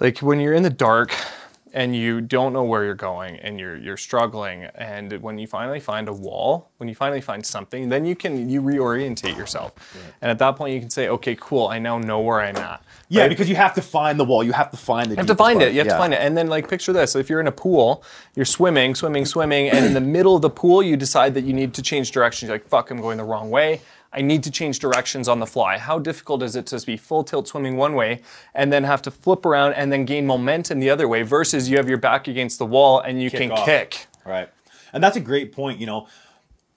Like 0.00 0.18
when 0.18 0.40
you're 0.40 0.54
in 0.54 0.62
the 0.62 0.70
dark 0.70 1.14
and 1.72 1.94
you 1.94 2.20
don't 2.20 2.52
know 2.52 2.62
where 2.64 2.84
you're 2.84 2.94
going 2.94 3.36
and 3.36 3.58
you're 3.60 3.76
you're 3.76 3.96
struggling 3.96 4.64
and 4.74 5.12
when 5.20 5.38
you 5.38 5.46
finally 5.46 5.80
find 5.80 6.08
a 6.08 6.12
wall, 6.12 6.70
when 6.78 6.88
you 6.88 6.94
finally 6.94 7.20
find 7.20 7.44
something, 7.44 7.88
then 7.88 8.04
you 8.04 8.14
can 8.14 8.48
you 8.48 8.60
reorientate 8.62 9.36
yourself. 9.36 9.72
And 10.22 10.30
at 10.30 10.38
that 10.38 10.56
point 10.56 10.74
you 10.74 10.80
can 10.80 10.90
say, 10.90 11.08
okay, 11.08 11.36
cool, 11.38 11.68
I 11.68 11.78
now 11.78 11.98
know 11.98 12.20
where 12.20 12.40
I'm 12.40 12.56
at. 12.56 12.82
Yeah, 13.08 13.22
Right? 13.22 13.28
because 13.28 13.48
you 13.48 13.54
have 13.56 13.72
to 13.74 13.82
find 13.82 14.18
the 14.18 14.24
wall. 14.24 14.42
You 14.42 14.52
have 14.52 14.70
to 14.72 14.76
find 14.76 15.06
the. 15.06 15.14
You 15.14 15.18
have 15.18 15.26
to 15.26 15.34
find 15.36 15.62
it. 15.62 15.72
You 15.72 15.78
have 15.78 15.88
to 15.88 15.96
find 15.96 16.12
it. 16.12 16.20
And 16.20 16.36
then 16.36 16.48
like 16.48 16.68
picture 16.68 16.92
this. 16.92 17.14
If 17.14 17.30
you're 17.30 17.40
in 17.40 17.46
a 17.46 17.52
pool, 17.52 18.02
you're 18.34 18.44
swimming, 18.44 18.94
swimming, 18.96 19.24
swimming, 19.24 19.70
and 19.70 19.84
in 19.86 19.94
the 19.94 20.00
middle 20.00 20.34
of 20.34 20.42
the 20.42 20.50
pool 20.50 20.82
you 20.82 20.96
decide 20.96 21.32
that 21.34 21.44
you 21.44 21.52
need 21.52 21.72
to 21.74 21.82
change 21.82 22.10
directions. 22.10 22.48
You're 22.48 22.56
like, 22.56 22.68
fuck, 22.68 22.90
I'm 22.90 23.00
going 23.00 23.16
the 23.18 23.24
wrong 23.24 23.48
way. 23.50 23.80
I 24.16 24.22
need 24.22 24.42
to 24.44 24.50
change 24.50 24.78
directions 24.78 25.28
on 25.28 25.40
the 25.40 25.46
fly. 25.46 25.76
How 25.76 25.98
difficult 25.98 26.42
is 26.42 26.56
it 26.56 26.66
to 26.68 26.80
be 26.86 26.96
full 26.96 27.22
tilt 27.22 27.48
swimming 27.48 27.76
one 27.76 27.94
way 27.94 28.22
and 28.54 28.72
then 28.72 28.84
have 28.84 29.02
to 29.02 29.10
flip 29.10 29.44
around 29.44 29.74
and 29.74 29.92
then 29.92 30.06
gain 30.06 30.26
momentum 30.26 30.80
the 30.80 30.88
other 30.88 31.06
way 31.06 31.22
versus 31.22 31.68
you 31.68 31.76
have 31.76 31.86
your 31.88 31.98
back 31.98 32.26
against 32.26 32.58
the 32.58 32.64
wall 32.64 32.98
and 33.00 33.22
you 33.22 33.30
can 33.30 33.52
off. 33.52 33.66
kick. 33.66 34.06
Right. 34.24 34.48
And 34.94 35.04
that's 35.04 35.16
a 35.16 35.20
great 35.20 35.52
point. 35.52 35.78
You 35.78 35.86
know, 35.86 36.08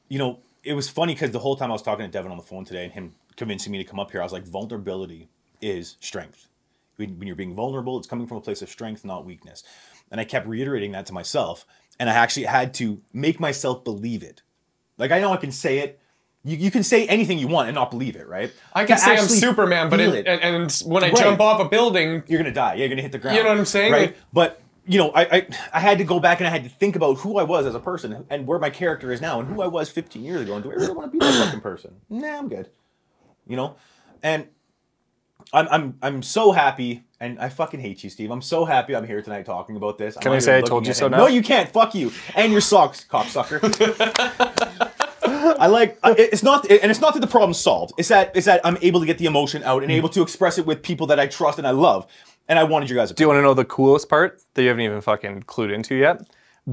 you 0.10 0.20
know, 0.20 0.40
it 0.64 0.74
was 0.74 0.90
funny 0.90 1.14
because 1.14 1.32
the 1.32 1.40
whole 1.40 1.56
time 1.56 1.70
I 1.70 1.74
was 1.74 1.82
talking 1.82 2.06
to 2.06 2.12
Devin 2.12 2.30
on 2.30 2.38
the 2.38 2.44
phone 2.44 2.66
today 2.66 2.84
and 2.84 2.94
him 2.94 3.16
convincing 3.38 3.72
me 3.72 3.78
to 3.78 3.86
come 3.86 4.00
up 4.00 4.12
here, 4.12 4.20
I 4.20 4.26
was 4.26 4.34
like, 4.34 4.44
vulnerability 4.44 5.30
is 5.62 5.96
strength. 6.02 6.48
When, 6.98 7.18
when 7.18 7.28
you're 7.28 7.38
being 7.38 7.56
vulnerable, 7.56 7.98
it's 7.98 8.08
coming 8.08 8.28
from 8.28 8.38
a 8.38 8.42
place 8.42 8.62
of 8.62 8.70
strength, 8.70 9.06
not 9.06 9.26
weakness. 9.26 9.64
And 10.12 10.20
I 10.20 10.26
kept 10.26 10.46
reiterating 10.46 10.92
that 10.92 11.06
to 11.06 11.14
myself. 11.14 11.66
And 11.98 12.10
I 12.10 12.14
actually 12.14 12.48
had 12.48 12.74
to 12.76 13.02
make 13.14 13.40
myself 13.40 13.86
believe 13.86 14.24
it. 14.24 14.42
Like, 14.98 15.12
I 15.12 15.20
know 15.20 15.32
I 15.32 15.38
can 15.38 15.54
say 15.54 15.80
it. 15.80 16.02
You, 16.46 16.56
you 16.58 16.72
can 16.72 16.84
say 16.84 17.06
anything 17.08 17.38
you 17.38 17.48
want 17.48 17.68
and 17.68 17.76
not 17.76 17.92
believe 17.92 18.16
it, 18.16 18.28
right? 18.28 18.52
I 18.74 18.86
can 18.86 18.96
To 18.98 19.02
say 19.04 19.18
I'm 19.18 19.28
Superman, 19.28 19.90
but 19.90 20.00
feel 20.00 20.14
it, 20.14 20.26
and, 20.26 20.42
and 20.42 20.72
when 20.86 21.04
I 21.04 21.08
Right. 21.10 21.18
jump 21.18 21.42
off 21.42 21.60
a 21.60 21.66
building, 21.68 22.24
you're 22.28 22.40
gonna 22.40 22.54
die. 22.54 22.76
Yeah, 22.76 22.80
you're 22.82 22.90
gonna 22.90 23.02
hit 23.02 23.12
the 23.12 23.18
ground. 23.20 23.36
You 23.38 23.44
know 23.44 23.50
what 23.50 23.58
I'm 23.60 23.66
saying? 23.66 23.92
Right. 23.92 24.02
Like- 24.10 24.18
but 24.32 24.62
you 24.88 24.98
know, 24.98 25.12
I, 25.12 25.22
I 25.22 25.48
I 25.74 25.80
had 25.82 25.98
to 26.00 26.04
go 26.04 26.20
back 26.20 26.40
and 26.40 26.48
I 26.48 26.50
had 26.50 26.64
to 26.64 26.70
think 26.70 26.96
about 26.96 27.18
who 27.20 27.38
I 27.38 27.44
was 27.44 27.66
as 27.68 27.76
a 27.76 27.80
person 27.80 28.26
and 28.30 28.48
where 28.48 28.58
my 28.58 28.70
character 28.70 29.12
is 29.12 29.20
now 29.22 29.40
and 29.40 29.48
who 29.48 29.62
I 29.62 29.68
was 29.68 29.90
15 29.90 30.24
years 30.24 30.42
ago. 30.42 30.56
And 30.56 30.64
do 30.64 30.72
I 30.72 30.76
really 30.76 30.94
want 30.94 31.12
to 31.12 31.20
be 31.20 31.20
that 31.20 31.46
fucking 31.46 31.62
person? 31.62 31.96
Nah, 32.10 32.38
I'm 32.40 32.48
good. 32.50 32.70
You 33.46 33.56
know, 33.58 33.76
and 34.24 34.48
I'm 35.54 35.68
I'm 35.70 35.98
I'm 36.02 36.24
so 36.24 36.54
happy. 36.54 37.04
And 37.22 37.38
I 37.38 37.50
fucking 37.50 37.82
hate 37.82 38.02
you, 38.02 38.10
Steve. 38.10 38.32
I'm 38.32 38.42
so 38.42 38.64
happy 38.64 38.96
I'm 38.96 39.06
here 39.06 39.22
tonight 39.22 39.46
talking 39.46 39.76
about 39.76 39.98
this. 39.98 40.16
I'm 40.16 40.22
Can 40.24 40.32
I 40.32 40.40
say 40.40 40.58
I 40.58 40.62
told 40.62 40.72
looking 40.72 40.88
you 40.88 40.94
so 40.94 41.08
him. 41.08 41.12
now? 41.12 41.18
No, 41.18 41.28
you 41.28 41.42
can't. 41.44 41.70
Fuck 41.70 41.94
you 41.94 42.14
and 42.34 42.50
your 42.50 42.62
socks, 42.62 43.06
cocksucker. 43.08 43.60
I 45.40 45.68
like 45.68 45.98
it's 46.04 46.44
not 46.44 46.70
and 46.70 46.92
it's 46.92 47.02
not 47.02 47.14
that 47.14 47.22
the 47.22 47.28
problem's 47.28 47.60
solved. 47.60 47.94
It's 47.98 48.10
that 48.10 48.32
it's 48.36 48.46
that 48.46 48.62
I'm 48.64 48.78
able 48.82 49.00
to 49.00 49.06
get 49.06 49.18
the 49.18 49.26
emotion 49.26 49.64
out 49.64 49.84
and 49.84 49.92
mm-hmm. 49.92 49.98
able 49.98 50.10
to 50.10 50.22
express 50.22 50.58
it 50.58 50.66
with 50.66 50.84
people 50.84 51.08
that 51.08 51.20
I 51.20 51.28
trust 51.28 51.58
and 51.58 51.68
I 51.68 51.72
love. 51.72 52.08
And 52.48 52.58
I 52.58 52.64
wanted 52.64 52.90
you 52.90 52.96
guys 52.96 53.10
to 53.10 53.14
Do 53.14 53.24
you 53.24 53.28
want 53.28 53.38
to 53.38 53.44
know 53.44 53.54
the 53.54 53.66
coolest 53.66 54.10
part 54.10 54.42
that 54.54 54.64
you 54.64 54.70
haven't 54.70 54.84
even 54.84 55.02
fucking 55.02 55.44
clued 55.44 55.74
into 55.74 55.96
yet? 55.96 56.22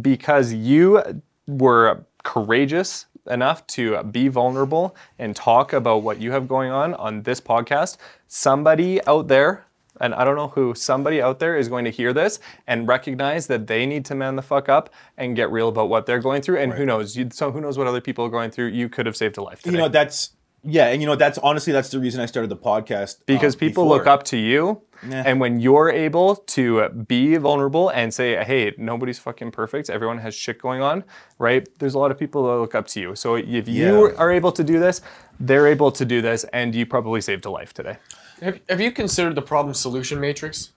Because 0.01 0.53
you 0.53 1.23
were 1.47 2.05
courageous 2.25 3.07
enough 3.31 3.67
to 3.67 4.03
be 4.05 4.29
vulnerable 4.29 4.97
and 5.19 5.35
talk 5.35 5.73
about 5.73 6.03
what 6.03 6.21
you 6.21 6.33
have 6.33 6.49
going 6.49 6.71
on 6.71 6.95
on 6.95 7.23
this 7.23 7.41
podcast. 7.41 7.99
Somebody 8.27 9.05
out 9.07 9.29
there, 9.29 9.67
and 10.01 10.15
I 10.15 10.25
don't 10.25 10.37
know 10.37 10.49
who, 10.49 10.75
somebody 10.75 11.21
out 11.23 11.39
there 11.39 11.57
is 11.57 11.69
going 11.69 11.85
to 11.85 11.91
hear 11.91 12.13
this 12.13 12.39
and 12.67 12.87
recognize 12.89 13.47
that 13.49 13.67
they 13.67 13.87
need 13.87 14.05
to 14.07 14.15
man 14.15 14.37
the 14.37 14.43
fuck 14.43 14.69
up 14.69 14.91
and 15.17 15.35
get 15.37 15.51
real 15.51 15.69
about 15.69 15.89
what 15.89 16.07
they're 16.07 16.21
going 16.21 16.43
through. 16.43 16.59
And 16.59 16.73
who 16.75 16.85
knows? 16.87 17.17
You, 17.17 17.29
so 17.33 17.51
who 17.53 17.61
knows 17.61 17.79
what 17.79 17.87
other 17.87 18.01
people 18.01 18.25
are 18.25 18.31
going 18.31 18.51
through? 18.51 18.69
You 18.69 18.89
could 18.89 19.07
have 19.07 19.17
saved 19.17 19.37
a 19.39 19.43
life 19.43 19.63
today. 19.63 19.73
you 19.77 19.79
know 19.83 19.89
that's 19.89 20.31
yeah 20.69 20.87
and 20.87 21.01
you 21.01 21.07
know 21.07 21.15
that's 21.15 21.39
honestly 21.39 21.73
that's 21.73 21.91
the 21.91 21.99
reason 22.01 22.21
i 22.21 22.27
started 22.27 22.49
the 22.49 22.57
podcast 22.57 23.19
because 23.27 23.55
um, 23.55 23.59
people 23.61 23.85
before. 23.85 23.99
look 23.99 24.07
up 24.09 24.23
to 24.25 24.37
you 24.37 24.81
Nah. 25.05 25.17
and 25.27 25.39
when 25.39 25.61
you're 25.61 25.91
able 25.91 26.35
to 26.57 26.89
be 26.89 27.37
vulnerable 27.37 27.91
and 27.91 28.13
say 28.13 28.43
hey 28.43 28.75
nobody's 28.79 29.19
fucking 29.19 29.51
perfect 29.53 29.91
everyone 29.91 30.19
has 30.19 30.35
shit 30.35 30.61
going 30.61 30.81
on 30.81 31.05
right 31.39 31.69
there's 31.79 31.95
a 31.95 31.99
lot 32.01 32.11
of 32.11 32.19
people 32.19 32.45
that 32.49 32.57
look 32.59 32.75
up 32.75 32.87
to 32.89 33.01
you 33.01 33.15
so 33.15 33.37
if 33.37 33.69
you 33.69 34.07
Yeah. 34.09 34.15
are 34.17 34.31
able 34.33 34.51
to 34.53 34.65
do 34.65 34.81
this 34.81 35.03
they're 35.39 35.69
able 35.69 35.93
to 35.93 36.05
do 36.05 36.21
this 36.23 36.45
and 36.53 36.75
you 36.75 36.85
probably 36.87 37.21
saved 37.21 37.45
a 37.45 37.51
life 37.51 37.73
today 37.75 37.99
have, 38.43 38.61
have 38.69 38.81
you 38.81 38.91
considered 38.93 39.35
the 39.35 39.43
problem 39.43 39.75
solution 39.75 40.21
matrix? 40.21 40.71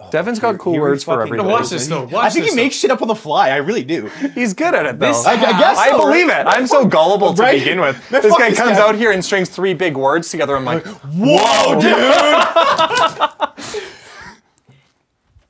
Oh, 0.00 0.08
devin's 0.12 0.38
got 0.38 0.58
cool 0.58 0.74
Here 0.74 0.82
words 0.82 1.02
for 1.02 1.16
fucking 1.18 1.34
everything 1.34 1.50
Watch 1.50 1.70
this, 1.70 1.88
though. 1.88 2.04
Watch 2.04 2.26
i 2.26 2.30
think 2.30 2.44
this, 2.44 2.54
he 2.54 2.60
makes 2.60 2.76
shit 2.76 2.92
up 2.92 3.02
on 3.02 3.08
the 3.08 3.16
fly 3.16 3.48
i 3.50 3.56
really 3.56 3.82
do 3.82 4.06
he's 4.32 4.54
good 4.54 4.72
at 4.72 4.86
it 4.86 5.00
though 5.00 5.08
This- 5.08 5.26
I, 5.26 5.32
I 5.32 5.36
guess 5.58 5.76
I 5.76 5.90
so, 5.90 5.98
believe 5.98 6.28
right? 6.28 6.40
it. 6.42 6.46
I'm 6.46 6.68
so 6.68 6.84
gullible 6.86 7.34
to 7.34 7.42
Right? 7.42 7.58
begin 7.58 7.80
with. 7.80 7.96
Man, 8.12 8.22
This 8.22 8.36
guy 8.38 8.50
this 8.50 8.58
comes 8.60 8.78
guy. 8.78 8.88
out 8.88 8.94
here 8.94 9.10
and 9.10 9.24
strings 9.24 9.48
three 9.48 9.74
big 9.74 9.96
words 9.96 10.30
together. 10.30 10.54
I'm 10.56 10.64
like, 10.64 10.86
whoa 10.86 11.80
dude 11.80 11.92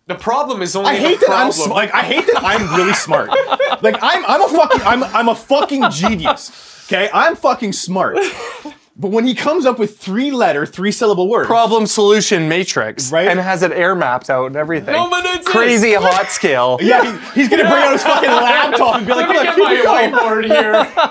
The 0.06 0.14
problem 0.14 0.62
is 0.62 0.74
only 0.74 0.92
i 0.92 0.96
hate 0.96 1.20
the 1.20 1.26
that 1.26 1.34
i'm 1.34 1.52
problem. 1.52 1.66
sm- 1.66 1.70
like 1.72 1.92
i 1.92 2.00
hate 2.02 2.24
that 2.32 2.42
i'm 2.42 2.74
really 2.74 2.94
smart 2.94 3.28
like 3.82 3.96
i'm 4.00 4.24
i'm 4.24 4.40
a 4.40 4.48
fucking 4.48 4.80
i'm 4.86 5.04
i'm 5.04 5.28
a 5.28 5.34
fucking 5.34 5.90
genius 5.90 6.86
okay 6.88 7.10
i'm 7.12 7.36
fucking 7.36 7.74
smart 7.74 8.16
but 9.00 9.12
when 9.12 9.24
he 9.26 9.34
comes 9.34 9.64
up 9.64 9.78
with 9.78 9.96
three 9.98 10.30
letter 10.32 10.66
three 10.66 10.90
syllable 10.90 11.28
words 11.28 11.46
problem 11.46 11.86
solution 11.86 12.48
matrix, 12.48 13.12
Right? 13.12 13.28
And 13.28 13.38
has 13.38 13.62
it 13.62 13.70
air 13.72 13.94
mapped 13.94 14.28
out 14.28 14.46
and 14.46 14.56
everything. 14.56 14.92
No, 14.94 15.08
but 15.08 15.24
it's 15.24 15.46
crazy 15.46 15.94
hot 15.94 16.26
scale. 16.30 16.78
yeah 16.82 17.04
he- 17.32 17.40
he's 17.40 17.48
gonna 17.48 17.62
bring 17.62 17.74
out 17.84 17.92
his 17.92 18.02
fucking 18.02 18.28
laptop 18.48 18.96
and 18.96 19.06
be 19.06 19.12
like 19.14 19.28
Let 19.28 19.28
me 19.28 19.34
look 19.36 19.44
get 19.44 19.54
here 19.56 19.84
my 19.84 20.02
you 20.04 20.10
go 20.10 20.18
whiteboard 20.18 20.44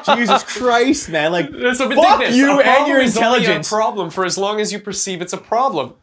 here. 0.05 0.15
jesus 0.17 0.43
christ 0.43 1.09
man 1.09 1.31
like 1.31 1.47
It's 1.51 1.79
a 1.79 1.89
fuck 1.89 2.19
ridiculous. 2.19 2.35
you 2.35 2.59
a 2.59 2.63
and 2.63 2.87
your 2.87 2.99
is 2.99 3.15
only 3.17 3.27
intelligence 3.39 3.67
a 3.67 3.75
problem 3.75 4.09
for 4.09 4.25
as 4.25 4.37
long 4.37 4.59
as 4.59 4.71
you 4.73 4.79
perceive 4.79 5.21
it's 5.21 5.33
a 5.33 5.37
problem. 5.37 5.93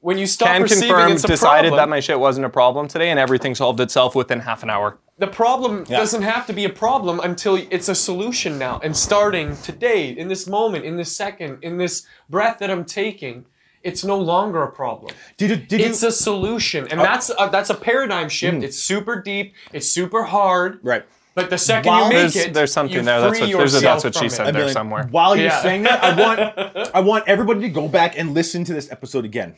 When 0.00 0.16
you 0.16 0.28
stop 0.28 0.50
Can 0.50 0.62
perceiving 0.62 0.88
confirm 0.90 1.12
it's 1.12 1.24
a 1.24 1.26
decided 1.26 1.70
problem, 1.70 1.76
that 1.78 1.88
my 1.88 1.98
shit 1.98 2.20
wasn't 2.20 2.46
a 2.46 2.48
problem 2.48 2.86
today 2.86 3.10
and 3.10 3.18
everything 3.18 3.56
solved 3.56 3.80
itself 3.80 4.14
within 4.14 4.38
half 4.38 4.62
an 4.62 4.70
hour. 4.70 4.96
The 5.18 5.26
problem 5.26 5.84
Yeah. 5.88 5.98
doesn't 5.98 6.22
have 6.22 6.46
to 6.46 6.52
be 6.52 6.64
a 6.64 6.68
problem 6.70 7.20
until 7.20 7.56
it's 7.70 7.88
a 7.88 7.94
solution 7.94 8.58
now. 8.58 8.80
And 8.82 8.96
starting 8.96 9.56
today, 9.56 10.10
in 10.10 10.28
this 10.28 10.46
moment, 10.46 10.84
in 10.84 10.96
this 10.96 11.14
second, 11.16 11.58
in 11.62 11.76
this 11.78 12.06
breath 12.30 12.58
that 12.60 12.70
I'm 12.70 12.84
taking, 12.84 13.44
it's 13.82 14.04
no 14.04 14.18
longer 14.18 14.62
a 14.62 14.70
problem. 14.70 15.12
did, 15.36 15.50
you- 15.50 15.56
did 15.56 15.80
It's 15.80 16.02
you 16.02 16.08
a 16.08 16.12
solution, 16.12 16.86
and 16.90 17.00
oh. 17.00 17.02
that's 17.02 17.30
a, 17.30 17.48
that's 17.50 17.70
a 17.70 17.74
paradigm 17.74 18.28
shift. 18.28 18.58
Mm. 18.58 18.62
It's 18.64 18.78
super 18.78 19.20
deep. 19.20 19.54
It's 19.72 19.88
super 19.88 20.24
hard. 20.24 20.78
right 20.82 21.04
But 21.34 21.50
the 21.50 21.58
second 21.58 21.90
While 21.90 22.04
you 22.04 22.08
make 22.08 22.32
There's, 22.32 22.36
it, 22.36 22.54
there's 22.54 22.72
something 22.72 22.96
you 22.96 23.02
there. 23.02 23.20
That's 23.20 23.40
what, 23.40 23.50
there's 23.52 23.74
a, 23.76 23.80
that's 23.80 24.04
what 24.04 24.14
she 24.16 24.28
said 24.28 24.48
it. 24.48 24.52
there 24.54 24.64
Like, 24.64 24.72
somewhere. 24.72 25.06
While 25.10 25.36
you're 25.36 25.46
Yeah. 25.46 25.62
saying 25.62 25.82
that, 25.84 26.02
I 26.02 26.12
want 26.20 26.90
I 26.94 27.00
want 27.00 27.24
everybody 27.28 27.60
to 27.60 27.68
go 27.68 27.86
back 27.88 28.18
and 28.18 28.34
listen 28.34 28.64
to 28.64 28.74
this 28.74 28.90
episode 28.90 29.24
again. 29.24 29.56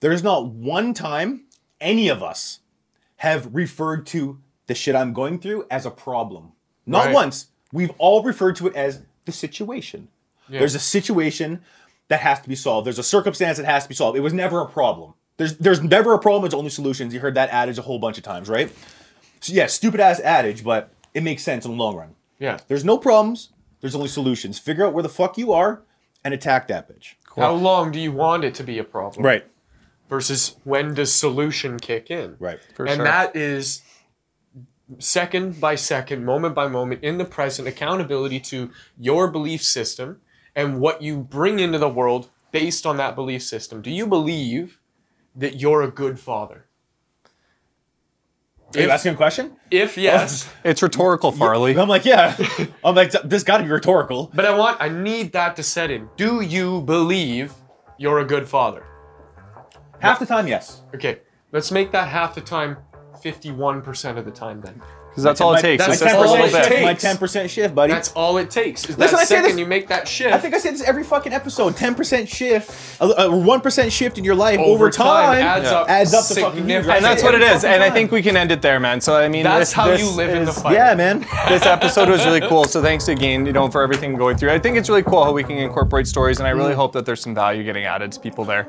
There's 0.00 0.22
not 0.24 0.46
one 0.46 0.92
time 0.94 1.44
any 1.80 2.08
of 2.08 2.22
us 2.22 2.60
have 3.16 3.48
referred 3.54 4.04
to 4.06 4.38
the 4.66 4.74
shit 4.74 4.94
I'm 4.94 5.12
going 5.12 5.38
through 5.38 5.66
as 5.70 5.86
a 5.86 5.90
problem. 5.90 6.52
Not 6.86 7.06
Right. 7.06 7.14
once. 7.14 7.46
We've 7.72 7.92
all 7.98 8.22
referred 8.22 8.56
to 8.56 8.68
it 8.68 8.74
as 8.76 9.02
the 9.24 9.32
situation. 9.32 10.08
There's 10.48 10.74
a 10.76 10.78
situation 10.80 11.60
that 12.08 12.20
has 12.20 12.40
to 12.40 12.48
be 12.48 12.54
solved. 12.54 12.86
There's 12.86 13.00
a 13.00 13.02
circumstance 13.02 13.56
that 13.58 13.66
has 13.66 13.82
to 13.82 13.88
be 13.88 13.94
solved. 13.96 14.16
It 14.16 14.20
was 14.20 14.32
never 14.32 14.60
a 14.60 14.66
problem. 14.66 15.14
There's 15.38 15.56
there's 15.58 15.82
never 15.82 16.14
a 16.14 16.18
problem. 16.18 16.44
It's 16.44 16.54
only 16.54 16.70
solutions. 16.70 17.12
You 17.12 17.20
heard 17.20 17.34
that 17.34 17.50
adage 17.50 17.78
a 17.78 17.82
whole 17.82 17.98
bunch 17.98 18.16
of 18.16 18.24
times, 18.24 18.48
right? 18.48 18.70
So 19.40 19.52
yeah, 19.52 19.66
stupid 19.66 19.98
ass 20.00 20.20
adage, 20.20 20.62
but 20.62 20.90
it 21.14 21.22
makes 21.22 21.42
sense 21.42 21.64
in 21.64 21.72
the 21.72 21.76
long 21.76 21.96
run. 21.96 22.14
Yeah. 22.38 22.58
There's 22.68 22.84
no 22.84 22.96
problems. 22.96 23.50
There's 23.80 23.94
only 23.94 24.08
solutions. 24.08 24.58
Figure 24.58 24.86
out 24.86 24.92
where 24.92 25.02
the 25.02 25.08
fuck 25.08 25.36
you 25.36 25.52
are 25.52 25.82
and 26.24 26.32
attack 26.32 26.68
that 26.68 26.88
bitch. 26.88 27.14
How 27.36 27.52
long 27.52 27.90
do 27.92 27.98
you 28.00 28.12
want 28.12 28.44
it 28.44 28.54
to 28.54 28.62
be 28.64 28.78
a 28.78 28.84
problem? 28.84 29.24
Right. 29.26 29.44
Versus 30.08 30.56
when 30.64 30.94
does 30.94 31.12
solution 31.12 31.78
kick 31.78 32.10
in? 32.10 32.36
Right. 32.38 32.60
For 32.74 32.86
and 32.86 32.96
sure. 32.96 33.04
that 33.04 33.34
is 33.36 33.82
second 34.98 35.60
by 35.60 35.74
second, 35.74 36.24
moment 36.24 36.54
by 36.54 36.68
moment, 36.68 37.02
in 37.02 37.18
the 37.18 37.24
present, 37.24 37.68
accountability 37.68 38.40
to 38.40 38.70
your 38.98 39.30
belief 39.30 39.62
system 39.62 40.20
and 40.54 40.80
what 40.80 41.02
you 41.02 41.18
bring 41.18 41.58
into 41.58 41.78
the 41.78 41.88
world 41.88 42.28
based 42.52 42.86
on 42.86 42.96
that 42.96 43.14
belief 43.14 43.42
system. 43.42 43.82
Do 43.82 43.90
you 43.90 44.06
believe 44.06 44.78
that 45.34 45.60
you're 45.60 45.82
a 45.82 45.90
good 45.90 46.18
father? 46.18 46.66
Are 48.74 48.80
you 48.80 48.90
asking 48.90 49.14
a 49.14 49.16
question? 49.16 49.56
If 49.70 49.96
yes, 49.96 50.52
It's 50.64 50.82
rhetorical, 50.82 51.30
Farley. 51.32 51.78
I'm 51.78 51.88
like, 51.88 52.04
yeah. 52.04 52.36
I'm 52.84 52.94
like, 52.94 53.12
this 53.24 53.42
got 53.42 53.58
to 53.58 53.64
be 53.64 53.70
rhetorical. 53.70 54.30
but 54.34 54.44
I 54.44 54.56
want, 54.56 54.78
I 54.80 54.88
need 54.88 55.32
that 55.32 55.56
to 55.56 55.62
set 55.62 55.90
in. 55.90 56.08
Do 56.16 56.40
you 56.40 56.80
believe 56.82 57.54
you're 57.96 58.18
a 58.18 58.24
good 58.24 58.48
father? 58.48 58.84
Half 60.00 60.18
the 60.18 60.26
time, 60.26 60.46
yes. 60.48 60.82
Okay, 60.94 61.20
let's 61.52 61.70
make 61.70 61.92
that 61.92 62.08
half 62.08 62.34
the 62.34 62.40
time 62.40 62.76
51% 63.22 64.16
of 64.18 64.24
the 64.24 64.30
time 64.30 64.60
then. 64.60 64.80
because 65.08 65.24
that's 65.24 65.40
all 65.40 65.54
it 65.54 65.62
takes. 65.62 65.82
that's 65.82 65.94
It's 65.94 66.02
just 66.02 66.14
a 66.14 66.18
all 66.18 66.34
it 66.44 66.50
takes. 66.68 66.82
My 66.82 66.92
ten 66.92 67.16
percent 67.16 67.50
shift, 67.50 67.74
buddy. 67.74 67.90
That's 67.92 68.12
all 68.12 68.36
it 68.36 68.50
takes. 68.50 68.86
Is 68.86 68.98
Listen, 68.98 69.16
I 69.16 69.20
that 69.20 69.28
say 69.28 69.36
second 69.36 69.50
this- 69.52 69.58
you 69.58 69.64
make 69.66 69.88
that 69.88 70.06
shift. 70.06 70.34
I 70.34 70.38
think 70.38 70.54
I 70.54 70.58
say 70.58 70.70
this 70.72 70.82
every 70.82 71.04
fucking 71.04 71.32
episode. 71.32 71.74
Ten 71.76 71.94
percent 71.94 72.28
shift, 72.28 73.00
a 73.00 73.30
one 73.30 73.62
percent 73.62 73.92
shift 73.92 74.18
in 74.18 74.24
your 74.24 74.34
life 74.34 74.58
over, 74.58 74.84
Over 74.84 74.90
time 74.90 75.36
time, 75.38 75.42
adds 75.42 75.68
up 75.68 75.88
adds 75.88 76.12
up 76.12 76.26
to 76.26 76.34
fucking 76.34 76.42
huge. 76.44 76.56
significantly. 76.56 76.88
right? 76.88 76.96
and 76.96 77.04
that's 77.04 77.22
what 77.22 77.34
it 77.34 77.40
is. 77.42 77.64
And 77.64 77.82
I 77.82 77.90
think 77.90 78.10
we 78.10 78.20
can 78.20 78.36
end 78.36 78.52
it 78.52 78.60
there, 78.60 78.78
man. 78.78 79.00
So 79.00 79.16
I 79.16 79.28
mean, 79.28 79.44
That's 79.44 79.70
this, 79.70 79.72
how 79.72 79.88
this 79.88 80.02
you 80.02 80.10
live 80.10 80.34
in 80.34 80.44
the 80.44 80.50
is- 80.50 80.62
fight. 80.62 80.74
Yeah, 80.74 80.94
man. 80.94 81.20
this 81.48 81.64
episode 81.64 82.10
was 82.10 82.24
really 82.26 82.40
cool. 82.40 82.64
So 82.64 82.82
thanks 82.82 83.08
again, 83.08 83.46
you 83.46 83.52
know, 83.52 83.70
for 83.70 83.82
everything 83.82 84.16
going 84.16 84.36
through. 84.36 84.50
I 84.50 84.58
think 84.58 84.76
it's 84.76 84.90
really 84.90 85.02
cool 85.02 85.24
how 85.24 85.32
we 85.32 85.42
can 85.42 85.56
incorporate 85.56 86.06
stories, 86.06 86.40
and 86.40 86.46
I 86.46 86.50
really 86.50 86.74
mm. 86.74 86.76
hope 86.76 86.92
that 86.92 87.06
there's 87.06 87.22
some 87.22 87.34
value 87.34 87.64
getting 87.64 87.84
added 87.84 88.12
to 88.12 88.20
people 88.20 88.44
there. 88.44 88.68